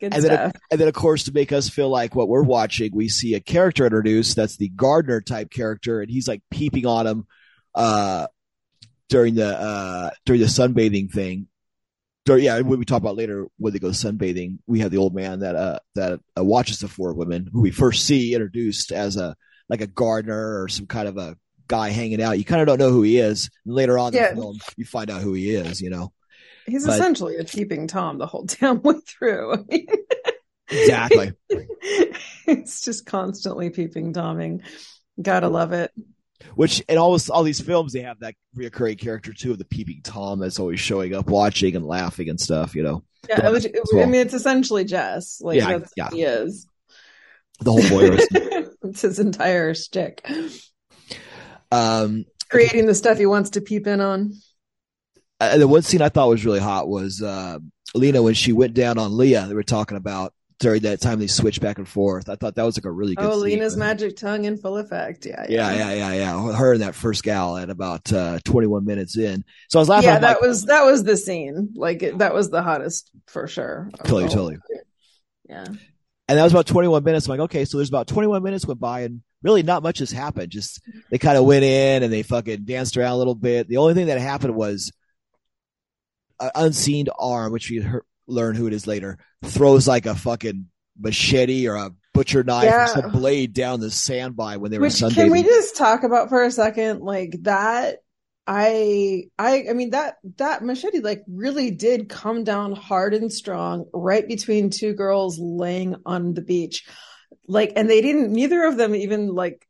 Good 0.00 0.14
and 0.14 0.24
stuff. 0.24 0.52
Then, 0.52 0.60
and 0.70 0.80
then, 0.80 0.88
of 0.88 0.94
course, 0.94 1.24
to 1.24 1.32
make 1.32 1.52
us 1.52 1.68
feel 1.68 1.90
like 1.90 2.14
what 2.14 2.28
we're 2.28 2.42
watching, 2.42 2.92
we 2.94 3.10
see 3.10 3.34
a 3.34 3.40
character 3.40 3.84
introduced. 3.84 4.34
That's 4.34 4.56
the 4.56 4.70
gardener 4.70 5.20
type 5.20 5.50
character, 5.50 6.00
and 6.00 6.10
he's 6.10 6.26
like 6.26 6.40
peeping 6.50 6.86
on 6.86 7.06
him 7.06 7.26
uh, 7.74 8.26
during 9.10 9.34
the 9.34 9.60
uh, 9.60 10.10
during 10.24 10.40
the 10.40 10.46
sunbathing 10.46 11.12
thing. 11.12 11.48
During, 12.24 12.44
yeah, 12.44 12.60
when 12.60 12.78
we 12.78 12.86
talk 12.86 13.02
about 13.02 13.16
later 13.16 13.46
when 13.58 13.74
they 13.74 13.78
go 13.78 13.88
sunbathing, 13.88 14.60
we 14.66 14.80
have 14.80 14.90
the 14.90 14.96
old 14.96 15.14
man 15.14 15.40
that 15.40 15.54
uh, 15.54 15.80
that 15.96 16.20
uh, 16.38 16.44
watches 16.44 16.78
the 16.78 16.88
four 16.88 17.12
women 17.12 17.46
who 17.52 17.60
we 17.60 17.70
first 17.70 18.06
see 18.06 18.32
introduced 18.32 18.90
as 18.90 19.18
a 19.18 19.36
like 19.70 19.80
a 19.80 19.86
gardener 19.86 20.62
or 20.62 20.68
some 20.68 20.86
kind 20.86 21.08
of 21.08 21.16
a 21.16 21.36
guy 21.68 21.90
hanging 21.90 22.20
out. 22.20 22.36
You 22.36 22.44
kind 22.44 22.60
of 22.60 22.66
don't 22.66 22.80
know 22.80 22.90
who 22.90 23.02
he 23.02 23.18
is. 23.18 23.48
And 23.64 23.74
later 23.74 23.96
on 23.96 24.12
yeah. 24.12 24.30
in 24.30 24.34
the 24.34 24.42
film, 24.42 24.58
you 24.76 24.84
find 24.84 25.08
out 25.08 25.22
who 25.22 25.32
he 25.32 25.50
is. 25.50 25.80
You 25.80 25.88
know. 25.88 26.12
He's 26.66 26.84
but, 26.84 26.94
essentially 26.94 27.36
a 27.36 27.44
peeping 27.44 27.86
tom 27.86 28.18
the 28.18 28.26
whole 28.26 28.44
damn 28.60 28.82
way 28.82 28.94
through. 29.06 29.54
I 29.54 29.56
mean, 29.68 29.86
exactly. 30.68 31.32
it's 32.46 32.82
just 32.82 33.06
constantly 33.06 33.70
peeping 33.70 34.12
tomming. 34.12 34.62
Gotta 35.22 35.48
love 35.48 35.72
it. 35.72 35.92
Which 36.54 36.80
in 36.80 36.98
all 36.98 37.18
all 37.30 37.42
these 37.42 37.60
films 37.60 37.92
they 37.92 38.00
have 38.00 38.20
that 38.20 38.34
reoccurring 38.56 38.98
character 38.98 39.32
too 39.32 39.52
of 39.52 39.58
the 39.58 39.64
peeping 39.64 40.00
tom 40.02 40.40
that's 40.40 40.58
always 40.58 40.80
showing 40.80 41.14
up, 41.14 41.28
watching 41.28 41.76
and 41.76 41.86
laughing 41.86 42.28
and 42.28 42.40
stuff. 42.40 42.74
You 42.74 42.82
know. 42.82 43.04
Yeah, 43.28 43.46
it 43.46 43.52
was, 43.52 43.64
it, 43.66 43.78
well. 43.92 44.02
I 44.02 44.06
mean 44.06 44.22
it's 44.22 44.34
essentially 44.34 44.84
Jess. 44.84 45.40
Like 45.40 45.58
yeah, 45.58 45.78
that's 45.78 45.92
yeah. 45.96 46.08
he 46.10 46.22
is. 46.22 46.66
The 47.60 47.72
whole 47.72 47.88
boy. 47.88 48.16
it's 48.82 49.02
his 49.02 49.18
entire 49.18 49.74
stick. 49.74 50.28
Um, 51.72 52.24
creating 52.48 52.86
the 52.86 52.94
stuff 52.94 53.18
he 53.18 53.26
wants 53.26 53.50
to 53.50 53.60
peep 53.60 53.86
in 53.86 54.00
on 54.00 54.32
uh, 55.40 55.56
the 55.56 55.66
one 55.66 55.82
scene 55.82 56.02
I 56.02 56.10
thought 56.10 56.28
was 56.28 56.44
really 56.44 56.60
hot 56.60 56.88
was 56.88 57.22
uh, 57.22 57.58
Lina 57.94 58.22
when 58.22 58.34
she 58.34 58.52
went 58.52 58.74
down 58.74 58.98
on 58.98 59.16
Leah. 59.16 59.46
They 59.46 59.54
were 59.54 59.62
talking 59.62 59.96
about 59.96 60.34
during 60.58 60.82
that 60.82 61.00
time 61.00 61.18
they 61.18 61.26
switched 61.26 61.62
back 61.62 61.78
and 61.78 61.88
forth. 61.88 62.28
I 62.28 62.36
thought 62.36 62.56
that 62.56 62.64
was 62.64 62.76
like 62.76 62.84
a 62.84 62.90
really 62.90 63.14
good. 63.14 63.24
Oh, 63.24 63.36
Lina's 63.36 63.76
magic 63.76 64.16
tongue 64.16 64.44
in 64.44 64.58
full 64.58 64.76
effect. 64.76 65.24
Yeah, 65.24 65.46
yeah, 65.48 65.72
yeah, 65.72 65.92
yeah, 65.92 66.12
yeah. 66.12 66.46
yeah. 66.46 66.52
Her 66.52 66.74
and 66.74 66.82
that 66.82 66.94
first 66.94 67.22
gal 67.22 67.56
at 67.56 67.70
about 67.70 68.12
uh, 68.12 68.38
21 68.44 68.84
minutes 68.84 69.16
in. 69.16 69.42
So 69.70 69.78
I 69.78 69.80
was 69.80 69.88
laughing. 69.88 70.10
Yeah, 70.10 70.18
that 70.18 70.34
like, 70.34 70.40
was 70.42 70.66
that 70.66 70.84
was 70.84 71.04
the 71.04 71.16
scene. 71.16 71.70
Like 71.74 72.02
it, 72.02 72.18
that 72.18 72.34
was 72.34 72.50
the 72.50 72.62
hottest 72.62 73.10
for 73.26 73.46
sure. 73.46 73.90
Totally, 74.04 74.24
totally. 74.24 74.58
Yeah. 75.48 75.64
And 76.30 76.38
that 76.38 76.44
was 76.44 76.52
about 76.52 76.68
21 76.68 77.02
minutes. 77.02 77.26
I'm 77.26 77.30
like, 77.30 77.40
okay, 77.46 77.64
so 77.64 77.76
there's 77.76 77.88
about 77.88 78.06
21 78.06 78.44
minutes 78.44 78.64
went 78.64 78.78
by 78.78 79.00
and 79.00 79.20
really 79.42 79.64
not 79.64 79.82
much 79.82 79.98
has 79.98 80.12
happened. 80.12 80.52
Just 80.52 80.80
they 81.10 81.18
kind 81.18 81.36
of 81.36 81.44
went 81.44 81.64
in 81.64 82.04
and 82.04 82.12
they 82.12 82.22
fucking 82.22 82.62
danced 82.64 82.96
around 82.96 83.14
a 83.14 83.16
little 83.16 83.34
bit. 83.34 83.66
The 83.66 83.78
only 83.78 83.94
thing 83.94 84.06
that 84.06 84.20
happened 84.20 84.54
was 84.54 84.92
an 86.38 86.52
unseen 86.54 87.08
arm, 87.18 87.50
which 87.50 87.68
we 87.68 87.84
learn 88.28 88.54
who 88.54 88.68
it 88.68 88.72
is 88.72 88.86
later, 88.86 89.18
throws 89.42 89.88
like 89.88 90.06
a 90.06 90.14
fucking 90.14 90.66
machete 90.96 91.66
or 91.66 91.74
a 91.74 91.90
butcher 92.14 92.44
knife 92.44 92.62
yeah. 92.62 92.84
or 92.84 92.86
some 92.86 93.10
blade 93.10 93.52
down 93.52 93.80
the 93.80 93.88
sandby 93.88 94.56
when 94.56 94.70
they 94.70 94.78
were 94.78 94.86
sunbathing. 94.86 95.14
Can 95.14 95.32
we 95.32 95.42
just 95.42 95.76
talk 95.76 96.04
about 96.04 96.28
for 96.28 96.44
a 96.44 96.52
second, 96.52 97.00
like 97.00 97.34
that? 97.40 98.04
I, 98.52 99.26
I, 99.38 99.66
I 99.70 99.72
mean 99.74 99.90
that 99.90 100.16
that 100.38 100.64
machete 100.64 100.98
like 100.98 101.22
really 101.28 101.70
did 101.70 102.08
come 102.08 102.42
down 102.42 102.72
hard 102.72 103.14
and 103.14 103.32
strong 103.32 103.84
right 103.94 104.26
between 104.26 104.70
two 104.70 104.92
girls 104.92 105.38
laying 105.38 105.94
on 106.04 106.34
the 106.34 106.42
beach, 106.42 106.84
like, 107.46 107.74
and 107.76 107.88
they 107.88 108.00
didn't. 108.00 108.32
Neither 108.32 108.64
of 108.64 108.76
them 108.76 108.96
even 108.96 109.28
like 109.36 109.64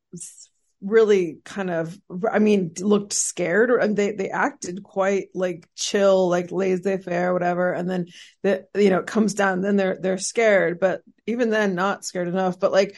really 0.80 1.36
kind 1.44 1.68
of 1.68 2.00
i 2.32 2.38
mean 2.38 2.72
looked 2.78 3.12
scared 3.12 3.70
and 3.70 3.98
they 3.98 4.12
they 4.12 4.30
acted 4.30 4.82
quite 4.82 5.26
like 5.34 5.68
chill 5.76 6.30
like 6.30 6.50
laissez-faire 6.50 7.34
whatever. 7.34 7.74
And 7.74 7.88
then 7.88 8.06
the 8.42 8.64
you 8.74 8.88
know 8.88 9.00
it 9.00 9.06
comes 9.06 9.34
down 9.34 9.60
then 9.60 9.76
they're 9.76 9.98
they're 10.00 10.16
scared. 10.16 10.80
But 10.80 11.02
even 11.26 11.50
then 11.50 11.74
not 11.74 12.06
scared 12.06 12.28
enough. 12.28 12.58
But 12.58 12.72
like 12.72 12.96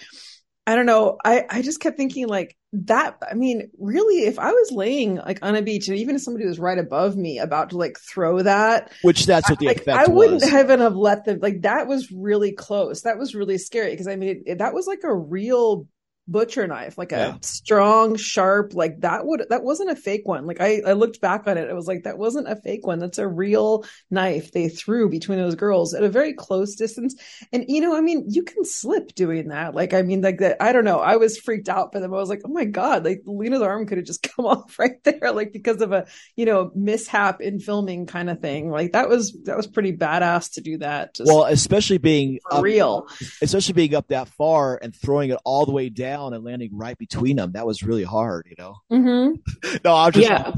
i 0.64 0.76
don't 0.76 0.86
know. 0.86 1.18
I 1.24 1.44
i 1.50 1.60
just 1.60 1.80
kept 1.80 1.96
thinking 1.96 2.28
like 2.28 2.56
that 2.74 3.18
i 3.30 3.34
mean 3.34 3.70
really 3.78 4.24
if 4.24 4.38
i 4.38 4.50
was 4.50 4.72
laying 4.72 5.16
like 5.16 5.38
on 5.42 5.54
a 5.54 5.60
beach 5.60 5.88
and 5.88 5.98
even 5.98 6.16
if 6.16 6.22
somebody 6.22 6.46
was 6.46 6.58
right 6.58 6.78
above 6.78 7.16
me 7.16 7.38
about 7.38 7.70
to 7.70 7.76
like 7.76 7.98
throw 7.98 8.42
that 8.42 8.90
which 9.02 9.26
that's 9.26 9.50
what 9.50 9.58
the 9.58 9.68
I, 9.68 9.72
like, 9.72 9.88
I 9.88 10.06
wouldn't 10.06 10.42
even 10.42 10.80
have 10.80 10.96
let 10.96 11.26
them 11.26 11.40
like 11.40 11.62
that 11.62 11.86
was 11.86 12.10
really 12.10 12.52
close. 12.52 13.02
That 13.02 13.18
was 13.18 13.34
really 13.34 13.58
scary 13.58 13.90
because 13.90 14.08
i 14.08 14.16
mean 14.16 14.30
it, 14.30 14.42
it, 14.46 14.58
that 14.58 14.72
was 14.72 14.86
like 14.86 15.00
a 15.04 15.14
real 15.14 15.86
butcher 16.28 16.66
knife, 16.66 16.96
like 16.96 17.12
a 17.12 17.16
yeah. 17.16 17.36
strong, 17.40 18.16
sharp, 18.16 18.74
like 18.74 19.00
that 19.00 19.26
would 19.26 19.44
that 19.50 19.64
wasn't 19.64 19.90
a 19.90 19.96
fake 19.96 20.22
one. 20.24 20.46
Like 20.46 20.60
I, 20.60 20.82
I 20.86 20.92
looked 20.92 21.20
back 21.20 21.46
on 21.46 21.58
it, 21.58 21.68
it 21.68 21.74
was 21.74 21.86
like 21.86 22.04
that 22.04 22.18
wasn't 22.18 22.48
a 22.48 22.56
fake 22.56 22.86
one. 22.86 22.98
That's 22.98 23.18
a 23.18 23.26
real 23.26 23.84
knife 24.10 24.52
they 24.52 24.68
threw 24.68 25.08
between 25.08 25.38
those 25.38 25.54
girls 25.54 25.94
at 25.94 26.04
a 26.04 26.08
very 26.08 26.32
close 26.32 26.76
distance. 26.76 27.14
And 27.52 27.64
you 27.68 27.80
know, 27.80 27.96
I 27.96 28.00
mean, 28.00 28.26
you 28.28 28.42
can 28.44 28.64
slip 28.64 29.14
doing 29.14 29.48
that. 29.48 29.74
Like, 29.74 29.94
I 29.94 30.02
mean, 30.02 30.22
like 30.22 30.38
that, 30.38 30.62
I 30.62 30.72
don't 30.72 30.84
know. 30.84 31.00
I 31.00 31.16
was 31.16 31.38
freaked 31.38 31.68
out 31.68 31.92
for 31.92 32.00
them. 32.00 32.14
I 32.14 32.18
was 32.18 32.28
like, 32.28 32.42
oh 32.44 32.52
my 32.52 32.64
God, 32.64 33.04
like 33.04 33.22
Lina's 33.26 33.62
arm 33.62 33.86
could 33.86 33.98
have 33.98 34.06
just 34.06 34.22
come 34.36 34.46
off 34.46 34.78
right 34.78 35.02
there, 35.04 35.32
like 35.32 35.52
because 35.52 35.80
of 35.80 35.92
a, 35.92 36.06
you 36.36 36.46
know, 36.46 36.70
mishap 36.74 37.40
in 37.40 37.58
filming 37.58 38.06
kind 38.06 38.30
of 38.30 38.40
thing. 38.40 38.70
Like 38.70 38.92
that 38.92 39.08
was 39.08 39.36
that 39.44 39.56
was 39.56 39.66
pretty 39.66 39.96
badass 39.96 40.54
to 40.54 40.60
do 40.60 40.78
that. 40.78 41.18
well, 41.24 41.44
especially 41.44 41.98
being 41.98 42.38
up, 42.50 42.62
real. 42.62 43.08
Especially 43.40 43.74
being 43.74 43.94
up 43.94 44.08
that 44.08 44.28
far 44.28 44.78
and 44.80 44.94
throwing 44.94 45.30
it 45.30 45.38
all 45.44 45.66
the 45.66 45.72
way 45.72 45.88
down 45.88 46.11
down 46.12 46.34
and 46.34 46.44
landing 46.44 46.70
right 46.72 46.98
between 46.98 47.36
them. 47.36 47.52
That 47.52 47.66
was 47.66 47.82
really 47.82 48.04
hard, 48.04 48.46
you 48.48 48.56
know? 48.58 48.76
Mm-hmm. 48.90 49.76
no, 49.84 49.94
I'm 49.94 50.12
just, 50.12 50.28
yeah. 50.28 50.52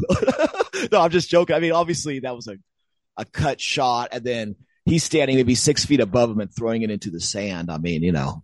no, 0.93 1.01
I'm 1.01 1.11
just 1.11 1.29
joking. 1.29 1.55
I 1.55 1.61
mean, 1.61 1.73
obviously 1.73 2.21
that 2.21 2.35
was 2.35 2.49
a, 2.49 2.57
a 3.17 3.25
cut 3.25 3.61
shot 3.61 4.11
and 4.13 4.25
then 4.25 4.57
he's 4.85 5.05
standing 5.05 5.37
maybe 5.37 5.55
six 5.55 5.85
feet 5.85 6.01
above 6.01 6.31
him 6.31 6.41
and 6.41 6.55
throwing 6.55 6.83
it 6.83 6.91
into 6.91 7.11
the 7.11 7.21
sand. 7.21 7.71
I 7.71 7.79
mean, 7.79 8.03
you 8.03 8.13
know. 8.13 8.43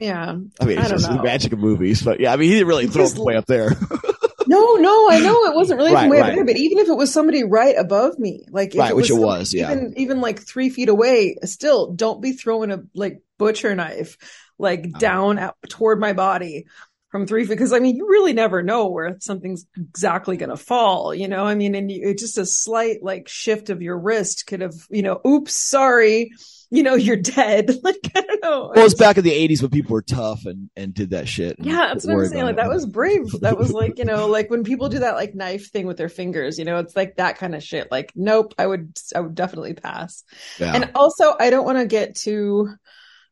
Yeah. 0.00 0.36
I 0.60 0.64
mean, 0.64 0.78
it's 0.78 0.88
I 0.88 0.90
just 0.90 1.08
know. 1.08 1.16
the 1.16 1.22
magic 1.22 1.52
of 1.52 1.58
movies, 1.58 2.02
but 2.02 2.20
yeah, 2.20 2.32
I 2.32 2.36
mean, 2.36 2.48
he 2.48 2.54
didn't 2.54 2.68
really 2.68 2.86
throw 2.86 3.04
it 3.04 3.16
way 3.16 3.36
up 3.36 3.46
there. 3.46 3.70
no, 4.46 4.74
no, 4.76 5.10
I 5.10 5.20
know 5.20 5.44
it 5.44 5.54
wasn't 5.54 5.78
really 5.78 5.94
right, 5.94 6.10
way 6.10 6.20
right. 6.20 6.30
up 6.30 6.34
there, 6.34 6.44
but 6.44 6.56
even 6.56 6.78
if 6.78 6.88
it 6.88 6.94
was 6.94 7.12
somebody 7.12 7.44
right 7.44 7.76
above 7.78 8.18
me, 8.18 8.44
like 8.50 8.72
right, 8.74 8.90
it 8.90 8.96
which 8.96 9.10
it 9.10 9.14
was, 9.14 9.54
yeah, 9.54 9.70
even, 9.70 9.94
even 9.96 10.20
like 10.20 10.40
three 10.40 10.70
feet 10.70 10.88
away, 10.88 11.36
still 11.44 11.92
don't 11.92 12.20
be 12.20 12.32
throwing 12.32 12.70
a 12.70 12.82
like 12.94 13.22
butcher 13.38 13.74
knife 13.74 14.16
like 14.60 14.80
uh-huh. 14.80 14.98
down 14.98 15.38
at, 15.38 15.54
toward 15.68 16.00
my 16.00 16.12
body 16.12 16.66
from 17.10 17.26
three 17.26 17.44
feet 17.44 17.50
because 17.50 17.72
I 17.72 17.80
mean 17.80 17.96
you 17.96 18.08
really 18.08 18.32
never 18.32 18.62
know 18.62 18.88
where 18.88 19.16
something's 19.20 19.66
exactly 19.76 20.36
going 20.36 20.50
to 20.50 20.56
fall, 20.56 21.14
you 21.14 21.28
know. 21.28 21.44
I 21.44 21.54
mean, 21.54 21.74
and 21.74 21.90
you, 21.90 22.14
just 22.14 22.38
a 22.38 22.46
slight 22.46 23.02
like 23.02 23.28
shift 23.28 23.70
of 23.70 23.82
your 23.82 23.98
wrist 23.98 24.46
could 24.46 24.60
have, 24.60 24.74
you 24.90 25.02
know, 25.02 25.20
oops, 25.26 25.52
sorry, 25.52 26.30
you 26.70 26.84
know, 26.84 26.94
you're 26.94 27.16
dead. 27.16 27.70
Like, 27.82 28.10
I 28.14 28.20
don't 28.20 28.42
know. 28.42 28.72
Well, 28.74 28.84
it's 28.84 28.94
back 28.94 29.16
in 29.16 29.24
the 29.24 29.30
'80s 29.30 29.62
when 29.62 29.70
people 29.70 29.94
were 29.94 30.02
tough 30.02 30.44
and 30.44 30.70
and 30.76 30.92
did 30.92 31.10
that 31.10 31.26
shit. 31.26 31.56
Yeah, 31.58 31.88
that's 31.88 32.06
what 32.06 32.16
I'm 32.16 32.26
saying. 32.26 32.44
Like, 32.44 32.56
that 32.56 32.68
was 32.68 32.86
brave. 32.86 33.26
That 33.40 33.58
was 33.58 33.72
like, 33.72 33.98
you 33.98 34.04
know, 34.04 34.28
like 34.28 34.50
when 34.50 34.64
people 34.64 34.88
do 34.88 34.98
that 34.98 35.14
like 35.14 35.34
knife 35.34 35.70
thing 35.70 35.86
with 35.86 35.96
their 35.96 36.10
fingers. 36.10 36.58
You 36.58 36.66
know, 36.66 36.78
it's 36.78 36.94
like 36.94 37.16
that 37.16 37.38
kind 37.38 37.54
of 37.54 37.62
shit. 37.62 37.90
Like, 37.90 38.12
nope, 38.14 38.54
I 38.58 38.66
would, 38.66 38.96
I 39.16 39.20
would 39.20 39.34
definitely 39.34 39.74
pass. 39.74 40.24
Yeah. 40.58 40.74
And 40.74 40.90
also, 40.94 41.34
I 41.38 41.50
don't 41.50 41.64
want 41.64 41.78
to 41.78 41.86
get 41.86 42.14
too 42.14 42.68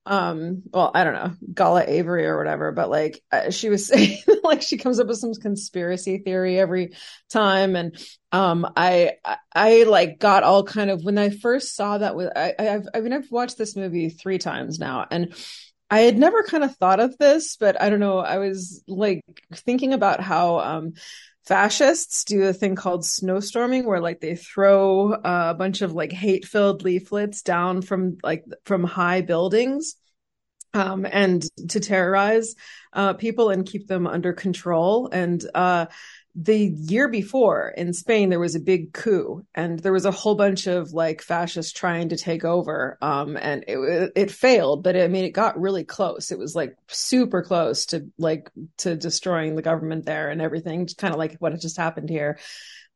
um 0.09 0.63
well 0.73 0.91
i 0.95 1.05
don't 1.05 1.13
know 1.13 1.33
gala 1.53 1.85
avery 1.87 2.27
or 2.27 2.39
whatever 2.39 2.73
but 2.73 2.89
like 2.89 3.23
uh, 3.31 3.51
she 3.51 3.69
was 3.69 3.87
saying 3.89 4.19
like 4.43 4.63
she 4.63 4.79
comes 4.79 4.99
up 4.99 5.07
with 5.07 5.19
some 5.19 5.35
conspiracy 5.35 6.19
theory 6.19 6.59
every 6.59 6.95
time 7.31 7.77
and 7.77 7.97
um 8.33 8.67
i 8.77 9.13
i, 9.25 9.37
I 9.55 9.83
like 9.85 10.19
got 10.19 10.43
all 10.43 10.65
kind 10.65 10.91
of 10.91 11.05
when 11.05 11.19
i 11.19 11.29
first 11.29 11.77
saw 11.77 11.99
that 11.99 12.17
with 12.17 12.33
i 12.35 12.55
i've 12.59 12.89
i 12.95 13.01
mean 13.01 13.13
i've 13.13 13.31
watched 13.31 13.59
this 13.59 13.77
movie 13.77 14.09
three 14.09 14.39
times 14.39 14.79
now 14.79 15.07
and 15.11 15.35
I 15.91 16.01
had 16.01 16.19
never 16.19 16.43
kind 16.43 16.65
of 16.65 16.77
thought 16.77 17.01
of 17.01 17.17
this, 17.17 17.57
but 17.57 17.81
I 17.81 17.89
don't 17.89 17.99
know. 17.99 18.19
I 18.19 18.37
was 18.37 18.85
like 18.87 19.23
thinking 19.55 19.95
about 19.95 20.21
how 20.21 20.59
um, 20.59 20.93
fascists 21.49 22.25
do 22.25 22.45
a 22.45 22.53
thing 22.53 22.75
called 22.75 23.01
snowstorming 23.01 23.87
where 23.87 24.03
like 24.03 24.21
they 24.21 24.37
throw 24.37 25.15
a 25.15 25.55
bunch 25.55 25.81
of 25.81 25.95
like 25.95 26.13
hate 26.13 26.45
filled 26.45 26.83
leaflets 26.83 27.41
down 27.41 27.81
from 27.81 28.19
like 28.23 28.45
from 28.67 28.85
high 28.85 29.23
buildings 29.23 29.97
um, 30.75 31.07
and 31.11 31.43
to 31.71 31.81
terrorize 31.81 32.55
uh, 32.93 33.15
people 33.15 33.49
and 33.49 33.65
keep 33.65 33.87
them 33.87 34.07
under 34.07 34.35
control. 34.35 35.09
And 35.11 35.43
uh, 35.55 35.87
the 36.41 36.57
year 36.57 37.09
before 37.09 37.75
in 37.77 37.93
Spain, 37.93 38.29
there 38.29 38.39
was 38.39 38.55
a 38.55 38.61
big 38.61 38.93
coup 38.93 39.45
and 39.57 39.81
there 39.81 39.93
was 39.93 40.05
a 40.05 40.13
whole 40.13 40.37
bunch 40.37 40.69
of 40.69 40.93
like 40.93 41.21
fascists 41.21 41.73
trying 41.73 42.11
to 42.11 42.17
take 42.17 42.45
over. 42.45 42.97
Um, 43.03 43.37
and 43.37 43.65
it, 43.67 44.13
it 44.15 44.31
failed, 44.31 44.85
but 44.85 44.97
I 44.97 45.09
mean, 45.09 45.25
it 45.25 45.31
got 45.31 45.61
really 45.61 45.83
close. 45.83 46.31
It 46.31 46.39
was 46.39 46.55
like 46.55 46.77
super 46.87 47.43
close 47.43 47.87
to 47.87 48.07
like, 48.19 48.53
to 48.79 48.95
destroying 48.95 49.57
the 49.57 49.63
government 49.63 50.07
there 50.07 50.31
and 50.31 50.41
everything, 50.41 50.87
kind 50.97 51.13
of 51.13 51.19
like 51.19 51.37
what 51.41 51.51
had 51.51 51.61
just 51.61 51.77
happened 51.77 52.09
here. 52.09 52.39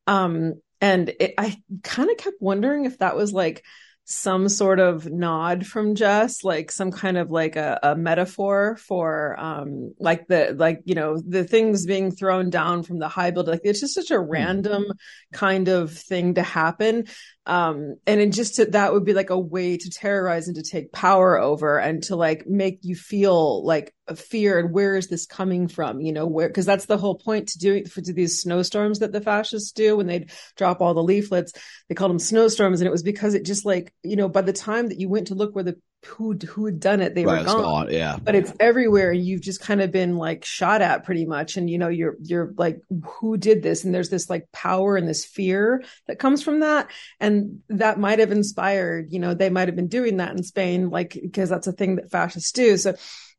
Um, 0.07 0.61
and 0.79 1.09
it, 1.09 1.33
I 1.37 1.61
kind 1.83 2.09
of 2.09 2.15
kept 2.15 2.41
wondering 2.41 2.85
if 2.85 2.99
that 2.99 3.17
was 3.17 3.33
like, 3.33 3.65
some 4.05 4.49
sort 4.49 4.79
of 4.79 5.09
nod 5.09 5.65
from 5.65 5.95
Jess, 5.95 6.43
like 6.43 6.71
some 6.71 6.91
kind 6.91 7.17
of 7.17 7.31
like 7.31 7.55
a, 7.55 7.79
a, 7.81 7.95
metaphor 7.95 8.75
for 8.75 9.39
um 9.39 9.93
like 9.97 10.27
the 10.27 10.53
like 10.57 10.81
you 10.83 10.93
know 10.93 11.21
the 11.25 11.45
things 11.45 11.85
being 11.85 12.11
thrown 12.11 12.49
down 12.49 12.83
from 12.83 12.99
the 12.99 13.07
high 13.07 13.31
building. 13.31 13.53
Like 13.53 13.61
it's 13.63 13.79
just 13.79 13.95
such 13.95 14.11
a 14.11 14.17
hmm. 14.17 14.29
random 14.29 14.85
kind 15.31 15.69
of 15.69 15.93
thing 15.93 16.33
to 16.33 16.43
happen 16.43 17.05
um 17.45 17.95
and 18.07 18.21
it 18.21 18.31
just 18.31 18.55
to, 18.55 18.65
that 18.65 18.93
would 18.93 19.03
be 19.03 19.13
like 19.13 19.29
a 19.29 19.37
way 19.37 19.77
to 19.77 19.89
terrorize 19.89 20.47
and 20.47 20.55
to 20.55 20.63
take 20.63 20.93
power 20.93 21.37
over 21.37 21.77
and 21.77 22.03
to 22.03 22.15
like 22.15 22.47
make 22.47 22.79
you 22.83 22.95
feel 22.95 23.65
like 23.65 23.93
a 24.07 24.15
fear 24.15 24.59
and 24.59 24.73
where 24.73 24.95
is 24.95 25.07
this 25.07 25.25
coming 25.25 25.67
from? 25.67 26.01
You 26.01 26.13
know 26.13 26.25
where 26.25 26.47
because 26.47 26.65
that's 26.65 26.85
the 26.85 26.97
whole 26.97 27.15
point 27.15 27.49
to 27.49 27.59
do 27.59 27.85
for 27.85 28.01
to 28.01 28.13
these 28.13 28.41
snowstorms 28.41 28.99
that 28.99 29.11
the 29.11 29.21
fascists 29.21 29.71
do 29.71 29.97
when 29.97 30.07
they 30.07 30.27
drop 30.55 30.81
all 30.81 30.93
the 30.93 31.03
leaflets. 31.03 31.53
They 31.89 31.95
called 31.95 32.11
them 32.11 32.19
snowstorms 32.19 32.79
and 32.79 32.87
it 32.87 32.91
was 32.91 33.03
because 33.03 33.33
it 33.33 33.45
just 33.45 33.65
like 33.65 33.93
you 34.03 34.15
know 34.15 34.29
by 34.29 34.41
the 34.41 34.53
time 34.53 34.87
that 34.87 34.99
you 34.99 35.09
went 35.09 35.27
to 35.27 35.35
look 35.35 35.53
where 35.53 35.63
the 35.63 35.77
who 36.05 36.37
who 36.47 36.65
had 36.65 36.79
done 36.79 37.01
it 37.01 37.15
they 37.15 37.25
right, 37.25 37.39
were 37.39 37.45
gone. 37.45 37.61
gone. 37.61 37.87
yeah. 37.91 38.17
But 38.21 38.35
it's 38.35 38.53
everywhere. 38.59 39.11
You've 39.11 39.41
just 39.41 39.61
kind 39.61 39.81
of 39.81 39.91
been 39.91 40.17
like 40.17 40.45
shot 40.45 40.81
at 40.81 41.03
pretty 41.03 41.25
much. 41.25 41.57
And 41.57 41.69
you 41.69 41.77
know 41.77 41.89
you're 41.89 42.15
you're 42.21 42.53
like 42.57 42.81
who 43.19 43.37
did 43.37 43.63
this? 43.63 43.83
And 43.83 43.93
there's 43.93 44.09
this 44.09 44.29
like 44.29 44.51
power 44.51 44.95
and 44.95 45.07
this 45.07 45.25
fear 45.25 45.83
that 46.07 46.19
comes 46.19 46.43
from 46.43 46.61
that. 46.61 46.89
And 47.19 47.61
that 47.69 47.99
might 47.99 48.19
have 48.19 48.31
inspired 48.31 49.11
you 49.11 49.19
know 49.19 49.33
they 49.33 49.49
might 49.49 49.67
have 49.67 49.75
been 49.75 49.87
doing 49.87 50.17
that 50.17 50.31
in 50.31 50.43
Spain 50.43 50.89
like 50.89 51.17
because 51.21 51.49
that's 51.49 51.67
a 51.67 51.73
thing 51.73 51.95
that 51.95 52.11
fascists 52.11 52.51
do. 52.51 52.77
So 52.77 52.95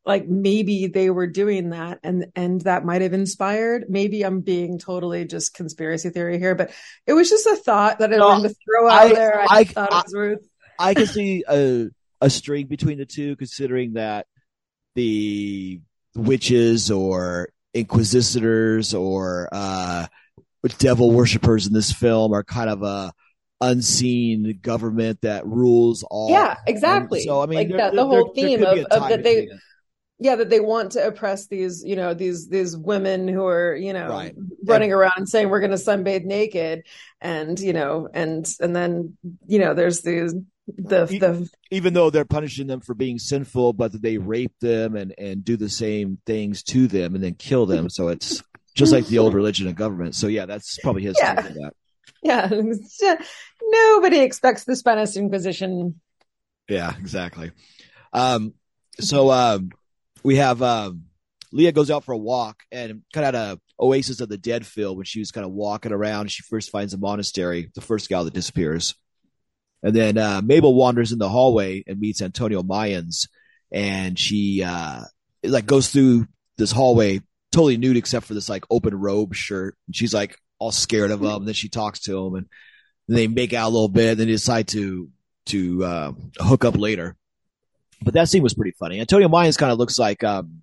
like 0.07 0.29
maybe 0.29 0.87
they 0.87 1.09
were 1.09 1.27
doing 1.27 1.71
that 1.71 1.99
and 2.03 2.27
and 2.37 2.61
that 2.63 2.85
might 2.85 3.03
have 3.03 3.15
inspired. 3.15 3.87
Maybe 3.89 4.23
i'm 4.23 4.41
being 4.41 4.79
totally 4.79 5.25
just 5.25 5.55
conspiracy 5.55 6.11
theory 6.11 6.39
here 6.39 6.55
but 6.55 6.73
it 7.07 7.15
was 7.15 7.31
just 7.31 7.47
a 7.47 7.57
thought 7.57 8.01
that 8.01 8.13
i 8.13 8.17
no, 8.17 8.29
wanted 8.29 8.51
to 8.51 8.55
throw 8.55 8.87
out 8.87 9.07
I, 9.07 9.15
there. 9.15 9.41
I, 9.41 9.47
I 9.51 9.65
thought 9.65 9.93
I, 9.93 9.99
it 10.01 10.05
was 10.05 10.15
worth 10.15 10.49
I 10.79 10.95
can 10.95 11.07
see 11.07 11.45
a 11.49 11.89
a 12.25 12.31
string 12.31 12.67
between 12.67 12.97
the 12.97 13.05
two, 13.05 13.37
considering 13.37 13.93
that 13.93 14.27
the 14.95 15.81
witches 16.15 16.91
or 16.91 17.51
inquisitors 17.75 18.95
or 18.95 19.49
uh, 19.53 20.07
devil 20.79 21.11
worshippers 21.11 21.67
in 21.67 21.75
this 21.75 21.93
film 21.93 22.33
are 22.33 22.43
kind 22.43 22.71
of 22.71 22.83
a 22.83 23.13
unseen 23.61 24.59
government 24.63 25.21
that 25.21 25.47
rules 25.47 26.03
all. 26.05 26.31
Yeah, 26.31 26.57
exactly. 26.67 27.21
And 27.21 27.27
so 27.27 27.43
I 27.43 27.47
mean, 27.47 27.59
like 27.59 27.77
that, 27.77 27.93
the 27.95 28.07
whole 28.07 28.33
there, 28.35 28.49
theme 28.49 28.61
there 28.61 28.79
of, 28.91 29.03
of 29.03 29.09
that 29.11 29.23
they. 29.23 29.49
Yeah, 30.21 30.37
that 30.37 30.49
they 30.49 30.61
want 30.61 30.93
to 30.93 31.05
oppress 31.05 31.49
these, 31.49 31.83
you 31.85 31.97
know, 31.97 32.15
these 32.15 32.49
these 32.49 32.77
women 32.77 33.27
who 33.27 33.47
are, 33.47 33.75
you 33.75 33.93
know, 33.93 34.09
right. 34.09 34.33
running 34.65 34.93
and, 34.93 34.99
around 34.99 35.27
saying 35.27 35.51
we're 35.51 35.59
going 35.59 35.73
to 35.73 35.77
sunbathe 35.77 36.25
naked, 36.25 36.85
and 37.21 37.59
you 37.59 37.73
know, 37.73 38.09
and 38.15 38.49
and 38.61 38.77
then 38.77 39.19
you 39.49 39.59
know, 39.59 39.75
there's 39.75 40.03
these 40.03 40.33
the, 40.67 41.07
the 41.07 41.51
even 41.71 41.93
though 41.93 42.11
they're 42.11 42.25
punishing 42.25 42.67
them 42.67 42.81
for 42.81 42.95
being 42.95 43.19
sinful, 43.19 43.75
but 43.75 44.01
they 44.01 44.19
rape 44.19 44.59
them 44.61 44.97
and 44.97 45.15
and 45.19 45.45
do 45.45 45.57
the 45.57 45.69
same 45.69 46.19
things 46.27 46.63
to 46.65 46.87
them 46.87 47.15
and 47.15 47.23
then 47.23 47.35
kill 47.35 47.67
them. 47.67 47.91
So 47.91 48.09
it's 48.09 48.43
just 48.75 48.93
like 48.93 49.07
the 49.07 49.19
old 49.19 49.35
religion 49.35 49.69
of 49.69 49.75
government. 49.75 50.15
So 50.15 50.27
yeah, 50.27 50.47
that's 50.47 50.79
probably 50.79 51.03
his 51.03 51.17
yeah. 51.19 51.51
Yeah, 52.23 52.49
nobody 53.63 54.21
expects 54.21 54.65
the 54.65 54.77
Spanish 54.77 55.17
Inquisition. 55.17 56.01
Yeah, 56.69 56.95
exactly. 56.99 57.53
Um, 58.15 58.55
so 58.99 59.31
um, 59.31 59.71
we 60.23 60.37
have 60.37 60.63
um, 60.63 61.05
Leah 61.53 61.73
goes 61.73 61.91
out 61.91 62.05
for 62.05 62.13
a 62.13 62.19
walk 62.19 62.63
and 62.73 63.03
kind 63.13 63.27
of 63.27 63.35
had 63.35 63.35
a 63.35 63.61
oasis 63.79 64.21
of 64.21 64.31
the 64.31 64.39
dead 64.39 64.65
feel 64.65 64.97
when 64.97 65.05
she 65.05 65.19
was 65.19 65.31
kind 65.31 65.45
of 65.45 65.53
walking 65.53 65.93
around. 65.93 66.31
She 66.31 66.43
first 66.43 66.71
finds 66.71 66.95
a 66.95 66.99
monastery, 66.99 67.71
the 67.75 67.83
first 67.83 68.09
gal 68.09 68.25
that 68.25 68.33
disappears. 68.33 68.95
And 69.85 69.95
then 69.95 70.17
uh, 70.17 70.41
Mabel 70.43 70.75
wanders 70.75 71.13
in 71.13 71.19
the 71.19 71.29
hallway 71.29 71.85
and 71.87 72.01
meets 72.01 72.23
Antonio 72.23 72.63
Mayans, 72.63 73.29
and 73.71 74.19
she 74.19 74.63
uh, 74.65 75.03
like 75.43 75.67
goes 75.67 75.91
through 75.91 76.27
this 76.57 76.73
hallway 76.73 77.21
totally 77.53 77.77
nude 77.77 77.99
except 77.99 78.25
for 78.25 78.33
this 78.33 78.49
like 78.49 78.65
open 78.71 78.95
robe 78.95 79.35
shirt. 79.35 79.77
And 79.87 79.95
she's 79.95 80.15
like 80.15 80.39
all 80.59 80.73
scared 80.73 81.11
of 81.11 81.21
him. 81.21 81.29
And 81.29 81.47
then 81.47 81.55
she 81.55 81.69
talks 81.69 82.01
to 82.01 82.27
him, 82.27 82.35
and 82.35 82.47
they 83.09 83.29
make 83.29 83.53
out 83.53 83.69
a 83.69 83.75
little 83.75 83.91
bit. 83.91 84.13
And 84.13 84.21
then 84.21 84.27
they 84.27 84.33
decide 84.33 84.69
to 84.69 85.11
to 85.47 85.85
uh, 85.85 86.13
hook 86.39 86.65
up 86.65 86.79
later. 86.79 87.15
But 88.03 88.15
that 88.15 88.31
scene 88.31 88.43
was 88.43 88.55
pretty 88.55 88.75
funny. 88.79 89.01
Antonio 89.01 89.29
Mayans 89.29 89.59
kind 89.59 89.71
of 89.71 89.79
looks 89.79 89.99
like 89.99 90.25
um, 90.25 90.63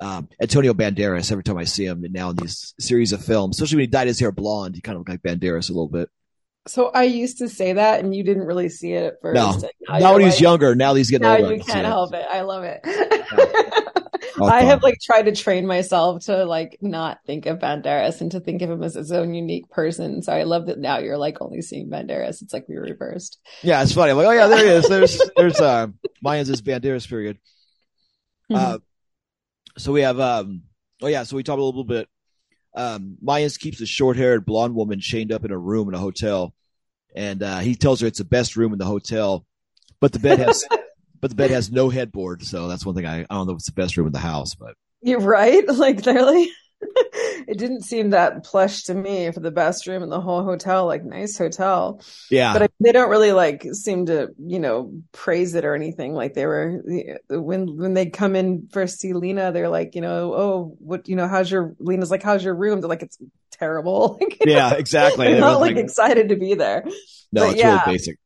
um, 0.00 0.28
Antonio 0.42 0.74
Banderas 0.74 1.30
every 1.30 1.44
time 1.44 1.58
I 1.58 1.64
see 1.64 1.86
him 1.86 2.04
now 2.10 2.30
in 2.30 2.36
these 2.36 2.74
series 2.80 3.12
of 3.12 3.24
films, 3.24 3.56
especially 3.56 3.76
when 3.76 3.84
he 3.84 3.92
dyed 3.92 4.08
his 4.08 4.18
hair 4.18 4.32
blonde. 4.32 4.74
He 4.74 4.80
kind 4.80 4.96
of 4.96 5.00
looked 5.00 5.10
like 5.10 5.22
Banderas 5.22 5.70
a 5.70 5.72
little 5.72 5.88
bit. 5.88 6.08
So 6.66 6.88
I 6.88 7.02
used 7.04 7.38
to 7.38 7.48
say 7.48 7.74
that, 7.74 8.00
and 8.00 8.14
you 8.14 8.24
didn't 8.24 8.44
really 8.44 8.70
see 8.70 8.92
it 8.92 9.04
at 9.04 9.20
first. 9.20 9.34
No, 9.34 9.68
now, 9.88 9.98
now 9.98 10.12
when 10.14 10.22
he's 10.22 10.34
like, 10.34 10.40
younger, 10.40 10.74
now 10.74 10.94
he's 10.94 11.10
getting 11.10 11.28
now 11.28 11.36
older. 11.36 11.54
you 11.54 11.62
can't 11.62 11.86
help 11.86 12.14
it. 12.14 12.26
I 12.28 12.40
love 12.40 12.64
it. 12.64 12.80
I 14.42 14.62
have 14.62 14.82
like 14.82 14.98
tried 15.00 15.22
to 15.22 15.32
train 15.32 15.66
myself 15.66 16.24
to 16.24 16.44
like 16.44 16.78
not 16.80 17.18
think 17.26 17.46
of 17.46 17.58
Banderas 17.58 18.20
and 18.20 18.30
to 18.32 18.40
think 18.40 18.62
of 18.62 18.70
him 18.70 18.82
as 18.82 18.94
his 18.94 19.12
own 19.12 19.34
unique 19.34 19.68
person. 19.70 20.22
So 20.22 20.32
I 20.32 20.44
love 20.44 20.66
that 20.66 20.78
now 20.78 20.98
you're 20.98 21.18
like 21.18 21.40
only 21.40 21.62
seeing 21.62 21.88
Banderas. 21.88 22.42
It's 22.42 22.52
like 22.52 22.66
we 22.68 22.76
reversed. 22.76 23.38
Yeah, 23.62 23.82
it's 23.82 23.92
funny. 23.92 24.10
I'm 24.10 24.16
like, 24.16 24.26
oh 24.26 24.32
yeah, 24.32 24.46
there 24.46 24.64
he 24.64 24.72
is. 24.72 24.88
There's 24.88 25.20
there's 25.36 25.60
uh 25.60 25.88
Mayans' 26.24 26.62
Banderas 26.62 27.08
period. 27.08 27.38
Mm-hmm. 28.50 28.74
Uh, 28.74 28.78
so 29.78 29.92
we 29.92 30.02
have 30.02 30.18
um 30.18 30.62
oh 31.02 31.08
yeah, 31.08 31.22
so 31.24 31.36
we 31.36 31.42
talked 31.42 31.60
a 31.60 31.64
little 31.64 31.84
bit 31.84 32.08
um, 32.74 33.16
Mayans 33.24 33.58
keeps 33.58 33.80
a 33.80 33.86
short 33.86 34.16
haired 34.16 34.44
blonde 34.44 34.74
woman 34.74 35.00
chained 35.00 35.32
up 35.32 35.44
in 35.44 35.50
a 35.50 35.58
room 35.58 35.88
in 35.88 35.94
a 35.94 35.98
hotel. 35.98 36.54
And 37.14 37.42
uh, 37.42 37.60
he 37.60 37.76
tells 37.76 38.00
her 38.00 38.06
it's 38.06 38.18
the 38.18 38.24
best 38.24 38.56
room 38.56 38.72
in 38.72 38.78
the 38.78 38.84
hotel, 38.84 39.46
but 40.00 40.12
the 40.12 40.18
bed 40.18 40.40
has 40.40 40.64
but 41.20 41.30
the 41.30 41.36
bed 41.36 41.50
has 41.50 41.70
no 41.70 41.88
headboard. 41.88 42.42
So 42.42 42.66
that's 42.68 42.84
one 42.84 42.94
thing 42.94 43.06
I, 43.06 43.20
I 43.20 43.26
don't 43.30 43.46
know 43.46 43.52
if 43.52 43.58
it's 43.58 43.66
the 43.66 43.72
best 43.72 43.96
room 43.96 44.08
in 44.08 44.12
the 44.12 44.18
house, 44.18 44.54
but 44.54 44.74
you're 45.00 45.20
right. 45.20 45.64
Like 45.72 46.02
clearly. 46.02 46.50
it 47.48 47.58
didn't 47.58 47.82
seem 47.82 48.10
that 48.10 48.44
plush 48.44 48.84
to 48.84 48.94
me 48.94 49.30
for 49.30 49.40
the 49.40 49.50
best 49.50 49.86
room 49.86 50.02
in 50.02 50.08
the 50.08 50.20
whole 50.20 50.42
hotel. 50.42 50.86
Like 50.86 51.04
nice 51.04 51.36
hotel. 51.36 52.00
Yeah. 52.30 52.52
But 52.52 52.62
I, 52.62 52.68
they 52.80 52.92
don't 52.92 53.10
really 53.10 53.32
like 53.32 53.66
seem 53.72 54.06
to, 54.06 54.30
you 54.38 54.58
know, 54.58 54.92
praise 55.12 55.54
it 55.54 55.64
or 55.64 55.74
anything. 55.74 56.14
Like 56.14 56.34
they 56.34 56.46
were 56.46 56.82
when 57.28 57.76
when 57.76 57.94
they 57.94 58.06
come 58.06 58.36
in 58.36 58.68
for 58.72 58.86
see 58.86 59.12
Lina, 59.12 59.52
they're 59.52 59.68
like, 59.68 59.94
you 59.94 60.00
know, 60.00 60.34
oh, 60.34 60.76
what, 60.78 61.08
you 61.08 61.16
know, 61.16 61.28
how's 61.28 61.50
your 61.50 61.74
Lina's 61.78 62.10
like, 62.10 62.22
how's 62.22 62.44
your 62.44 62.54
room? 62.54 62.80
They're 62.80 62.88
like, 62.88 63.02
it's 63.02 63.18
terrible. 63.52 64.18
yeah, 64.44 64.74
exactly. 64.74 65.28
They're 65.28 65.40
not 65.40 65.60
like, 65.60 65.76
like, 65.76 65.84
excited 65.84 66.28
to 66.30 66.36
be 66.36 66.54
there. 66.54 66.84
No, 67.32 67.42
but, 67.42 67.50
it's 67.50 67.58
yeah. 67.58 67.80
really 67.80 67.96
basic. 67.98 68.18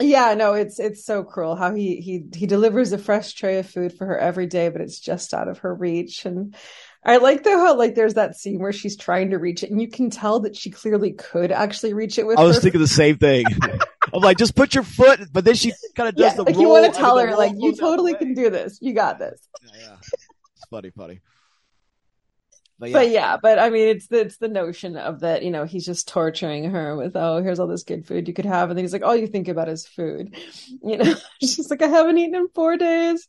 Yeah, 0.00 0.34
no, 0.34 0.54
it's 0.54 0.78
it's 0.78 1.04
so 1.04 1.24
cruel 1.24 1.56
how 1.56 1.74
he 1.74 1.96
he 1.96 2.24
he 2.32 2.46
delivers 2.46 2.92
a 2.92 2.98
fresh 2.98 3.32
tray 3.32 3.58
of 3.58 3.68
food 3.68 3.92
for 3.92 4.06
her 4.06 4.16
every 4.16 4.46
day, 4.46 4.68
but 4.68 4.80
it's 4.80 5.00
just 5.00 5.34
out 5.34 5.48
of 5.48 5.58
her 5.58 5.74
reach. 5.74 6.24
And 6.24 6.54
I 7.04 7.18
like 7.18 7.44
though 7.44 7.58
how 7.58 7.76
like 7.76 7.94
there's 7.94 8.14
that 8.14 8.36
scene 8.36 8.58
where 8.58 8.72
she's 8.72 8.96
trying 8.96 9.30
to 9.30 9.38
reach 9.38 9.62
it, 9.62 9.70
and 9.70 9.80
you 9.80 9.88
can 9.88 10.10
tell 10.10 10.40
that 10.40 10.56
she 10.56 10.70
clearly 10.70 11.12
could 11.12 11.52
actually 11.52 11.94
reach 11.94 12.18
it 12.18 12.26
with. 12.26 12.38
I 12.38 12.42
was 12.42 12.56
her. 12.56 12.62
thinking 12.62 12.80
the 12.80 12.88
same 12.88 13.18
thing. 13.18 13.46
I'm 14.12 14.22
like, 14.22 14.38
just 14.38 14.56
put 14.56 14.74
your 14.74 14.84
foot, 14.84 15.20
but 15.32 15.44
then 15.44 15.54
she 15.54 15.72
kind 15.94 16.08
of 16.08 16.14
does 16.14 16.32
yeah, 16.32 16.36
the 16.36 16.42
like 16.44 16.54
roll. 16.54 16.62
you 16.62 16.68
want 16.68 16.92
to 16.92 16.98
tell 16.98 17.18
her, 17.18 17.36
like, 17.36 17.52
you 17.56 17.72
goes 17.72 17.80
out 17.80 17.90
the 17.90 17.96
totally 17.96 18.14
can 18.14 18.34
do 18.34 18.50
this. 18.50 18.78
You 18.80 18.94
got 18.94 19.18
this. 19.18 19.40
Yeah, 19.62 19.80
yeah. 19.80 19.96
It's 20.00 20.66
funny, 20.70 20.90
funny. 20.90 21.20
But 22.78 22.90
yeah, 22.90 22.96
But 22.96 23.10
yeah, 23.10 23.36
but 23.42 23.58
I 23.58 23.70
mean, 23.70 23.88
it's 23.88 24.06
the, 24.06 24.20
it's 24.20 24.36
the 24.36 24.48
notion 24.48 24.96
of 24.96 25.20
that, 25.20 25.42
you 25.42 25.50
know, 25.50 25.64
he's 25.64 25.84
just 25.84 26.06
torturing 26.06 26.70
her 26.70 26.96
with, 26.96 27.16
oh, 27.16 27.42
here's 27.42 27.58
all 27.58 27.66
this 27.66 27.82
good 27.82 28.06
food 28.06 28.28
you 28.28 28.34
could 28.34 28.44
have. 28.44 28.70
And 28.70 28.78
then 28.78 28.84
he's 28.84 28.92
like, 28.92 29.02
all 29.02 29.16
you 29.16 29.26
think 29.26 29.48
about 29.48 29.68
is 29.68 29.86
food. 29.86 30.36
You 30.84 30.98
know, 30.98 31.14
she's 31.40 31.70
like, 31.70 31.82
I 31.82 31.88
haven't 31.88 32.18
eaten 32.18 32.36
in 32.36 32.48
four 32.54 32.76
days. 32.76 33.26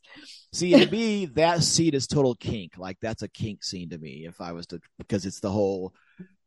See, 0.52 0.72
to 0.72 0.90
me, 0.90 1.26
that 1.26 1.62
scene 1.62 1.94
is 1.94 2.06
total 2.06 2.34
kink. 2.34 2.76
Like 2.76 2.98
that's 3.00 3.22
a 3.22 3.28
kink 3.28 3.62
scene 3.62 3.90
to 3.90 3.98
me. 3.98 4.26
If 4.26 4.40
I 4.40 4.52
was 4.52 4.66
to, 4.68 4.80
because 4.98 5.24
it's 5.24 5.40
the 5.40 5.50
whole, 5.50 5.94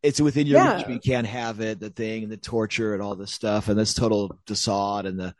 it's 0.01 0.19
within 0.19 0.45
your 0.47 0.59
Yeah. 0.59 0.75
reach, 0.75 0.85
but 0.85 0.93
you 0.93 0.99
can't 0.99 1.27
have 1.27 1.61
it. 1.61 1.79
The 1.79 1.89
thing 1.89 2.23
and 2.23 2.31
the 2.31 2.37
torture 2.37 2.93
and 2.93 3.01
all 3.01 3.15
this 3.15 3.31
stuff, 3.31 3.69
and 3.69 3.79
this 3.79 3.93
total 3.93 4.37
de 4.45 4.55
Sade 4.55 5.05
and 5.05 5.17
the 5.19 5.33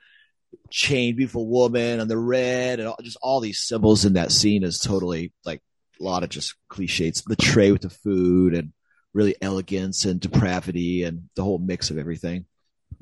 chained 0.70 1.18
beautiful 1.18 1.48
woman 1.48 2.00
and 2.00 2.10
the 2.10 2.18
red 2.18 2.80
and 2.80 2.88
all, 2.88 2.98
just 3.04 3.18
all 3.22 3.42
these 3.42 3.60
symbols 3.60 4.06
in 4.06 4.14
that 4.14 4.32
scene 4.32 4.64
is 4.64 4.80
totally 4.80 5.34
like 5.46 5.62
a 6.00 6.04
lot 6.04 6.24
of 6.24 6.30
just 6.30 6.56
cliches. 6.70 7.22
The 7.22 7.36
tray 7.36 7.72
with 7.72 7.82
the 7.82 7.90
food 7.90 8.54
and 8.54 8.72
really 9.14 9.36
elegance 9.42 10.06
and 10.06 10.20
depravity 10.20 11.04
and 11.04 11.30
the 11.36 11.44
whole 11.44 11.60
mix 11.60 11.90
of 11.92 11.98
everything. 11.98 12.46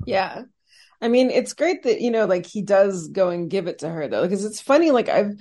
Yeah. 0.06 0.42
I 1.02 1.08
mean, 1.08 1.30
it's 1.30 1.52
great 1.52 1.82
that, 1.82 2.00
you 2.00 2.10
know, 2.10 2.26
like 2.26 2.46
he 2.46 2.62
does 2.62 3.08
go 3.08 3.28
and 3.30 3.50
give 3.50 3.66
it 3.66 3.80
to 3.80 3.88
her 3.88 4.06
though, 4.08 4.22
because 4.22 4.44
it's 4.44 4.60
funny. 4.60 4.92
Like 4.92 5.08
I've, 5.08 5.32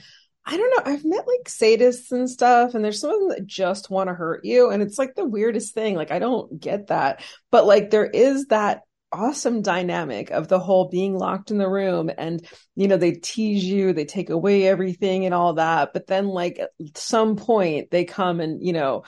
I 0.43 0.57
don't 0.57 0.70
know, 0.72 0.91
I've 0.91 1.05
met 1.05 1.28
like 1.28 1.47
sadists 1.47 2.12
and 2.12 2.28
stuff, 2.28 2.74
and 2.74 2.84
there's 2.84 2.99
some 2.99 3.12
of 3.12 3.20
them 3.20 3.30
that 3.30 3.45
just 3.45 3.91
want 3.91 4.09
to 4.09 4.16
hurt 4.16 4.43
you. 4.43 4.72
And 4.72 4.82
it's 4.82 4.97
like 4.97 5.14
the 5.14 5.24
weirdest 5.24 5.76
thing. 5.76 5.95
Like 5.95 6.12
I 6.12 6.18
don't 6.18 6.59
get 6.59 6.88
that. 6.88 7.24
But 7.51 7.68
like 7.68 7.91
there 7.91 8.07
is 8.07 8.47
that 8.47 8.82
awesome 9.14 9.62
dynamic 9.62 10.32
of 10.32 10.47
the 10.47 10.59
whole 10.59 10.88
being 10.89 11.18
locked 11.18 11.51
in 11.51 11.57
the 11.57 11.70
room 11.70 12.09
and 12.18 12.47
you 12.76 12.88
know 12.88 12.95
they 12.95 13.12
tease 13.12 13.64
you 13.64 13.91
they 13.91 14.05
take 14.05 14.30
away 14.30 14.66
everything 14.66 15.26
and 15.26 15.34
all 15.34 15.55
that 15.55 15.91
but 15.91 16.07
then 16.07 16.28
like 16.30 16.59
at 16.59 16.70
some 16.95 17.36
point 17.36 17.91
they 17.91 18.05
come 18.05 18.39
and 18.39 18.66
you 18.66 18.72
know 18.72 19.03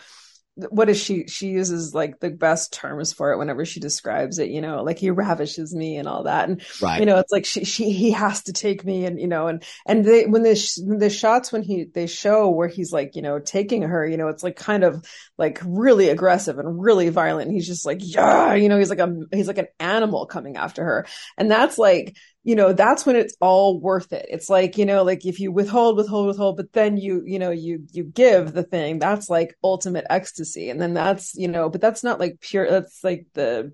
what 0.55 0.87
is 0.87 0.99
she 1.01 1.25
she 1.27 1.47
uses 1.47 1.95
like 1.95 2.19
the 2.19 2.29
best 2.29 2.71
terms 2.73 3.11
for 3.11 3.31
it 3.31 3.39
whenever 3.39 3.65
she 3.65 3.79
describes 3.79 4.37
it 4.37 4.49
you 4.49 4.61
know 4.61 4.83
like 4.83 4.99
he 4.99 5.09
ravishes 5.09 5.73
me 5.73 5.97
and 5.97 6.07
all 6.07 6.23
that. 6.23 6.47
And 6.47 6.61
Right. 6.81 6.99
you 6.99 7.05
know 7.07 7.17
it's 7.17 7.31
like 7.31 7.45
she 7.45 7.65
she 7.65 7.91
he 7.91 8.11
has 8.11 8.43
to 8.43 8.53
take 8.53 8.85
me 8.85 9.05
and 9.05 9.19
you 9.19 9.27
know 9.27 9.47
and 9.47 9.63
and 9.87 10.05
they 10.05 10.25
when 10.27 10.43
the 10.43 10.55
sh- 10.55 10.77
the 10.85 11.09
shots 11.09 11.51
when 11.51 11.63
he 11.63 11.85
they 11.85 12.05
show 12.05 12.49
where 12.51 12.67
he's 12.67 12.91
like 12.93 13.15
you 13.15 13.23
know 13.23 13.39
taking 13.39 13.81
her 13.81 14.05
you 14.05 14.17
know 14.17 14.27
it's 14.27 14.43
like 14.43 14.55
kind 14.55 14.83
of 14.83 15.03
like 15.39 15.59
really 15.65 16.09
aggressive 16.09 16.59
and 16.59 16.79
really 16.81 17.09
violent. 17.09 17.51
He's 17.51 17.67
just 17.67 17.85
like 17.85 17.99
yeah 18.01 18.53
you 18.53 18.69
know 18.69 18.77
he's 18.77 18.91
like 18.91 18.99
a 18.99 19.11
he's 19.31 19.47
like 19.47 19.57
an 19.57 19.67
animal 19.79 20.27
coming 20.27 20.55
after 20.57 20.83
her. 20.83 21.07
And 21.37 21.49
that's 21.49 21.77
like 21.79 22.15
you 22.43 22.55
know 22.55 22.73
that's 22.73 23.05
when 23.05 23.15
it's 23.15 23.35
all 23.39 23.79
worth 23.79 24.11
it 24.13 24.25
it's 24.29 24.49
like 24.49 24.77
you 24.77 24.85
know 24.85 25.03
like 25.03 25.25
if 25.25 25.39
you 25.39 25.51
withhold 25.51 25.95
withhold 25.97 26.27
withhold 26.27 26.57
but 26.57 26.71
then 26.73 26.97
you 26.97 27.23
you 27.25 27.39
know 27.39 27.51
you 27.51 27.83
you 27.91 28.03
give 28.03 28.51
the 28.53 28.63
thing 28.63 28.99
that's 28.99 29.29
like 29.29 29.55
ultimate 29.63 30.05
ecstasy 30.09 30.69
and 30.69 30.81
then 30.81 30.93
that's 30.93 31.35
you 31.35 31.47
know 31.47 31.69
but 31.69 31.79
that's 31.81 32.03
not 32.03 32.19
like 32.19 32.39
pure 32.41 32.69
that's 32.69 33.03
like 33.03 33.25
the 33.33 33.71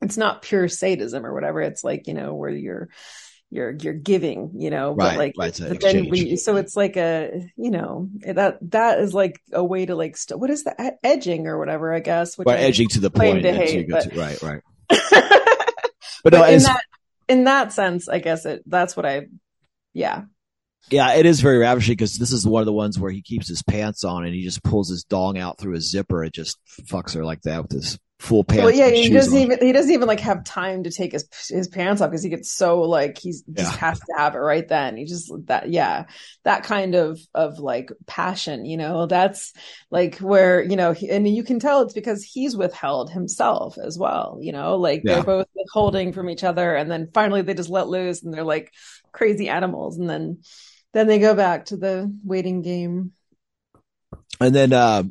it's 0.00 0.16
not 0.16 0.42
pure 0.42 0.68
sadism 0.68 1.26
or 1.26 1.34
whatever 1.34 1.60
it's 1.60 1.84
like 1.84 2.06
you 2.06 2.14
know 2.14 2.34
where 2.34 2.50
you're 2.50 2.88
you're 3.50 3.72
you're 3.80 3.94
giving 3.94 4.52
you 4.56 4.70
know 4.70 4.92
Right, 4.92 5.10
but 5.10 5.18
like 5.18 5.34
right, 5.38 5.60
an 5.60 5.68
but 5.70 5.80
then 5.80 6.08
when 6.08 6.26
you, 6.26 6.36
so 6.36 6.56
it's 6.56 6.76
like 6.76 6.96
a 6.96 7.50
you 7.56 7.70
know 7.70 8.08
that 8.20 8.58
that 8.70 9.00
is 9.00 9.12
like 9.14 9.40
a 9.52 9.64
way 9.64 9.86
to 9.86 9.94
like 9.94 10.16
st- 10.16 10.38
what 10.38 10.50
is 10.50 10.64
that 10.64 10.76
E- 10.80 10.98
edging 11.02 11.46
or 11.46 11.58
whatever 11.58 11.92
i 11.94 12.00
guess 12.00 12.36
which 12.36 12.46
Or 12.46 12.52
edging 12.54 12.88
to 12.88 13.00
the 13.00 13.10
point. 13.10 13.42
to 13.42 13.52
hate, 13.52 13.88
but- 13.88 14.10
to- 14.10 14.18
right, 14.18 14.42
right. 14.42 14.60
But, 14.90 16.32
but 16.32 16.32
no, 16.32 16.44
in 16.48 16.54
it's, 16.54 16.64
that 16.66 16.82
in 17.28 17.44
that 17.44 17.72
sense 17.72 18.08
i 18.08 18.18
guess 18.18 18.44
it 18.44 18.62
that's 18.66 18.96
what 18.96 19.06
i 19.06 19.26
yeah. 19.98 20.22
Yeah, 20.90 21.14
it 21.14 21.26
is 21.26 21.40
very 21.40 21.58
ravishing 21.58 21.92
because 21.92 22.16
this 22.16 22.32
is 22.32 22.46
one 22.46 22.62
of 22.62 22.66
the 22.66 22.72
ones 22.72 22.98
where 22.98 23.10
he 23.10 23.20
keeps 23.20 23.48
his 23.48 23.62
pants 23.62 24.04
on 24.04 24.24
and 24.24 24.34
he 24.34 24.42
just 24.42 24.62
pulls 24.62 24.88
his 24.88 25.04
dong 25.04 25.36
out 25.36 25.58
through 25.58 25.74
his 25.74 25.90
zipper. 25.90 26.22
And 26.22 26.32
just 26.32 26.58
fucks 26.84 27.14
her 27.14 27.24
like 27.24 27.42
that 27.42 27.62
with 27.62 27.72
his 27.72 27.98
full 28.18 28.42
pants. 28.42 28.64
well 28.64 28.74
yeah 28.74 28.90
he 28.90 29.10
doesn't 29.10 29.32
on. 29.36 29.40
even 29.42 29.58
he 29.60 29.70
doesn't 29.72 29.92
even 29.92 30.08
like 30.08 30.18
have 30.18 30.42
time 30.42 30.82
to 30.82 30.90
take 30.90 31.12
his 31.12 31.24
his 31.48 31.68
pants 31.68 32.02
off 32.02 32.10
because 32.10 32.22
he 32.24 32.28
gets 32.28 32.50
so 32.50 32.80
like 32.82 33.16
he's 33.16 33.42
just 33.42 33.76
has 33.76 33.98
to 34.00 34.12
have 34.16 34.34
it 34.34 34.38
right 34.38 34.66
then 34.66 34.96
he 34.96 35.04
just 35.04 35.32
that 35.46 35.70
yeah 35.70 36.04
that 36.42 36.64
kind 36.64 36.96
of 36.96 37.20
of 37.32 37.60
like 37.60 37.90
passion 38.06 38.64
you 38.64 38.76
know 38.76 39.06
that's 39.06 39.52
like 39.92 40.18
where 40.18 40.60
you 40.60 40.74
know 40.74 40.90
he, 40.92 41.08
and 41.08 41.28
you 41.28 41.44
can 41.44 41.60
tell 41.60 41.82
it's 41.82 41.94
because 41.94 42.24
he's 42.24 42.56
withheld 42.56 43.08
himself 43.08 43.78
as 43.78 43.96
well 43.96 44.38
you 44.40 44.50
know 44.50 44.76
like 44.76 45.02
Yeah. 45.04 45.14
they're 45.14 45.22
both 45.24 45.46
withholding 45.54 46.12
from 46.12 46.28
each 46.28 46.42
other 46.42 46.74
and 46.74 46.90
then 46.90 47.08
finally 47.14 47.42
they 47.42 47.54
just 47.54 47.70
let 47.70 47.86
loose 47.86 48.24
and 48.24 48.34
they're 48.34 48.42
like 48.42 48.72
crazy 49.12 49.48
animals 49.48 49.96
and 49.96 50.10
then 50.10 50.42
then 50.92 51.06
they 51.06 51.20
go 51.20 51.36
back 51.36 51.66
to 51.66 51.76
the 51.76 52.12
waiting 52.24 52.62
game 52.62 53.12
And 54.40 54.54
then, 54.54 54.72
uh, 54.72 55.04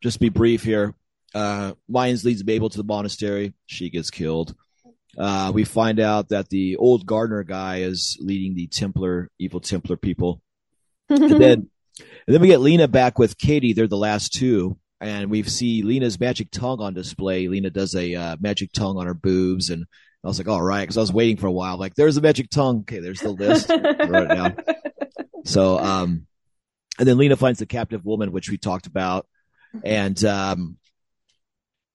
just 0.00 0.18
be 0.20 0.28
brief 0.30 0.62
here, 0.64 0.94
uh, 1.34 1.74
Mayans 1.90 2.24
leads 2.24 2.44
Mabel 2.44 2.70
to 2.70 2.78
the 2.78 2.84
monastery. 2.84 3.54
She 3.66 3.90
gets 3.90 4.10
killed. 4.10 4.54
Uh, 5.18 5.50
we 5.52 5.64
find 5.64 5.98
out 5.98 6.28
that 6.28 6.48
the 6.48 6.76
old 6.76 7.04
gardener 7.06 7.42
guy 7.42 7.78
is 7.78 8.16
leading 8.20 8.54
the 8.54 8.68
Templar, 8.68 9.28
evil 9.38 9.60
Templar 9.60 9.96
people. 9.96 10.40
and 11.08 11.30
then 11.40 11.68
and 12.26 12.34
then 12.34 12.40
we 12.40 12.48
get 12.48 12.60
Lina 12.60 12.88
back 12.88 13.18
with 13.18 13.38
Katie. 13.38 13.72
They're 13.72 13.88
the 13.88 13.96
last 13.96 14.32
two, 14.32 14.78
and 15.00 15.30
we 15.30 15.42
see 15.42 15.82
Lina's 15.82 16.18
magic 16.18 16.50
tongue 16.50 16.80
on 16.80 16.94
display. 16.94 17.48
Lina 17.48 17.70
does 17.70 17.94
a 17.94 18.14
uh, 18.14 18.36
magic 18.40 18.72
tongue 18.72 18.96
on 18.96 19.06
her 19.06 19.14
boobs, 19.14 19.70
and 19.70 19.84
I 20.24 20.28
was 20.28 20.38
like, 20.38 20.48
"All 20.48 20.62
right," 20.62 20.82
because 20.82 20.96
I 20.96 21.00
was 21.00 21.12
waiting 21.12 21.36
for 21.36 21.48
a 21.48 21.52
while. 21.52 21.76
Like, 21.76 21.94
there's 21.94 22.16
a 22.16 22.22
magic 22.22 22.50
tongue. 22.50 22.80
Okay, 22.80 23.00
there's 23.00 23.20
the 23.20 23.30
list. 23.30 23.68
Wrote 23.70 23.82
it 23.82 24.28
down. 24.28 24.56
So, 25.44 25.78
um, 25.78 26.26
and 26.98 27.08
then 27.08 27.18
Lina 27.18 27.36
finds 27.36 27.58
the 27.58 27.66
captive 27.66 28.04
woman, 28.04 28.30
which 28.30 28.50
we 28.50 28.58
talked 28.58 28.86
about, 28.86 29.26
and 29.82 30.22
um, 30.24 30.76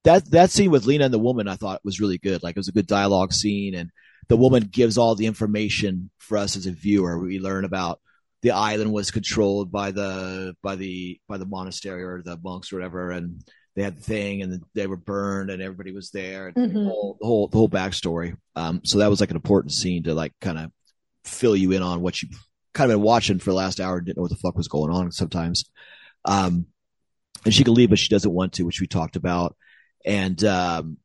that 0.06 0.30
that 0.30 0.50
scene 0.50 0.70
with 0.70 0.86
Lina 0.86 1.04
and 1.04 1.14
the 1.14 1.18
woman, 1.18 1.48
I 1.48 1.56
thought 1.56 1.84
was 1.84 2.00
really 2.00 2.18
good. 2.18 2.42
Like, 2.42 2.56
it 2.56 2.58
was 2.58 2.68
a 2.68 2.72
good 2.72 2.86
dialogue 2.86 3.32
scene, 3.32 3.74
and 3.74 3.90
the 4.28 4.36
woman 4.36 4.64
gives 4.64 4.96
all 4.98 5.14
the 5.14 5.26
information 5.26 6.10
for 6.18 6.38
us 6.38 6.56
as 6.56 6.66
a 6.66 6.72
viewer. 6.72 7.18
We 7.18 7.38
learn 7.38 7.64
about 7.64 8.00
the 8.42 8.52
island 8.52 8.92
was 8.92 9.10
controlled 9.10 9.70
by 9.72 9.90
the 9.90 10.54
by 10.62 10.76
the 10.76 11.20
by 11.28 11.38
the 11.38 11.46
monastery 11.46 12.02
or 12.02 12.22
the 12.22 12.38
monks 12.42 12.72
or 12.72 12.76
whatever, 12.76 13.10
and 13.10 13.42
they 13.74 13.82
had 13.82 13.96
the 13.96 14.02
thing, 14.02 14.42
and 14.42 14.62
they 14.74 14.86
were 14.86 14.96
burned, 14.96 15.50
and 15.50 15.60
everybody 15.60 15.92
was 15.92 16.10
there, 16.10 16.48
and 16.48 16.54
the, 16.56 16.78
Mhm. 16.78 16.84
whole, 16.86 17.16
the 17.20 17.26
whole 17.26 17.48
the 17.48 17.58
whole 17.58 17.68
backstory. 17.68 18.36
Um, 18.54 18.80
so 18.84 18.98
that 18.98 19.10
was 19.10 19.20
like 19.20 19.30
an 19.30 19.36
important 19.36 19.72
scene 19.72 20.04
to 20.04 20.14
like 20.14 20.32
kind 20.40 20.58
of 20.58 20.70
fill 21.24 21.56
you 21.56 21.72
in 21.72 21.82
on 21.82 22.00
what 22.00 22.22
you 22.22 22.28
kind 22.72 22.90
of 22.90 22.96
been 22.98 23.04
watching 23.04 23.38
for 23.38 23.50
the 23.50 23.56
last 23.56 23.80
hour 23.80 23.96
and 23.96 24.06
didn't 24.06 24.18
know 24.18 24.22
what 24.22 24.30
the 24.30 24.36
fuck 24.36 24.56
was 24.56 24.68
going 24.68 24.92
on 24.92 25.10
sometimes. 25.10 25.64
Um, 26.24 26.66
and 27.44 27.52
she 27.52 27.64
can 27.64 27.74
leave, 27.74 27.90
but 27.90 27.98
she 27.98 28.08
doesn't 28.08 28.32
want 28.32 28.52
to, 28.54 28.62
which 28.64 28.80
we 28.80 28.86
talked 28.86 29.16
about. 29.16 29.56
And 30.06 30.42
um, 30.44 30.96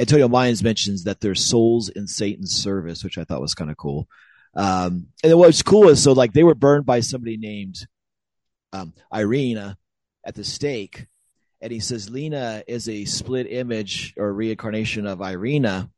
Antonio 0.00 0.28
Mayans 0.28 0.62
mentions 0.62 1.04
that 1.04 1.20
there's 1.20 1.44
souls 1.44 1.88
in 1.88 2.06
Satan's 2.06 2.52
service, 2.52 3.02
which 3.02 3.16
I 3.16 3.24
thought 3.24 3.40
was 3.40 3.54
kind 3.54 3.70
of 3.70 3.76
cool. 3.76 4.08
Um, 4.56 5.06
and 5.22 5.30
then 5.30 5.38
what's 5.38 5.62
cool 5.62 5.88
is 5.88 6.02
so 6.02 6.12
like 6.12 6.32
they 6.32 6.44
were 6.44 6.54
burned 6.54 6.84
by 6.84 7.00
somebody 7.00 7.36
named 7.36 7.86
um, 8.72 8.92
Irina 9.12 9.78
at 10.26 10.34
the 10.34 10.44
stake, 10.44 11.06
and 11.60 11.72
he 11.72 11.80
says 11.80 12.10
Lina 12.10 12.62
is 12.66 12.88
a 12.88 13.04
split 13.04 13.50
image 13.50 14.14
or 14.16 14.32
reincarnation 14.32 15.06
of 15.06 15.20
Irina, 15.20 15.90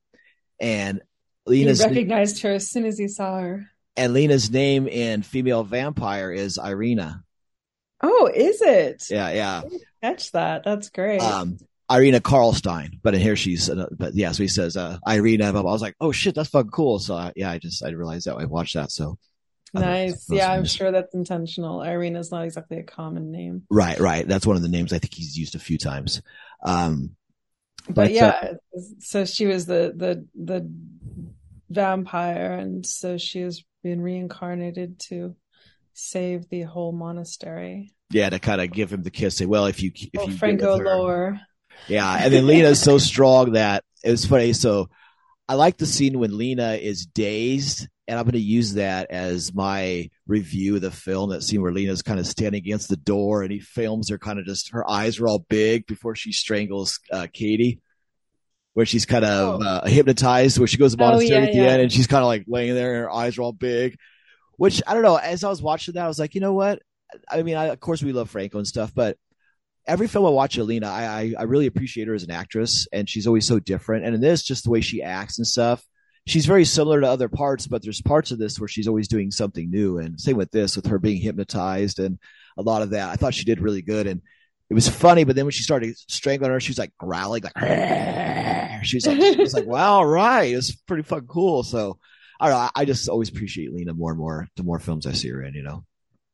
and 0.61 1.01
he 1.47 1.51
Lina's 1.51 1.82
recognized 1.82 2.43
her 2.43 2.53
as 2.53 2.70
soon 2.70 2.84
as 2.84 2.99
he 2.99 3.09
saw 3.09 3.41
her 3.41 3.66
and 3.97 4.12
Lina's 4.12 4.51
name 4.51 4.87
in 4.87 5.22
female 5.22 5.64
vampire 5.64 6.30
is 6.30 6.59
Irina. 6.59 7.24
oh 8.03 8.30
is 8.32 8.61
it 8.61 9.05
Yeah, 9.11 9.30
yeah. 9.30 9.62
catch 10.03 10.32
that 10.32 10.64
that's 10.64 10.91
great 10.91 11.22
Um, 11.22 11.59
Irina 11.91 12.20
Karlstein, 12.20 12.99
but 13.03 13.14
in 13.14 13.20
here 13.20 13.37
she's, 13.37 13.70
uh, 13.70 13.87
but 13.93 14.14
yeah, 14.14 14.32
so 14.32 14.43
he 14.43 14.49
says 14.49 14.76
uh, 14.76 14.99
Irina. 15.07 15.53
Blah, 15.53 15.62
blah. 15.62 15.70
I 15.70 15.72
was 15.72 15.82
like, 15.82 15.97
oh 16.01 16.12
shit, 16.12 16.34
that's 16.34 16.49
fucking 16.51 16.70
cool. 16.70 16.99
So 16.99 17.14
uh, 17.14 17.30
yeah, 17.37 17.51
I 17.51 17.59
just 17.59 17.84
I 17.84 17.91
realized 17.91 18.26
that 18.26 18.37
I 18.37 18.45
watched 18.45 18.74
that. 18.74 18.91
So 18.91 19.18
Nice. 19.74 20.26
Yeah, 20.30 20.51
I'm 20.51 20.64
sure 20.64 20.91
that's 20.91 21.14
intentional. 21.14 21.82
Irina's 21.82 22.30
not 22.30 22.45
exactly 22.45 22.78
a 22.78 22.82
common 22.82 23.30
name. 23.30 23.62
right, 23.70 23.99
right. 23.99 24.26
That's 24.26 24.47
one 24.47 24.57
of 24.57 24.62
the 24.62 24.68
names 24.68 24.93
I 24.93 24.99
think 24.99 25.14
he's 25.14 25.37
used 25.37 25.55
a 25.55 25.59
few 25.59 25.76
times. 25.76 26.22
Um, 26.62 27.16
But, 27.87 27.95
But, 27.95 28.07
uh, 28.07 28.14
yeah, 28.14 28.53
so 29.01 29.24
she 29.24 29.47
was 29.47 29.66
the 29.66 29.93
the 29.95 30.26
the 30.34 30.70
vampire 31.68 32.53
and 32.53 32.87
so 32.87 33.18
she 33.18 33.41
has 33.41 33.64
been 33.82 34.01
reincarnated 34.01 34.99
to 35.01 35.37
save 35.93 36.49
the 36.49 36.62
whole 36.62 36.93
monastery. 36.93 37.93
yeah, 38.11 38.30
to 38.30 38.39
kind 38.39 38.61
of 38.61 38.72
give 38.72 38.93
him 38.93 39.03
the 39.03 39.11
kiss. 39.11 39.37
Say, 39.37 39.47
well, 39.47 39.66
if 39.66 39.82
you 39.82 39.91
if 39.95 40.20
oh, 40.20 40.28
you 40.28 40.37
Franco 40.37 40.78
her- 40.78 40.84
Lore. 40.84 41.41
Yeah, 41.89 42.18
and 42.20 42.33
then 42.33 42.47
Lina's 42.47 42.81
so 42.81 42.99
strong 42.99 43.53
that 43.53 43.85
it 44.03 44.11
was 44.11 44.24
funny. 44.24 44.53
So 44.53 44.89
I 45.49 45.55
like 45.55 45.77
the 45.77 45.87
scene 45.87 46.18
when 46.18 46.37
Lina 46.37 46.72
is 46.74 47.07
dazed, 47.07 47.87
and 48.09 48.18
I'm 48.18 48.24
going 48.24 48.33
to 48.33 48.41
use 48.41 48.74
that 48.74 49.11
as 49.11 49.55
my 49.55 50.11
review 50.27 50.77
of 50.77 50.81
the 50.83 50.91
film. 50.91 51.31
That 51.31 51.43
scene 51.43 51.62
where 51.62 51.72
Lina's 51.72 52.03
kind 52.03 52.18
of 52.18 52.27
standing 52.27 52.59
against 52.59 52.89
the 52.89 52.97
door, 52.97 53.43
and 53.43 53.53
he 53.53 53.61
films 53.61 54.11
her 54.11 54.18
kind 54.18 54.39
of 54.39 54.45
just 54.47 54.70
her 54.72 54.89
eyes 54.89 55.20
are 55.20 55.29
all 55.29 55.39
big 55.49 55.87
before 55.87 56.14
she 56.16 56.33
strangles 56.33 56.99
uh, 57.12 57.27
Katie. 57.33 57.81
where 58.74 58.87
she's 58.87 59.07
kind 59.07 59.24
of 59.24 59.62
uh, 59.62 59.87
hypnotized, 59.87 60.59
where 60.59 60.66
she 60.66 60.77
goes 60.77 60.95
to 60.95 61.03
Oh, 61.05 61.18
yeah, 61.20 61.39
at 61.39 61.53
the 61.53 61.59
yeah. 61.59 61.64
end, 61.68 61.83
and 61.83 61.93
she's 61.93 62.07
kind 62.07 62.22
of 62.22 62.27
like 62.27 62.45
laying 62.49 62.74
there, 62.74 62.95
and 62.95 63.03
her 63.05 63.11
eyes 63.12 63.39
are 63.39 63.43
all 63.43 63.53
big. 63.53 63.97
Which 64.59 64.83
I 64.87 64.95
don't 64.95 65.03
know. 65.03 65.16
As 65.16 65.45
I 65.45 65.49
was 65.51 65.62
watching 65.62 65.95
that, 65.95 66.05
I 66.05 66.09
was 66.09 66.18
like, 66.18 66.35
you 66.35 66.41
know 66.41 66.55
what? 66.55 66.83
I 67.31 67.43
mean, 67.43 67.57
I, 67.57 67.66
of 67.66 67.81
course 67.81 68.03
we 68.03 68.12
love 68.12 68.31
Franco 68.31 68.59
and 68.59 68.66
stuff, 68.66 68.93
but 68.95 69.16
every 69.87 70.09
film 70.09 70.26
I 70.26 70.30
watch 70.30 70.59
Alina, 70.59 70.89
I, 70.89 71.05
I 71.05 71.34
I 71.39 71.43
really 71.45 71.66
appreciate 71.66 72.09
her 72.09 72.14
as 72.14 72.22
an 72.22 72.30
actress, 72.30 72.87
and 72.93 73.09
she's 73.09 73.26
always 73.26 73.47
so 73.47 73.59
different. 73.59 74.05
And 74.05 74.14
in 74.14 74.20
this, 74.20 74.43
just 74.43 74.64
the 74.64 74.70
way 74.70 74.80
she 74.80 75.03
acts 75.03 75.39
and 75.39 75.47
stuff, 75.47 75.84
she's 76.26 76.47
very 76.47 76.64
similar 76.64 77.01
to 77.01 77.09
other 77.09 77.28
parts, 77.28 77.66
but 77.66 77.82
there's 77.82 78.03
parts 78.03 78.30
of 78.30 78.39
this 78.39 78.59
where 78.59 78.68
she's 78.68 78.89
always 78.89 79.09
doing 79.09 79.30
something 79.30 79.70
new. 79.70 79.99
And 79.99 80.20
same 80.20 80.37
with 80.37 80.51
this, 80.51 80.76
with 80.76 80.87
her 80.87 80.99
being 80.99 81.20
hypnotized 81.20 81.99
and 81.99 82.18
a 82.57 82.62
lot 82.62 82.82
of 82.82 82.91
that. 82.91 83.11
I 83.11 83.16
thought 83.16 83.34
she 83.34 83.45
did 83.45 83.61
really 83.61 83.82
good, 83.82 84.07
and 84.07 84.22
it 84.70 84.74
was 84.74 84.89
funny. 84.89 85.24
But 85.24 85.37
then 85.37 85.45
when 85.45 85.53
she 85.53 85.62
started 85.62 85.97
strangling 86.09 86.51
her, 86.51 86.61
she 86.61 86.70
was 86.70 86.78
like 86.78 86.97
growling, 86.99 87.45
like 87.45 88.84
she 88.84 88.97
was 88.97 89.07
like, 89.07 89.20
she 89.20 89.41
was 89.41 89.55
like, 89.55 89.66
wow, 89.66 89.95
all 89.95 90.07
right, 90.07 90.55
it's 90.55 90.74
pretty 90.74 91.03
fucking 91.03 91.28
cool. 91.28 91.62
So. 91.62 91.99
I 92.39 92.51
know. 92.51 92.68
I 92.74 92.84
just 92.84 93.09
always 93.09 93.30
appreciate 93.30 93.72
Lina 93.72 93.95
more 93.95 94.11
and 94.11 94.18
more 94.18 94.47
the 94.57 94.62
more 94.62 94.78
films 94.78 95.07
I 95.07 95.12
see 95.12 95.30
her 95.30 95.43
in, 95.43 95.55
you 95.55 95.62
know? 95.62 95.87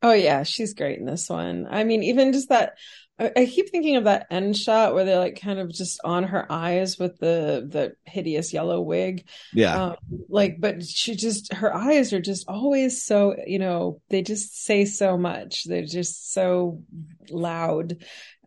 Oh 0.03 0.13
yeah, 0.13 0.43
she's 0.43 0.75
great 0.75 0.99
in 0.99 1.07
this 1.07 1.29
one. 1.29 1.67
I 1.71 1.85
mean, 1.85 2.03
even 2.03 2.33
just 2.33 2.49
that 2.49 2.75
I, 3.19 3.31
I 3.37 3.47
keep 3.47 3.71
thinking 3.71 3.97
of 3.97 4.05
that 4.05 4.27
end 4.31 4.57
shot 4.57 4.95
where 4.95 5.05
they're 5.05 5.19
like 5.19 5.41
kind 5.41 5.59
of 5.59 5.71
just 5.73 6.01
on 6.03 6.25
her 6.25 6.51
eyes 6.51 6.99
with 6.99 7.19
the 7.19 7.67
the 7.69 7.95
hideous 8.05 8.53
yellow 8.53 8.81
wig. 8.81 9.29
Yeah. 9.53 9.85
Um, 9.85 9.97
like, 10.29 10.57
but 10.59 10.83
she 10.85 11.15
just 11.15 11.53
her 11.53 11.75
eyes 11.75 12.13
are 12.13 12.21
just 12.21 12.49
always 12.49 13.05
so, 13.05 13.37
you 13.47 13.59
know, 13.59 14.01
they 14.11 14.23
just 14.23 14.65
say 14.65 14.85
so 14.87 15.17
much. 15.17 15.65
They're 15.65 15.85
just 15.87 16.33
so 16.33 16.83
loud. 17.31 17.99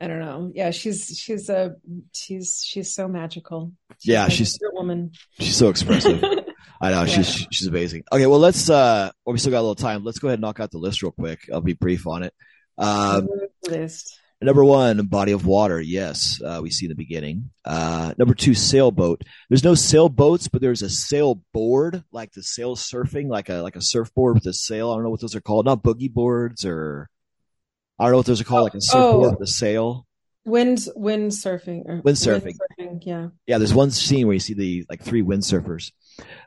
I 0.01 0.07
don't 0.07 0.19
know. 0.19 0.51
Yeah, 0.53 0.71
she's 0.71 1.17
she's 1.17 1.47
a 1.49 1.75
she's 2.13 2.61
she's 2.65 2.93
so 2.93 3.07
magical. 3.07 3.71
Yeah, 4.03 4.23
like 4.23 4.31
a 4.31 4.35
she's- 4.35 4.57
Wonder 4.61 4.75
woman. 4.75 5.11
She's 5.39 5.55
so 5.55 5.69
expressive. 5.69 6.21
I 6.85 6.91
know 6.91 7.05
she's 7.05 7.47
she's 7.51 7.67
amazing. 7.67 8.03
Okay, 8.11 8.25
well 8.27 8.39
let's 8.39 8.69
uh 8.69 9.11
well 9.25 9.33
we 9.33 9.39
still 9.39 9.51
got 9.51 9.59
a 9.59 9.67
little 9.67 9.75
time. 9.75 10.03
Let's 10.03 10.19
go 10.19 10.27
ahead 10.27 10.35
and 10.39 10.41
knock 10.41 10.59
out 10.59 10.71
the 10.71 10.77
list 10.77 11.01
real 11.03 11.11
quick. 11.11 11.47
I'll 11.51 11.61
be 11.61 11.73
brief 11.73 12.07
on 12.07 12.23
it. 12.23 12.33
Um 12.77 13.27
list. 13.67 14.19
number 14.41 14.63
one, 14.63 15.05
body 15.07 15.31
of 15.31 15.45
water, 15.45 15.79
yes, 15.81 16.39
uh, 16.45 16.59
we 16.61 16.69
see 16.69 16.85
in 16.85 16.89
the 16.89 16.95
beginning. 16.95 17.51
Uh 17.63 18.13
number 18.17 18.33
two, 18.35 18.53
sailboat. 18.53 19.23
There's 19.49 19.63
no 19.63 19.73
sailboats, 19.75 20.47
but 20.47 20.61
there's 20.61 20.81
a 20.83 20.87
sailboard, 20.87 22.03
like 22.11 22.31
the 22.33 22.43
sail 22.43 22.75
surfing, 22.75 23.27
like 23.27 23.49
a 23.49 23.55
like 23.55 23.75
a 23.75 23.81
surfboard 23.81 24.35
with 24.35 24.45
a 24.45 24.53
sail. 24.53 24.91
I 24.91 24.95
don't 24.95 25.03
know 25.03 25.09
what 25.09 25.21
those 25.21 25.35
are 25.35 25.41
called. 25.41 25.65
Not 25.65 25.83
boogie 25.83 26.13
boards 26.13 26.65
or 26.65 27.09
I 27.97 28.03
don't 28.05 28.11
know 28.11 28.17
what 28.17 28.25
those 28.25 28.41
are 28.41 28.45
called, 28.45 28.63
like 28.63 28.73
a 28.75 28.81
surfboard 28.81 29.27
Oh. 29.27 29.31
with 29.31 29.41
a 29.41 29.47
sail. 29.51 30.04
Wind 30.45 30.87
wind 30.95 31.31
surfing 31.31 31.83
or 31.87 32.01
Windsurfing. 32.03 32.55
windsurfing, 32.79 32.99
yeah. 33.05 33.27
Yeah, 33.47 33.57
there's 33.57 33.73
one 33.73 33.89
scene 33.91 34.27
where 34.27 34.35
you 34.35 34.39
see 34.39 34.53
the 34.53 34.85
like 34.89 35.01
three 35.01 35.23
windsurfers. 35.23 35.91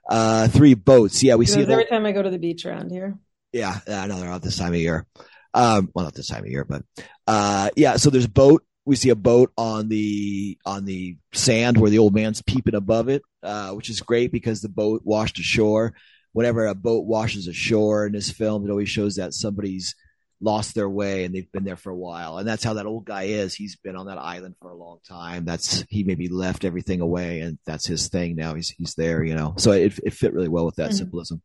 Uh 0.09 0.49
three 0.49 0.75
boats. 0.75 1.23
Yeah, 1.23 1.35
we 1.35 1.47
see 1.47 1.57
Because 1.61 1.73
every 1.73 1.85
time 1.87 2.07
I 2.07 2.13
go 2.13 2.23
to 2.23 2.31
the 2.31 2.39
beach 2.39 2.65
around 2.65 2.91
here. 2.91 3.19
Yeah, 3.53 3.79
I 3.89 4.07
know 4.07 4.21
they're 4.21 4.31
out 4.31 4.43
this 4.43 4.57
time 4.59 4.73
of 4.75 4.79
year. 4.81 5.07
Um, 5.55 5.91
well, 5.95 6.05
not 6.05 6.15
this 6.15 6.29
time 6.29 6.45
of 6.45 6.51
year, 6.51 6.65
but 6.65 6.83
uh, 7.27 7.71
yeah. 7.77 7.97
So 7.97 8.11
there's 8.11 8.27
a 8.27 8.31
boat. 8.31 8.63
We 8.85 8.95
see 8.97 9.09
a 9.09 9.17
boat 9.17 9.53
on 9.57 9.89
the 9.89 10.59
on 10.65 10.85
the 10.85 11.17
sand 11.33 11.77
where 11.79 11.91
the 11.91 11.99
old 11.99 12.15
man's 12.15 12.43
peeping 12.43 12.75
above 12.75 13.09
it, 13.09 13.23
uh, 13.43 13.71
which 13.73 13.91
is 13.91 14.01
great 14.01 14.31
because 14.31 14.61
the 14.61 14.69
boat 14.69 15.03
washed 15.05 15.39
ashore. 15.39 15.95
Whenever 16.33 16.67
a 16.67 16.75
boat 16.75 17.07
washes 17.07 17.49
ashore 17.49 18.07
in 18.07 18.13
this 18.13 18.31
film, 18.31 18.65
it 18.65 18.71
always 18.71 18.89
shows 18.91 19.17
that 19.17 19.35
somebody's 19.35 19.95
lost 20.41 20.75
their 20.75 20.89
way 20.89 21.25
and 21.25 21.35
they've 21.35 21.51
been 21.51 21.65
there 21.65 21.77
for 21.77 21.91
a 21.91 21.97
while. 21.97 22.39
And 22.39 22.47
that's 22.47 22.63
how 22.63 22.75
that 22.75 22.87
old 22.87 23.05
guy 23.05 23.25
is. 23.25 23.55
He's 23.55 23.77
been 23.77 23.97
on 23.97 24.07
that 24.07 24.19
island 24.19 24.55
for 24.61 24.71
a 24.71 24.77
long 24.77 24.99
time. 25.09 25.45
That's 25.45 25.85
he 25.89 26.05
maybe 26.05 26.29
left 26.29 26.65
everything 26.65 27.01
away 27.01 27.41
and 27.41 27.59
that's 27.67 27.87
his 27.87 28.09
thing 28.09 28.37
now. 28.37 28.55
He's 28.55 28.69
he's 28.71 28.95
there, 28.95 29.25
you 29.25 29.35
know. 29.35 29.55
So 29.59 29.73
it 29.73 29.99
it 30.05 30.13
fit 30.13 30.33
really 30.33 30.49
well 30.49 30.65
with 30.65 30.77
that 30.77 30.91
Mhm. 30.91 30.95
symbolism. 30.99 31.43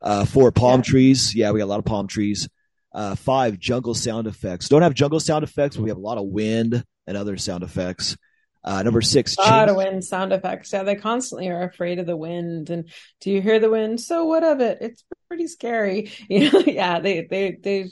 Uh, 0.00 0.24
four 0.24 0.52
palm 0.52 0.80
Yeah. 0.80 0.84
trees. 0.84 1.34
Yeah, 1.34 1.50
we 1.50 1.58
got 1.58 1.64
a 1.64 1.74
lot 1.74 1.78
of 1.78 1.84
palm 1.84 2.06
trees. 2.06 2.48
Uh, 2.94 3.14
five 3.14 3.58
jungle 3.58 3.94
sound 3.94 4.26
effects. 4.26 4.68
Don't 4.68 4.82
have 4.82 4.94
jungle 4.94 5.18
sound 5.20 5.44
effects, 5.44 5.76
but 5.76 5.82
we 5.82 5.88
have 5.90 5.98
a 5.98 6.00
lot 6.00 6.18
of 6.18 6.26
wind 6.26 6.84
and 7.06 7.16
other 7.16 7.36
sound 7.36 7.64
effects. 7.64 8.16
Uh, 8.64 8.82
number 8.84 9.00
six, 9.00 9.36
A 9.38 9.40
lot 9.40 9.68
of 9.68 9.74
wind 9.76 10.04
sound 10.04 10.32
effects. 10.32 10.72
Yeah, 10.72 10.84
they 10.84 10.94
constantly 10.94 11.48
are 11.48 11.64
afraid 11.64 11.98
of 11.98 12.06
the 12.06 12.16
wind. 12.16 12.70
And 12.70 12.88
do 13.20 13.32
you 13.32 13.42
hear 13.42 13.58
the 13.58 13.70
wind? 13.70 14.00
So 14.00 14.26
what 14.26 14.44
of 14.44 14.60
it? 14.60 14.78
It's 14.80 15.02
pretty 15.26 15.48
scary. 15.48 16.12
You 16.28 16.52
know, 16.52 16.60
yeah, 16.60 17.00
they 17.00 17.22
they 17.28 17.52
they 17.60 17.88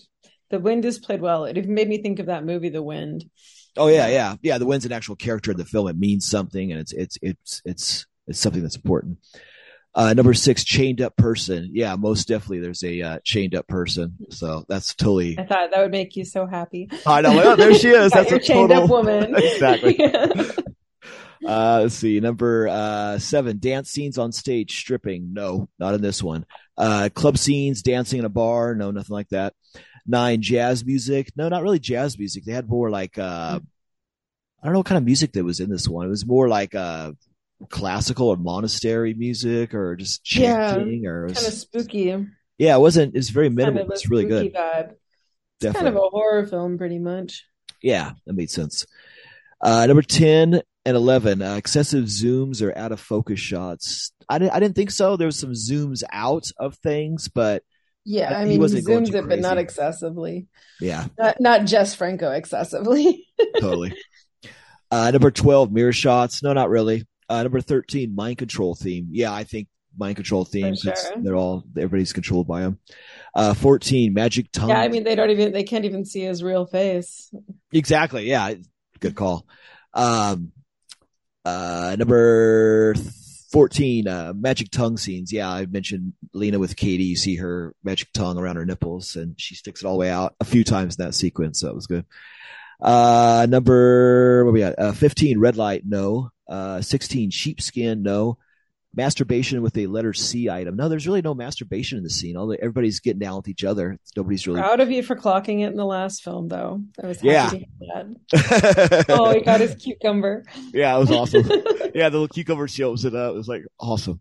the 0.50 0.58
wind 0.58 0.84
is 0.84 0.98
played 0.98 1.20
well. 1.20 1.44
It 1.44 1.68
made 1.68 1.88
me 1.88 2.02
think 2.02 2.18
of 2.18 2.26
that 2.26 2.44
movie, 2.44 2.68
The 2.68 2.82
Wind. 2.82 3.24
Oh 3.76 3.86
yeah, 3.86 4.08
yeah, 4.08 4.34
yeah. 4.42 4.58
The 4.58 4.66
wind's 4.66 4.84
an 4.84 4.92
actual 4.92 5.16
character 5.16 5.52
in 5.52 5.56
the 5.56 5.64
film. 5.64 5.88
It 5.88 5.96
means 5.98 6.26
something, 6.26 6.72
and 6.72 6.80
it's 6.80 6.92
it's 6.92 7.18
it's 7.22 7.62
it's 7.64 8.06
it's 8.26 8.40
something 8.40 8.62
that's 8.62 8.76
important. 8.76 9.18
Uh, 9.94 10.12
number 10.14 10.34
six, 10.34 10.62
chained 10.64 11.00
up 11.00 11.16
person. 11.16 11.70
Yeah, 11.72 11.96
most 11.96 12.28
definitely. 12.28 12.60
There's 12.60 12.82
a 12.84 13.00
uh, 13.02 13.18
chained 13.24 13.54
up 13.54 13.66
person. 13.66 14.14
So 14.30 14.64
that's 14.68 14.94
totally. 14.94 15.38
I 15.38 15.44
thought 15.44 15.70
that 15.72 15.80
would 15.80 15.90
make 15.90 16.16
you 16.16 16.24
so 16.24 16.46
happy. 16.46 16.88
I 17.06 17.20
know. 17.20 17.40
Oh, 17.42 17.56
there 17.56 17.74
she 17.74 17.88
is. 17.88 18.12
That's 18.12 18.30
a 18.30 18.38
chained 18.38 18.70
total 18.70 18.84
up 18.84 18.90
woman. 18.90 19.34
exactly. 19.36 19.96
Yeah. 19.98 20.26
Uh, 21.42 21.80
let's 21.84 21.94
see. 21.94 22.20
Number 22.20 22.68
uh, 22.68 23.18
seven, 23.18 23.58
dance 23.58 23.90
scenes 23.90 24.18
on 24.18 24.30
stage, 24.30 24.78
stripping. 24.78 25.32
No, 25.32 25.70
not 25.78 25.94
in 25.94 26.02
this 26.02 26.22
one. 26.22 26.44
Uh, 26.76 27.08
club 27.14 27.38
scenes, 27.38 27.80
dancing 27.80 28.18
in 28.18 28.26
a 28.26 28.28
bar. 28.28 28.74
No, 28.74 28.90
nothing 28.90 29.14
like 29.14 29.30
that. 29.30 29.54
Nine, 30.06 30.42
jazz 30.42 30.84
music. 30.84 31.30
No, 31.36 31.48
not 31.48 31.62
really 31.62 31.78
jazz 31.78 32.18
music. 32.18 32.44
They 32.44 32.52
had 32.52 32.68
more 32.68 32.90
like, 32.90 33.18
uh, 33.18 33.60
I 34.62 34.64
don't 34.66 34.72
know 34.72 34.80
what 34.80 34.86
kind 34.86 34.98
of 34.98 35.04
music 35.04 35.32
that 35.32 35.44
was 35.44 35.60
in 35.60 35.70
this 35.70 35.88
one. 35.88 36.06
It 36.06 36.10
was 36.10 36.26
more 36.26 36.48
like, 36.48 36.74
uh, 36.74 37.12
classical 37.68 38.28
or 38.28 38.36
monastery 38.36 39.14
music 39.14 39.74
or 39.74 39.96
just 39.96 40.34
Yeah, 40.34 40.74
chanting 40.74 41.06
or 41.06 41.24
it 41.26 41.28
was, 41.30 41.38
kind 41.38 41.46
of 41.48 41.54
spooky. 41.54 42.26
yeah, 42.58 42.76
it 42.76 42.80
wasn't, 42.80 43.14
it's 43.14 43.28
very 43.30 43.48
Kind 43.48 43.56
minimal. 43.56 43.82
of 43.84 43.90
It's 43.90 44.08
really 44.08 44.24
good. 44.26 44.52
vibe. 44.54 44.90
It's 44.92 45.64
kind 45.64 45.74
Definitely. 45.74 45.88
of 45.90 45.96
a 45.96 46.08
horror 46.08 46.46
film, 46.46 46.78
pretty 46.78 46.98
much. 46.98 47.44
Yeah, 47.82 48.12
that 48.26 48.32
made 48.34 48.50
sense. 48.50 48.86
Uh, 49.60 49.84
number 49.86 50.00
10 50.02 50.62
and 50.86 50.96
11, 50.96 51.42
uh, 51.42 51.54
excessive 51.56 52.04
zooms 52.06 52.62
or 52.62 52.76
out 52.76 52.92
of 52.92 53.00
focus 53.00 53.38
shots. 53.40 54.12
I 54.28 54.38
didn't, 54.38 54.52
I 54.54 54.60
didn't 54.60 54.74
think 54.76 54.90
so. 54.90 55.16
There 55.16 55.26
was 55.26 55.38
some 55.38 55.52
zooms 55.52 56.02
out 56.10 56.50
of 56.58 56.76
things, 56.76 57.28
but 57.28 57.62
Yeah, 58.04 58.34
I 58.34 58.38
He 58.40 58.44
mean, 58.44 58.52
he 58.52 58.58
wasn't 58.58 58.86
going 58.86 59.04
zooms 59.04 59.14
it, 59.14 59.28
but 59.28 59.40
not 59.40 59.58
excessively. 59.58 60.46
yeah, 60.80 61.06
Not 61.18 61.36
not 61.40 61.64
Jess 61.66 61.94
Franco 61.94 62.30
excessively. 62.30 63.26
totally. 63.60 63.94
Uh, 64.90 65.10
number 65.10 65.30
12, 65.30 65.70
mirror 65.70 65.92
shots. 65.92 66.42
No, 66.42 66.52
not 66.52 66.68
really. 66.70 67.06
Uh, 67.28 67.42
number 67.44 67.60
13, 67.60 68.14
mind 68.14 68.38
control 68.38 68.74
theme. 68.74 69.08
Yeah, 69.12 69.32
I 69.32 69.44
think 69.44 69.68
mind 69.96 70.16
control 70.16 70.44
theme. 70.44 70.74
sure. 70.74 70.94
They're 71.18 71.36
all, 71.36 71.62
everybody's 71.76 72.12
controlled 72.12 72.48
by 72.48 72.62
them. 72.62 72.78
Uh, 73.34 73.54
14, 73.54 74.12
magic 74.14 74.50
tongue. 74.50 74.70
yeah, 74.70 74.80
I 74.80 74.88
mean, 74.88 75.04
they 75.04 75.14
don't 75.14 75.30
even 75.30 75.52
they 75.52 75.62
can't 75.62 75.84
even 75.84 76.04
see 76.04 76.22
his 76.22 76.42
real 76.42 76.66
face. 76.66 77.32
Exactly. 77.72 78.28
Yeah. 78.28 78.54
Good 78.98 79.14
call. 79.14 79.46
Um, 79.94 80.50
uh, 81.44 81.94
number 81.98 82.94
14, 83.50 84.06
uh, 84.06 84.32
magic 84.36 84.70
tongue 84.70 84.96
scenes. 84.96 85.32
Yeah. 85.32 85.50
I 85.50 85.66
mentioned 85.66 86.12
Lina 86.32 86.58
with 86.58 86.76
Katie. 86.76 87.04
You 87.04 87.16
see 87.16 87.36
her 87.36 87.74
magic 87.82 88.12
tongue 88.12 88.38
around 88.38 88.56
her 88.56 88.64
nipples 88.64 89.16
and 89.16 89.40
she 89.40 89.54
sticks 89.54 89.82
it 89.82 89.86
all 89.86 89.94
the 89.94 90.00
way 90.00 90.10
out 90.10 90.34
a 90.40 90.44
few 90.44 90.64
times 90.64 90.96
in 90.98 91.04
that 91.04 91.14
sequence. 91.14 91.60
So 91.60 91.66
that 91.66 91.74
was 91.74 91.86
good. 91.86 92.04
Uh, 92.80 93.46
number, 93.48 94.44
what 94.44 94.54
we 94.54 94.60
got? 94.60 94.78
Uh, 94.78 94.92
15, 94.92 95.38
red 95.38 95.56
light. 95.56 95.82
No. 95.84 96.30
Uh, 96.48 96.80
16, 96.80 97.30
sheepskin. 97.30 98.02
No. 98.02 98.38
Masturbation 98.92 99.62
with 99.62 99.78
a 99.78 99.86
letter 99.86 100.12
C 100.12 100.50
item. 100.50 100.74
No, 100.74 100.88
there's 100.88 101.06
really 101.06 101.22
no 101.22 101.32
masturbation 101.32 101.96
in 101.98 102.02
the 102.02 102.10
scene. 102.10 102.36
Although 102.36 102.54
everybody's 102.54 102.98
getting 102.98 103.20
down 103.20 103.36
with 103.36 103.46
each 103.46 103.62
other. 103.62 103.96
Nobody's 104.16 104.46
really. 104.48 104.60
Proud 104.60 104.80
of 104.80 104.90
you 104.90 105.02
for 105.04 105.14
clocking 105.14 105.60
it 105.60 105.66
in 105.70 105.76
the 105.76 105.84
last 105.84 106.24
film, 106.24 106.48
though. 106.48 106.82
I 107.02 107.06
was 107.06 107.20
happy 107.20 107.68
Yeah. 107.80 108.04
Oh, 109.08 109.32
he 109.32 109.42
got 109.42 109.60
his 109.60 109.76
cucumber. 109.76 110.44
yeah, 110.72 110.96
it 110.96 110.98
was 110.98 111.10
awesome. 111.12 111.44
yeah, 111.94 112.08
the 112.08 112.18
little 112.18 112.28
cucumber 112.28 112.66
shows 112.66 113.04
it 113.04 113.14
up. 113.14 113.30
It 113.32 113.36
was 113.36 113.46
like 113.48 113.62
awesome. 113.78 114.20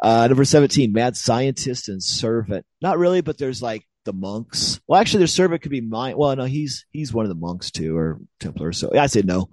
Uh, 0.00 0.28
number 0.28 0.44
17, 0.44 0.92
mad 0.92 1.16
scientist 1.16 1.88
and 1.88 2.00
servant. 2.02 2.64
Not 2.80 2.98
really, 2.98 3.22
but 3.22 3.38
there's 3.38 3.60
like 3.60 3.82
the 4.04 4.12
monks. 4.12 4.80
Well, 4.86 5.00
actually, 5.00 5.18
their 5.18 5.26
servant 5.26 5.62
could 5.62 5.70
be 5.72 5.80
mine. 5.80 6.16
Well, 6.16 6.34
no, 6.36 6.44
he's, 6.44 6.86
he's 6.92 7.12
one 7.12 7.24
of 7.24 7.28
the 7.28 7.34
monks 7.34 7.72
too, 7.72 7.96
or 7.96 8.20
Templar. 8.38 8.72
So 8.72 8.90
yeah, 8.94 9.02
I 9.02 9.06
say 9.06 9.22
no. 9.22 9.48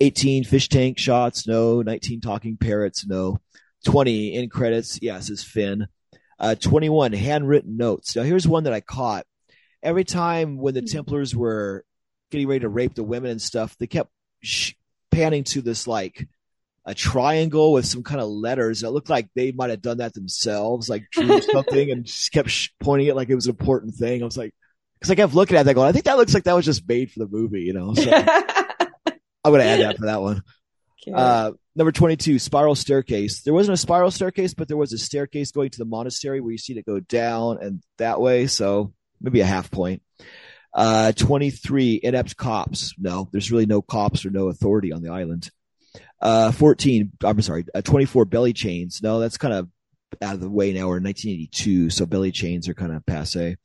18, 0.00 0.44
fish 0.44 0.68
tank 0.68 0.98
shots. 0.98 1.46
No. 1.46 1.82
19, 1.82 2.20
talking 2.20 2.56
parrots. 2.56 3.06
No. 3.06 3.38
20, 3.84 4.34
in 4.34 4.48
credits. 4.48 4.98
Yes, 5.02 5.30
is 5.30 5.42
Fin. 5.42 5.86
Uh, 6.38 6.54
21, 6.54 7.12
handwritten 7.12 7.76
notes. 7.76 8.16
Now 8.16 8.22
here's 8.22 8.48
one 8.48 8.64
that 8.64 8.72
I 8.72 8.80
caught. 8.80 9.26
Every 9.82 10.04
time 10.04 10.58
when 10.58 10.74
the 10.74 10.82
Templars 10.82 11.34
were 11.34 11.84
getting 12.30 12.48
ready 12.48 12.60
to 12.60 12.68
rape 12.68 12.94
the 12.94 13.02
women 13.02 13.30
and 13.30 13.42
stuff, 13.42 13.76
they 13.78 13.86
kept 13.86 14.10
sh- 14.42 14.72
panning 15.10 15.44
to 15.44 15.62
this 15.62 15.86
like 15.86 16.28
a 16.84 16.94
triangle 16.94 17.72
with 17.72 17.86
some 17.86 18.02
kind 18.02 18.20
of 18.20 18.28
letters. 18.28 18.82
It 18.82 18.88
looked 18.88 19.10
like 19.10 19.28
they 19.34 19.52
might 19.52 19.70
have 19.70 19.82
done 19.82 19.98
that 19.98 20.14
themselves, 20.14 20.88
like 20.88 21.10
drew 21.10 21.40
something 21.52 21.90
and 21.90 22.04
just 22.04 22.32
kept 22.32 22.50
sh- 22.50 22.70
pointing 22.80 23.08
it 23.08 23.16
like 23.16 23.28
it 23.28 23.34
was 23.34 23.46
an 23.46 23.50
important 23.50 23.94
thing. 23.94 24.22
I 24.22 24.24
was 24.24 24.36
like, 24.36 24.54
because 24.98 25.10
I 25.10 25.14
kept 25.14 25.34
looking 25.34 25.56
at 25.56 25.64
that 25.64 25.74
going, 25.74 25.88
I 25.88 25.92
think 25.92 26.04
that 26.06 26.16
looks 26.16 26.34
like 26.34 26.44
that 26.44 26.54
was 26.56 26.64
just 26.64 26.86
made 26.86 27.10
for 27.10 27.20
the 27.20 27.28
movie, 27.28 27.62
you 27.62 27.72
know. 27.72 27.94
So 27.94 28.10
I'm 28.12 29.52
gonna 29.52 29.64
add 29.64 29.80
that 29.80 29.98
for 29.98 30.06
that 30.06 30.20
one. 30.20 30.42
Uh, 31.12 31.52
Number 31.80 31.92
22, 31.92 32.38
spiral 32.38 32.74
staircase. 32.74 33.40
There 33.40 33.54
wasn't 33.54 33.72
a 33.72 33.78
spiral 33.78 34.10
staircase, 34.10 34.52
but 34.52 34.68
there 34.68 34.76
was 34.76 34.92
a 34.92 34.98
staircase 34.98 35.50
going 35.50 35.70
to 35.70 35.78
the 35.78 35.86
monastery 35.86 36.38
where 36.42 36.52
you 36.52 36.58
see 36.58 36.74
it 36.74 36.84
go 36.84 37.00
down 37.00 37.56
and 37.62 37.82
that 37.96 38.20
way. 38.20 38.48
So 38.48 38.92
maybe 39.18 39.40
a 39.40 39.46
half 39.46 39.70
point. 39.70 40.02
Uh, 40.74 41.12
23, 41.12 42.00
inept 42.02 42.36
cops. 42.36 42.92
No, 42.98 43.30
there's 43.32 43.50
really 43.50 43.64
no 43.64 43.80
cops 43.80 44.26
or 44.26 44.30
no 44.30 44.48
authority 44.48 44.92
on 44.92 45.00
the 45.00 45.10
island. 45.10 45.48
Uh, 46.20 46.52
14, 46.52 47.12
I'm 47.24 47.40
sorry, 47.40 47.64
uh, 47.74 47.80
24, 47.80 48.26
belly 48.26 48.52
chains. 48.52 49.00
No, 49.02 49.18
that's 49.18 49.38
kind 49.38 49.54
of 49.54 49.70
out 50.20 50.34
of 50.34 50.42
the 50.42 50.50
way 50.50 50.74
now. 50.74 50.86
We're 50.86 50.98
in 50.98 51.04
1982, 51.04 51.88
so 51.88 52.04
belly 52.04 52.30
chains 52.30 52.68
are 52.68 52.74
kind 52.74 52.92
of 52.92 53.06
passe. 53.06 53.56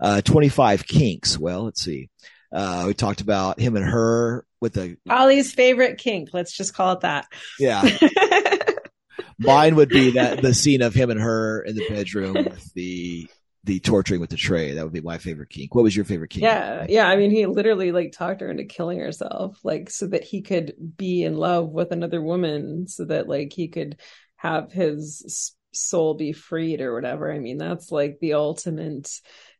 Uh, 0.00 0.22
25, 0.22 0.86
kinks. 0.86 1.36
Well, 1.38 1.64
let's 1.64 1.84
see. 1.84 2.08
Uh, 2.52 2.84
we 2.86 2.94
talked 2.94 3.20
about 3.20 3.60
him 3.60 3.76
and 3.76 3.84
her 3.84 4.44
with 4.60 4.74
the 4.74 4.96
Ollie's 5.08 5.52
favorite 5.52 5.98
kink. 5.98 6.30
Let's 6.32 6.56
just 6.56 6.74
call 6.74 6.94
it 6.94 7.00
that. 7.00 7.26
Yeah. 7.58 7.82
Mine 9.38 9.76
would 9.76 9.88
be 9.88 10.12
that 10.12 10.42
the 10.42 10.54
scene 10.54 10.82
of 10.82 10.94
him 10.94 11.10
and 11.10 11.20
her 11.20 11.62
in 11.62 11.76
the 11.76 11.88
bedroom 11.88 12.34
with 12.34 12.72
the 12.74 13.28
the 13.64 13.80
torturing 13.80 14.20
with 14.20 14.30
the 14.30 14.36
tray. 14.36 14.72
That 14.72 14.84
would 14.84 14.92
be 14.92 15.00
my 15.00 15.18
favorite 15.18 15.50
kink. 15.50 15.74
What 15.74 15.84
was 15.84 15.94
your 15.94 16.04
favorite 16.04 16.30
kink? 16.30 16.42
Yeah, 16.42 16.86
yeah. 16.88 17.06
I 17.06 17.16
mean, 17.16 17.30
he 17.30 17.46
literally 17.46 17.92
like 17.92 18.12
talked 18.12 18.40
her 18.40 18.50
into 18.50 18.64
killing 18.64 18.98
herself, 18.98 19.58
like 19.62 19.90
so 19.90 20.06
that 20.08 20.24
he 20.24 20.42
could 20.42 20.74
be 20.96 21.22
in 21.22 21.36
love 21.36 21.68
with 21.68 21.92
another 21.92 22.22
woman, 22.22 22.88
so 22.88 23.04
that 23.04 23.28
like 23.28 23.52
he 23.52 23.68
could 23.68 23.98
have 24.36 24.72
his 24.72 25.54
soul 25.72 26.14
be 26.14 26.32
freed 26.32 26.80
or 26.80 26.94
whatever. 26.94 27.32
I 27.32 27.38
mean, 27.38 27.58
that's 27.58 27.92
like 27.92 28.18
the 28.20 28.34
ultimate 28.34 29.10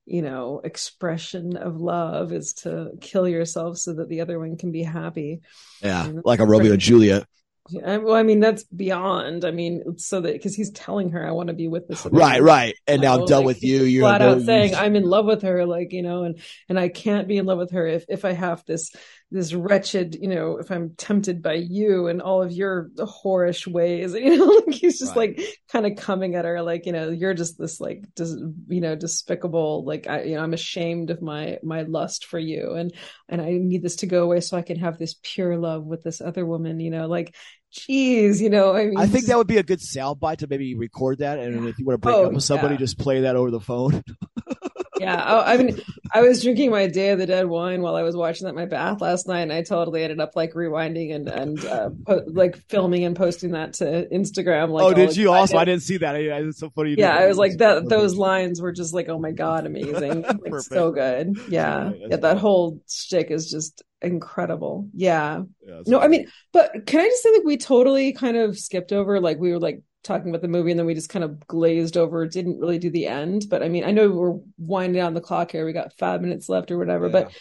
you 0.09 0.23
know 0.23 0.61
expression 0.65 1.57
of 1.57 1.81
love 1.81 2.33
is 2.33 2.55
to 2.55 2.91
kill 3.01 3.29
yourself 3.29 3.77
so 3.79 3.95
that 3.95 4.09
the 4.09 4.21
other 4.21 4.39
one 4.39 4.57
can 4.57 4.73
be 4.73 4.83
happy 4.83 5.41
yeah 5.83 6.11
like 6.25 6.41
a 6.41 6.47
romeo 6.47 6.73
and 6.73 6.81
juliet 6.81 7.27
yeah, 7.71 7.99
well, 7.99 8.15
I 8.15 8.23
mean 8.23 8.41
that's 8.41 8.65
beyond. 8.65 9.45
I 9.45 9.51
mean, 9.51 9.99
so 9.99 10.23
that 10.23 10.33
because 10.33 10.55
he's 10.55 10.71
telling 10.71 11.11
her, 11.11 11.27
"I 11.27 11.33
want 11.33 11.49
to 11.49 11.53
be 11.53 11.69
with 11.69 11.87
this." 11.87 12.07
Right, 12.07 12.43
right, 12.43 12.75
and 12.87 13.03
now 13.03 13.21
I'm 13.21 13.27
done 13.27 13.41
like, 13.41 13.47
with 13.47 13.63
you. 13.63 13.83
You're 13.83 14.09
flat 14.09 14.23
out 14.23 14.41
saying, 14.43 14.75
"I'm 14.75 14.97
in 14.97 15.03
love 15.03 15.27
with 15.27 15.43
her," 15.43 15.67
like 15.67 15.93
you 15.93 16.03
know, 16.03 16.23
and 16.23 16.41
and 16.69 16.79
I 16.81 16.89
can't 16.89 17.29
be 17.29 17.37
in 17.37 17.45
love 17.45 17.59
with 17.59 17.73
her 17.73 17.87
if 17.87 18.07
if 18.09 18.25
I 18.25 18.33
have 18.33 18.65
this 18.65 18.91
this 19.31 19.53
wretched, 19.53 20.15
you 20.15 20.29
know, 20.29 20.57
if 20.57 20.71
I'm 20.71 20.95
tempted 20.97 21.43
by 21.43 21.55
you 21.55 22.07
and 22.07 22.23
all 22.23 22.43
of 22.43 22.51
your 22.51 22.89
whorish 22.97 23.67
ways, 23.67 24.15
you 24.15 24.39
know, 24.39 24.45
like 24.45 24.75
he's 24.75 24.99
just 24.99 25.15
right. 25.17 25.37
like 25.37 25.47
kind 25.71 25.87
of 25.87 25.97
coming 25.97 26.35
at 26.35 26.47
her, 26.47 26.63
like, 26.63 26.87
you 26.87 26.93
know, 26.93 27.11
you're 27.11 27.35
just 27.35 27.59
this 27.59 27.81
like, 27.81 28.05
dis, 28.15 28.31
you 28.69 28.81
know, 28.81 28.97
despicable, 28.97 29.85
like, 29.85 30.07
I, 30.07 30.23
you 30.23 30.37
know, 30.37 30.43
I'm 30.43 30.55
ashamed 30.55 31.11
of 31.11 31.21
my, 31.21 31.59
my 31.63 31.83
lust 31.83 32.25
for 32.25 32.39
you. 32.39 32.73
And, 32.73 32.93
and 33.29 33.43
I 33.43 33.51
need 33.53 33.83
this 33.83 33.97
to 33.97 34.07
go 34.07 34.25
away 34.25 34.41
so 34.41 34.57
I 34.57 34.63
can 34.63 34.79
have 34.79 34.99
this 34.99 35.17
pure 35.23 35.59
love 35.59 35.85
with 35.85 36.03
this 36.03 36.23
other 36.23 36.47
woman, 36.47 36.81
you 36.81 36.91
know, 36.91 37.07
like, 37.07 37.35
geez, 37.71 38.41
you 38.41 38.51
know, 38.51 38.75
I 38.75 38.87
mean, 38.87 38.97
I 38.97 39.07
think 39.07 39.27
that 39.27 39.37
would 39.37 39.47
be 39.47 39.59
a 39.59 39.63
good 39.63 39.81
soundbite 39.81 40.39
to 40.39 40.47
maybe 40.49 40.75
record 40.75 41.19
that. 41.19 41.39
And 41.39 41.69
if 41.69 41.79
you 41.79 41.85
want 41.85 41.97
to 41.97 41.99
break 41.99 42.17
oh, 42.17 42.27
up 42.27 42.33
with 42.33 42.45
somebody, 42.45 42.75
yeah. 42.75 42.79
just 42.79 42.99
play 42.99 43.21
that 43.21 43.37
over 43.37 43.51
the 43.51 43.61
phone. 43.61 44.03
yeah. 44.99 45.25
Oh, 45.27 45.41
I 45.41 45.57
mean, 45.57 45.81
I 46.13 46.23
was 46.23 46.43
drinking 46.43 46.71
my 46.71 46.87
Day 46.87 47.11
of 47.11 47.19
the 47.19 47.27
Dead 47.27 47.47
wine 47.47 47.83
while 47.83 47.97
I 47.97 48.03
was 48.03 48.17
watching 48.17 48.47
that 48.47 48.55
my 48.55 48.67
bath 48.67 49.01
last 49.01 49.27
night, 49.27 49.41
and 49.41 49.53
I 49.53 49.63
totally 49.63 50.03
ended 50.03 50.21
up 50.21 50.37
like 50.37 50.53
rewinding 50.53 51.15
and 51.15 51.29
and 51.29 51.65
uh, 51.65 51.91
po- 52.07 52.25
like 52.27 52.57
filming 52.69 53.05
and 53.05 53.17
posting 53.17 53.53
that 53.53 53.75
to 53.75 54.09
Instagram. 54.13 54.71
Like, 54.71 54.85
oh, 54.85 54.95
did 54.95 55.17
you 55.17 55.31
also? 55.33 55.57
I 55.59 55.65
didn't 55.65 55.83
see 55.83 55.99
that. 55.99 56.17
It's 56.17 56.59
so 56.59 56.71
funny. 56.71 56.95
Yeah, 56.97 57.17
I 57.17 57.27
was 57.27 57.37
like 57.37 57.59
that. 57.59 57.89
Those 57.89 58.17
lines 58.17 58.61
were 58.61 58.73
just 58.73 58.95
like, 58.95 59.09
oh 59.09 59.19
my 59.19 59.33
god, 59.33 59.67
amazing, 59.67 60.23
like, 60.45 60.61
so 60.61 60.91
good. 60.91 61.37
Yeah, 61.49 61.93
yeah, 61.97 62.17
that 62.17 62.39
whole 62.39 62.81
shtick 62.89 63.31
is 63.31 63.51
just 63.51 63.83
incredible. 64.01 64.89
Yeah. 64.95 65.43
yeah 65.67 65.81
no. 65.87 66.01
I 66.01 66.09
mean, 66.09 66.29
but 66.53 66.87
can 66.87 67.01
I 67.01 67.09
just 67.09 67.23
say 67.23 67.33
like 67.33 67.45
we 67.45 67.57
totally 67.57 68.13
kind 68.13 68.37
of 68.37 68.59
skipped 68.59 68.93
over 68.93 69.21
like 69.21 69.39
we 69.39 69.51
were 69.51 69.59
like 69.59 69.83
talking 70.09 70.31
about 70.31 70.43
the 70.43 70.49
movie 70.49 70.71
and 70.71 70.79
then 70.79 70.87
we 70.87 70.95
just 70.95 71.11
kind 71.11 71.25
of 71.25 71.47
glazed 71.47 71.97
over 71.97 72.27
didn't 72.27 72.59
really 72.59 72.79
do 72.79 72.91
the 72.91 73.07
end 73.07 73.45
but 73.49 73.63
i 73.63 73.69
mean 73.69 73.85
i 73.85 73.91
know 73.91 74.09
we're 74.09 74.39
winding 74.57 75.01
down 75.01 75.15
the 75.15 75.21
clock 75.21 75.53
here 75.53 75.65
we 75.65 75.73
got 75.73 75.97
five 75.99 76.21
minutes 76.21 76.49
left 76.49 76.71
or 76.71 76.79
whatever 76.79 77.07
yeah. 77.07 77.13
but 77.13 77.33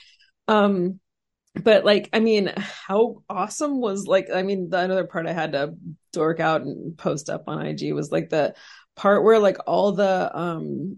um 0.54 1.00
but 1.64 1.86
like 1.86 2.10
i 2.14 2.20
mean 2.20 2.54
how 2.58 3.24
awesome 3.30 3.80
was 3.80 4.06
like 4.06 4.28
i 4.34 4.44
mean 4.44 4.70
the 4.70 4.78
another 4.78 5.06
part 5.06 5.26
i 5.26 5.34
had 5.34 5.54
to 5.54 5.74
dork 6.14 6.40
out 6.40 6.62
and 6.62 6.98
post 6.98 7.30
up 7.30 7.46
on 7.48 7.66
ig 7.66 7.94
was 7.94 8.12
like 8.12 8.30
the 8.30 8.54
part 8.96 9.24
where 9.24 9.40
like 9.40 9.58
all 9.66 9.94
the 9.94 10.38
um 10.38 10.98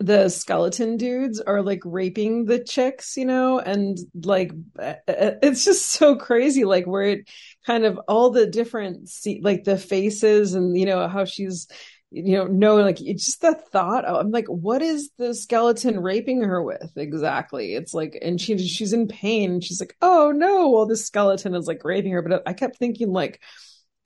the 0.00 0.28
skeleton 0.28 0.96
dudes 0.96 1.40
are 1.40 1.62
like 1.62 1.80
raping 1.84 2.44
the 2.44 2.62
chicks, 2.62 3.16
you 3.16 3.24
know, 3.24 3.58
and 3.58 3.98
like 4.22 4.52
it's 4.78 5.64
just 5.64 5.86
so 5.86 6.16
crazy, 6.16 6.64
like 6.64 6.86
where 6.86 7.02
it 7.02 7.28
kind 7.66 7.84
of 7.84 7.98
all 8.08 8.30
the 8.30 8.46
different 8.46 9.10
like 9.42 9.64
the 9.64 9.78
faces 9.78 10.54
and 10.54 10.76
you 10.76 10.86
know 10.86 11.08
how 11.08 11.24
she's 11.24 11.68
you 12.10 12.36
know 12.36 12.46
no 12.46 12.76
like 12.76 13.00
it's 13.00 13.26
just 13.26 13.42
the 13.42 13.54
thought 13.54 14.08
i'm 14.08 14.30
like 14.30 14.46
what 14.46 14.80
is 14.80 15.10
the 15.18 15.34
skeleton 15.34 16.00
raping 16.00 16.42
her 16.42 16.62
with 16.62 16.90
exactly 16.96 17.74
it's 17.74 17.92
like 17.92 18.18
and 18.22 18.40
she 18.40 18.56
she's 18.56 18.94
in 18.94 19.06
pain 19.08 19.52
and 19.52 19.64
she's 19.64 19.80
like 19.80 19.94
oh 20.00 20.32
no 20.34 20.70
well 20.70 20.86
this 20.86 21.04
skeleton 21.04 21.54
is 21.54 21.66
like 21.66 21.84
raping 21.84 22.12
her 22.12 22.22
but 22.22 22.42
i 22.46 22.54
kept 22.54 22.78
thinking 22.78 23.12
like 23.12 23.40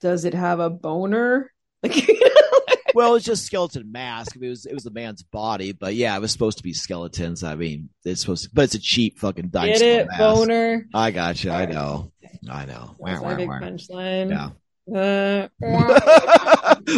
does 0.01 0.25
it 0.25 0.33
have 0.33 0.59
a 0.59 0.69
boner 0.69 1.49
like 1.81 2.09
well, 2.95 3.15
it's 3.15 3.25
just 3.25 3.45
skeleton 3.45 3.91
mask. 3.91 4.35
it 4.35 4.47
was 4.47 4.65
it 4.65 4.73
was 4.73 4.83
the 4.83 4.91
man's 4.91 5.21
body, 5.21 5.73
but 5.73 5.95
yeah, 5.95 6.15
it 6.15 6.21
was 6.21 6.31
supposed 6.31 6.57
to 6.57 6.63
be 6.63 6.73
skeletons. 6.73 7.43
I 7.43 7.55
mean, 7.55 7.89
it's 8.05 8.21
supposed 8.21 8.45
to, 8.45 8.49
but 8.53 8.63
it's 8.63 8.75
a 8.75 8.79
cheap 8.79 9.19
fucking 9.19 9.49
dinosaur 9.49 9.79
Get 9.79 10.01
it, 10.01 10.07
mask. 10.07 10.19
boner. 10.19 10.87
I 10.93 11.11
got 11.11 11.43
you. 11.43 11.51
I 11.51 11.65
know. 11.65 12.12
I 12.49 12.65
know. 12.65 12.95
That's 12.99 13.21
my 13.21 13.35
big 13.35 13.49
punchline. 13.49 14.29
Yeah. 14.29 14.49
Uh, 14.91 15.47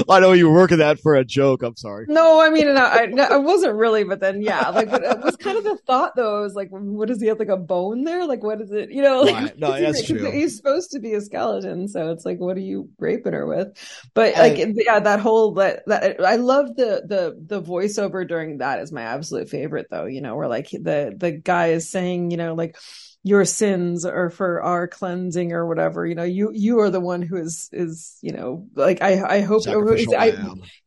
I 0.09 0.19
know 0.19 0.31
you 0.31 0.49
were 0.49 0.55
working 0.55 0.79
that 0.79 0.99
for 0.99 1.13
a 1.15 1.23
joke. 1.23 1.61
I'm 1.61 1.75
sorry. 1.75 2.05
No, 2.09 2.41
I 2.41 2.49
mean, 2.49 2.67
I, 2.67 2.81
I, 2.81 3.33
I 3.33 3.37
wasn't 3.37 3.75
really, 3.75 4.03
but 4.03 4.19
then 4.19 4.41
yeah, 4.41 4.69
like, 4.69 4.89
but 4.89 5.03
it 5.03 5.19
was 5.19 5.35
kind 5.35 5.55
of 5.55 5.63
the 5.63 5.77
thought 5.85 6.15
though. 6.15 6.39
It 6.39 6.41
was 6.41 6.55
like, 6.55 6.69
what 6.71 7.07
does 7.07 7.21
he 7.21 7.27
have 7.27 7.37
like 7.37 7.49
a 7.49 7.57
bone 7.57 8.03
there? 8.03 8.25
Like, 8.25 8.41
what 8.41 8.59
is 8.59 8.71
it? 8.71 8.91
You 8.91 9.03
know, 9.03 9.21
like, 9.21 9.35
right. 9.35 9.59
no, 9.59 9.71
that's 9.79 10.03
true. 10.03 10.31
He's 10.31 10.57
supposed 10.57 10.91
to 10.91 10.99
be 10.99 11.13
a 11.13 11.21
skeleton, 11.21 11.87
so 11.87 12.11
it's 12.11 12.25
like, 12.25 12.39
what 12.39 12.57
are 12.57 12.61
you 12.61 12.89
raping 12.97 13.33
her 13.33 13.45
with? 13.45 13.77
But 14.15 14.35
like, 14.35 14.57
yeah, 14.57 14.99
that 14.99 15.19
whole 15.19 15.53
that 15.53 15.83
that 15.85 16.25
I 16.25 16.37
love 16.37 16.75
the 16.75 17.03
the 17.05 17.39
the 17.39 17.61
voiceover 17.61 18.27
during 18.27 18.57
that 18.59 18.79
is 18.79 18.91
my 18.91 19.03
absolute 19.03 19.47
favorite 19.47 19.87
though. 19.91 20.05
You 20.05 20.21
know, 20.21 20.35
where 20.35 20.47
like 20.47 20.69
the 20.71 21.13
the 21.15 21.33
guy 21.33 21.67
is 21.67 21.91
saying, 21.91 22.31
you 22.31 22.37
know, 22.37 22.55
like 22.55 22.77
your 23.25 23.43
sins 23.43 24.05
or 24.05 24.29
for 24.29 24.61
our 24.61 24.87
cleansing 24.87 25.51
or 25.51 25.65
whatever 25.65 26.05
you 26.05 26.13
know 26.13 26.23
you 26.23 26.51
you 26.53 26.79
are 26.81 26.91
the 26.91 26.99
one 26.99 27.23
who 27.23 27.37
is 27.37 27.69
is 27.71 28.19
you 28.21 28.31
know 28.31 28.67
like 28.75 29.01
i 29.01 29.37
i 29.37 29.41
hope 29.41 29.63
I, 29.67 30.31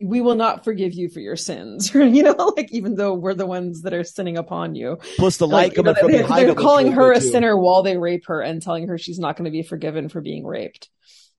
we 0.00 0.20
will 0.20 0.36
not 0.36 0.64
forgive 0.64 0.94
you 0.94 1.08
for 1.08 1.18
your 1.18 1.34
sins 1.34 1.92
you 1.94 2.22
know 2.22 2.52
like 2.56 2.72
even 2.72 2.94
though 2.94 3.14
we're 3.14 3.34
the 3.34 3.46
ones 3.46 3.82
that 3.82 3.92
are 3.92 4.04
sinning 4.04 4.36
upon 4.36 4.74
you. 4.74 4.98
Plus 5.16 5.36
the 5.36 5.46
light 5.46 5.70
like, 5.70 5.74
coming 5.74 5.94
know, 5.94 6.00
from 6.00 6.12
they're, 6.12 6.22
behind 6.22 6.48
they're 6.48 6.54
calling 6.54 6.92
her 6.92 7.12
a 7.12 7.20
too. 7.20 7.28
sinner 7.28 7.56
while 7.56 7.82
they 7.82 7.96
rape 7.96 8.26
her 8.26 8.40
and 8.40 8.62
telling 8.62 8.88
her 8.88 8.98
she's 8.98 9.18
not 9.18 9.36
going 9.36 9.44
to 9.44 9.50
be 9.50 9.62
forgiven 9.62 10.08
for 10.08 10.20
being 10.20 10.46
raped. 10.46 10.88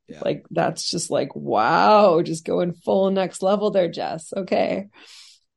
Yeah. 0.08 0.22
like 0.26 0.43
that's 0.50 0.89
just 0.89 1.12
like 1.12 1.36
wow 1.36 2.24
just 2.24 2.43
going 2.43 2.74
full 2.74 3.12
next 3.12 3.43
level 3.43 3.70
there 3.70 3.91
jess 3.91 4.34
okay? 4.36 4.88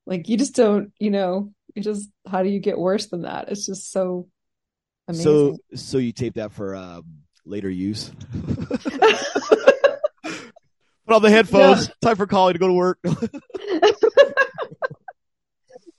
Like 0.04 0.28
you 0.28 0.36
just 0.36 0.54
don't 0.54 0.92
you 0.98 1.10
know 1.10 1.52
you 1.74 1.82
just 1.82 2.10
how 2.26 2.42
do 2.42 2.50
you 2.50 2.60
get 2.60 2.78
worse 2.78 3.06
than 3.06 3.22
that? 3.22 3.48
It's 3.48 3.66
just 3.66 3.90
so 3.90 4.28
Amazing. 5.12 5.24
So, 5.24 5.58
so 5.74 5.98
you 5.98 6.12
tape 6.12 6.34
that 6.34 6.52
for 6.52 6.74
um, 6.74 7.04
later 7.44 7.70
use. 7.70 8.10
Put 11.06 11.16
on 11.16 11.22
the 11.22 11.30
headphones. 11.30 11.88
No. 11.88 11.94
Time 12.00 12.16
for 12.16 12.26
Kali 12.26 12.52
to 12.54 12.58
go 12.58 12.68
to 12.68 12.72
work. 12.72 12.98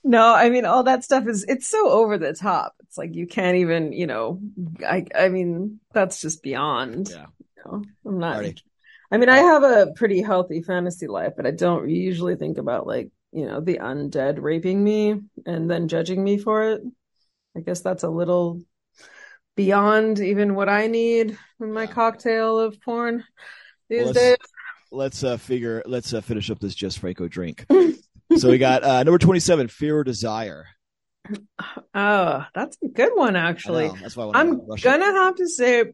no, 0.04 0.34
I 0.34 0.50
mean 0.50 0.64
all 0.64 0.84
that 0.84 1.04
stuff 1.04 1.26
is 1.28 1.44
it's 1.46 1.68
so 1.68 1.90
over 1.90 2.18
the 2.18 2.32
top. 2.32 2.74
It's 2.84 2.98
like 2.98 3.14
you 3.14 3.26
can't 3.26 3.58
even, 3.58 3.92
you 3.92 4.06
know, 4.06 4.40
I 4.86 5.06
I 5.14 5.28
mean 5.28 5.80
that's 5.92 6.20
just 6.20 6.42
beyond. 6.42 7.10
Yeah. 7.10 7.26
You 7.56 7.62
know, 7.64 7.84
I'm 8.06 8.18
not. 8.18 8.38
Alrighty. 8.38 8.62
I 9.12 9.18
mean, 9.18 9.28
I 9.28 9.36
have 9.36 9.62
a 9.62 9.92
pretty 9.94 10.22
healthy 10.22 10.62
fantasy 10.62 11.06
life, 11.06 11.34
but 11.36 11.46
I 11.46 11.52
don't 11.52 11.88
usually 11.88 12.36
think 12.36 12.58
about 12.58 12.86
like 12.86 13.10
you 13.30 13.46
know 13.46 13.60
the 13.60 13.78
undead 13.78 14.40
raping 14.40 14.82
me 14.82 15.20
and 15.44 15.70
then 15.70 15.88
judging 15.88 16.24
me 16.24 16.38
for 16.38 16.70
it. 16.70 16.82
I 17.56 17.60
guess 17.60 17.80
that's 17.80 18.02
a 18.02 18.08
little 18.08 18.62
beyond 19.56 20.20
even 20.20 20.54
what 20.54 20.68
I 20.68 20.86
need 20.86 21.38
in 21.60 21.72
my 21.72 21.86
cocktail 21.86 22.58
of 22.58 22.80
porn 22.80 23.24
these 23.88 24.06
let's, 24.06 24.18
days. 24.18 24.36
Let's 24.90 25.24
uh, 25.24 25.36
figure. 25.36 25.82
Let's 25.86 26.12
uh, 26.12 26.20
finish 26.20 26.50
up 26.50 26.60
this 26.60 26.74
Jess 26.74 26.96
Franco 26.96 27.28
drink. 27.28 27.66
so 28.36 28.50
we 28.50 28.58
got 28.58 28.84
uh, 28.84 29.02
number 29.02 29.18
twenty-seven, 29.18 29.68
Fear 29.68 29.98
or 29.98 30.04
Desire. 30.04 30.66
Oh, 31.94 32.44
that's 32.54 32.76
a 32.82 32.88
good 32.88 33.12
one, 33.14 33.36
actually. 33.36 33.88
That's 34.00 34.16
why 34.16 34.26
I 34.26 34.40
am 34.40 34.60
gonna 34.82 35.04
have 35.04 35.36
to 35.36 35.48
say, 35.48 35.84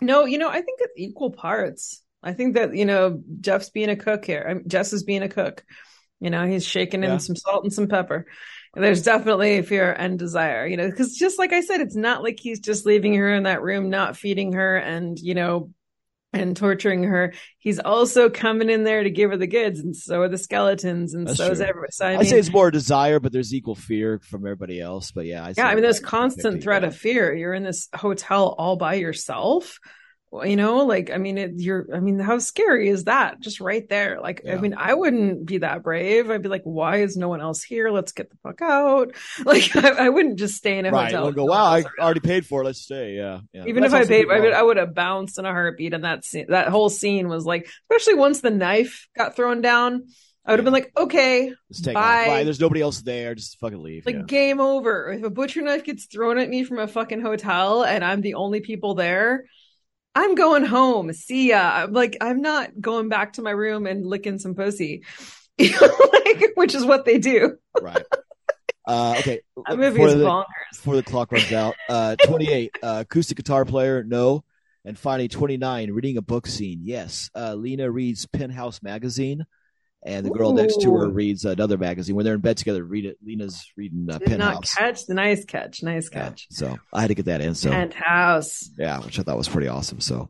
no. 0.00 0.24
You 0.24 0.38
know, 0.38 0.48
I 0.48 0.60
think 0.60 0.80
it's 0.80 0.94
equal 0.96 1.30
parts. 1.30 2.02
I 2.22 2.32
think 2.32 2.54
that 2.54 2.74
you 2.74 2.84
know 2.84 3.22
Jeff's 3.40 3.70
being 3.70 3.90
a 3.90 3.96
cook 3.96 4.24
here. 4.24 4.44
I'm, 4.48 4.68
Jess 4.68 4.92
is 4.92 5.04
being 5.04 5.22
a 5.22 5.28
cook. 5.28 5.64
You 6.20 6.30
know, 6.30 6.46
he's 6.46 6.64
shaking 6.64 7.02
yeah. 7.02 7.14
in 7.14 7.20
some 7.20 7.36
salt 7.36 7.64
and 7.64 7.72
some 7.72 7.88
pepper 7.88 8.26
there's 8.76 9.02
definitely 9.02 9.62
fear 9.62 9.92
and 9.92 10.18
desire, 10.18 10.66
you 10.66 10.76
know, 10.76 10.88
because 10.88 11.16
just 11.16 11.38
like 11.38 11.52
I 11.52 11.60
said, 11.60 11.80
it's 11.80 11.96
not 11.96 12.22
like 12.22 12.38
he's 12.40 12.60
just 12.60 12.86
leaving 12.86 13.14
her 13.14 13.32
in 13.32 13.44
that 13.44 13.62
room, 13.62 13.90
not 13.90 14.16
feeding 14.16 14.52
her 14.54 14.76
and, 14.76 15.18
you 15.18 15.34
know, 15.34 15.70
and 16.34 16.56
torturing 16.56 17.04
her. 17.04 17.32
He's 17.58 17.78
also 17.78 18.28
coming 18.28 18.68
in 18.68 18.84
there 18.84 19.02
to 19.02 19.10
give 19.10 19.30
her 19.30 19.36
the 19.36 19.46
goods, 19.46 19.80
and 19.80 19.96
so 19.96 20.22
are 20.22 20.28
the 20.28 20.38
skeletons, 20.38 21.14
and 21.14 21.26
That's 21.26 21.38
so 21.38 21.50
is 21.50 21.60
everyone. 21.60 21.92
So, 21.92 22.06
I 22.06 22.14
I 22.14 22.16
mean, 22.18 22.26
say 22.26 22.38
it's 22.38 22.52
more 22.52 22.70
desire, 22.70 23.20
but 23.20 23.32
there's 23.32 23.54
equal 23.54 23.74
fear 23.74 24.18
from 24.18 24.44
everybody 24.44 24.80
else. 24.80 25.12
But 25.12 25.26
yeah, 25.26 25.44
I'd 25.44 25.56
yeah, 25.56 25.66
I 25.66 25.74
mean, 25.74 25.82
there's 25.82 26.00
constant 26.00 26.54
50, 26.54 26.60
threat 26.60 26.84
of 26.84 26.96
fear. 26.96 27.34
You're 27.34 27.54
in 27.54 27.62
this 27.62 27.88
hotel 27.94 28.54
all 28.58 28.76
by 28.76 28.94
yourself. 28.94 29.78
You 30.42 30.56
know, 30.56 30.78
like 30.84 31.10
I 31.10 31.18
mean, 31.18 31.38
it, 31.38 31.52
you're. 31.56 31.86
I 31.94 32.00
mean, 32.00 32.18
how 32.18 32.38
scary 32.38 32.88
is 32.88 33.04
that? 33.04 33.40
Just 33.40 33.60
right 33.60 33.88
there. 33.88 34.20
Like, 34.20 34.42
I 34.48 34.56
mean, 34.56 34.74
I 34.74 34.94
wouldn't 34.94 35.46
be 35.46 35.58
that 35.58 35.82
brave. 35.82 36.30
I'd 36.30 36.42
be 36.42 36.48
like, 36.48 36.64
why 36.64 36.98
is 37.02 37.16
no 37.16 37.28
one 37.28 37.40
else 37.40 37.62
here? 37.62 37.90
Let's 37.90 38.12
get 38.12 38.30
the 38.30 38.36
fuck 38.42 38.60
out. 38.62 39.14
Like, 39.44 39.76
I, 39.76 40.06
I 40.06 40.08
wouldn't 40.08 40.38
just 40.38 40.56
stay 40.56 40.78
in 40.78 40.86
a 40.86 40.90
Right. 40.90 41.06
hotel. 41.06 41.24
We'll 41.24 41.32
go, 41.32 41.44
wow, 41.44 41.64
I 41.66 41.84
already 42.00 42.20
paid 42.20 42.46
for 42.46 42.62
it. 42.62 42.64
Let's 42.64 42.80
stay. 42.80 43.14
Yeah. 43.14 43.40
yeah. 43.52 43.64
Even 43.66 43.82
That's 43.82 43.94
if 43.94 44.00
I 44.00 44.06
paid, 44.06 44.26
I 44.30 44.40
would, 44.40 44.52
I 44.52 44.62
would 44.62 44.76
have 44.78 44.94
bounced 44.94 45.38
in 45.38 45.44
a 45.44 45.50
heartbeat. 45.50 45.92
And 45.92 46.04
that 46.04 46.24
scene, 46.24 46.46
that 46.48 46.68
whole 46.68 46.88
scene 46.88 47.28
was 47.28 47.44
like, 47.44 47.68
especially 47.90 48.14
once 48.14 48.40
the 48.40 48.50
knife 48.50 49.08
got 49.16 49.36
thrown 49.36 49.60
down, 49.60 50.04
I 50.46 50.52
would 50.52 50.60
have 50.60 50.64
been 50.64 50.74
like, 50.74 50.92
okay, 50.96 51.52
Bye. 51.84 51.92
Bye. 51.94 52.44
There's 52.44 52.60
nobody 52.60 52.82
else 52.82 53.00
there. 53.00 53.34
Just 53.34 53.58
fucking 53.60 53.82
leave. 53.82 54.06
like 54.06 54.16
yeah. 54.16 54.22
game 54.26 54.60
over. 54.60 55.10
If 55.12 55.22
a 55.24 55.30
butcher 55.30 55.62
knife 55.62 55.84
gets 55.84 56.06
thrown 56.06 56.38
at 56.38 56.48
me 56.48 56.64
from 56.64 56.78
a 56.78 56.86
fucking 56.86 57.20
hotel 57.22 57.82
and 57.82 58.04
I'm 58.04 58.20
the 58.20 58.34
only 58.34 58.60
people 58.60 58.94
there, 58.94 59.46
I'm 60.14 60.34
going 60.34 60.64
home. 60.64 61.12
See 61.12 61.48
ya. 61.50 61.70
I'm 61.74 61.92
like, 61.92 62.16
I'm 62.20 62.40
not 62.40 62.80
going 62.80 63.08
back 63.08 63.34
to 63.34 63.42
my 63.42 63.50
room 63.50 63.86
and 63.86 64.06
licking 64.06 64.38
some 64.38 64.54
pussy. 64.54 65.02
like, 65.58 66.52
which 66.54 66.74
is 66.74 66.84
what 66.84 67.04
they 67.04 67.18
do. 67.18 67.56
right. 67.80 68.04
Uh, 68.86 69.14
okay. 69.18 69.40
That 69.66 69.78
movie 69.78 69.92
Before 69.94 70.08
is 70.08 70.14
the, 70.14 70.24
bonkers. 70.24 70.44
before 70.72 70.96
the 70.96 71.02
clock 71.02 71.32
runs 71.32 71.52
out. 71.52 71.74
Uh, 71.88 72.16
28. 72.24 72.78
Uh, 72.82 73.04
acoustic 73.06 73.36
guitar 73.38 73.64
player. 73.64 74.04
No. 74.04 74.44
And 74.84 74.98
finally, 74.98 75.28
29. 75.28 75.90
Reading 75.92 76.18
a 76.18 76.22
book 76.22 76.46
scene. 76.46 76.80
Yes. 76.82 77.30
Uh, 77.34 77.54
Lina 77.54 77.90
reads 77.90 78.26
Penthouse 78.26 78.82
magazine. 78.82 79.46
And 80.06 80.26
the 80.26 80.30
girl 80.30 80.52
next 80.52 80.82
to 80.82 80.94
her 80.96 81.08
reads 81.08 81.46
another 81.46 81.78
magazine. 81.78 82.14
When 82.14 82.26
they're 82.26 82.34
in 82.34 82.40
bed 82.40 82.58
together, 82.58 82.84
read 82.84 83.06
it. 83.06 83.16
Lina's 83.24 83.64
reading 83.74 84.06
uh, 84.10 84.18
Did 84.18 84.38
not 84.38 84.62
catch 84.62 85.06
the 85.06 85.14
nice 85.14 85.46
catch. 85.46 85.82
Nice 85.82 86.10
Yeah, 86.12 86.28
catch. 86.28 86.46
so 86.50 86.76
I 86.92 87.00
had 87.00 87.08
to 87.08 87.14
get 87.14 87.24
that 87.24 87.40
in. 87.40 87.54
So 87.54 87.70
Penthouse. 87.70 88.70
yeah, 88.78 88.98
which 89.00 89.18
I 89.18 89.22
thought 89.22 89.38
was 89.38 89.48
pretty 89.48 89.68
awesome. 89.68 90.00
So, 90.00 90.28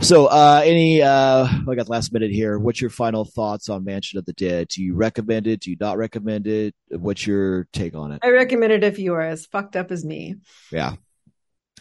so 0.00 0.26
uh, 0.26 0.62
any 0.64 1.02
uh, 1.02 1.46
I 1.68 1.74
got 1.74 1.86
the 1.86 1.92
last 1.92 2.12
minute 2.12 2.30
here. 2.30 2.60
What's 2.60 2.80
your 2.80 2.90
final 2.90 3.24
thoughts 3.24 3.68
on 3.68 3.84
Mansion 3.84 4.20
of 4.20 4.24
the 4.24 4.32
Dead? 4.34 4.68
Do 4.68 4.82
you 4.84 4.94
recommend 4.94 5.48
it? 5.48 5.60
Do 5.62 5.70
you 5.72 5.76
not 5.80 5.98
recommend 5.98 6.46
it? 6.46 6.72
What's 6.90 7.26
your 7.26 7.66
take 7.72 7.96
on 7.96 8.12
it? 8.12 8.20
I 8.22 8.30
recommend 8.30 8.72
it 8.72 8.84
if 8.84 9.00
you 9.00 9.14
are 9.14 9.22
as 9.22 9.46
fucked 9.46 9.74
up 9.74 9.90
as 9.90 10.04
me. 10.04 10.36
Yeah, 10.70 10.94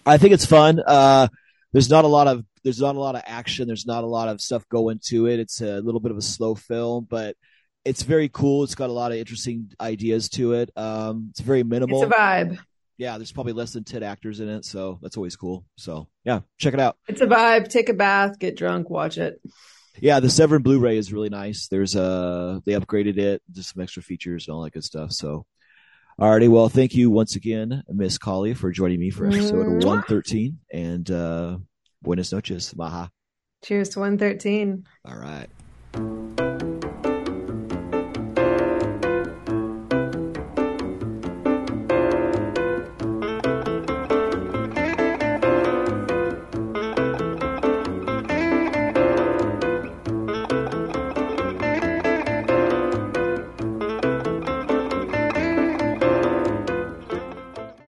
I 0.08 0.18
think 0.18 0.34
it's 0.34 0.46
fun. 0.48 0.80
Uh, 0.80 1.28
there's 1.76 1.90
not 1.90 2.06
a 2.06 2.08
lot 2.08 2.30
of 2.30 2.46
there's 2.64 2.80
not 2.80 2.96
a 2.96 3.00
lot 3.02 3.16
of 3.16 3.24
action. 3.26 3.68
There's 3.68 3.86
not 3.86 4.06
a 4.06 4.08
lot 4.08 4.30
of 4.30 4.40
stuff 4.40 4.66
going 4.70 5.02
to 5.08 5.28
it. 5.28 5.42
It's 5.42 5.60
a 5.60 5.82
little 5.82 6.00
bit 6.00 6.12
of 6.12 6.18
a 6.18 6.22
slow 6.22 6.56
film, 6.56 7.06
but 7.10 7.36
it's 7.84 8.04
very 8.04 8.30
cool. 8.30 8.64
It's 8.64 8.76
got 8.76 8.90
a 8.90 8.94
lot 8.94 9.12
of 9.12 9.18
interesting 9.18 9.74
ideas 9.82 10.30
to 10.30 10.54
it. 10.54 10.72
Um, 10.78 11.28
it's 11.32 11.42
very 11.42 11.64
minimal. 11.64 12.02
It's 12.02 12.10
a 12.10 12.16
vibe. 12.18 12.60
yeah, 12.98 13.18
there's 13.18 13.34
probably 13.34 13.52
less 13.52 13.74
than 13.74 13.84
ten 13.84 14.04
actors 14.04 14.40
in 14.40 14.48
it, 14.48 14.64
so 14.64 15.00
that's 15.02 15.18
always 15.18 15.36
cool. 15.36 15.66
So 15.76 16.08
yeah, 16.24 16.40
check 16.58 16.74
it 16.74 16.80
out. 16.80 16.96
It's 17.10 17.20
a 17.20 17.28
vibe. 17.28 17.68
Take 17.68 17.90
a 17.90 17.94
bath, 17.94 18.40
get 18.40 18.56
drunk, 18.56 18.90
watch 18.90 19.18
it. 19.18 19.42
Yeah, 20.00 20.22
the 20.22 20.30
Severin 20.30 20.62
Blu-ray 20.62 20.98
is 20.98 21.12
really 21.12 21.30
nice. 21.30 21.68
There's 21.68 21.94
uh 21.94 22.62
they 22.66 22.72
upgraded 22.72 23.18
it, 23.18 23.42
just 23.52 23.74
some 23.74 23.84
extra 23.84 24.02
features 24.02 24.48
and 24.48 24.56
all 24.56 24.64
that 24.64 24.72
good 24.72 24.86
stuff. 24.86 25.12
So, 25.12 25.46
alrighty, 26.20 26.50
well, 26.50 26.70
thank 26.70 26.96
you 26.96 27.10
once 27.10 27.36
again, 27.36 27.84
Miss 27.90 28.18
Kali, 28.18 28.54
for 28.54 28.72
joining 28.72 29.00
me 29.00 29.10
for 29.10 29.28
episode 29.28 29.84
one 29.84 30.04
thirteen, 30.04 30.60
and 30.72 31.10
uh, 31.10 31.58
buenas 32.02 32.32
noches, 32.32 32.76
maha. 32.76 33.10
Cheers 33.64 33.90
to 33.90 34.00
113. 34.00 34.86
All 35.06 35.18
right. 35.18 36.55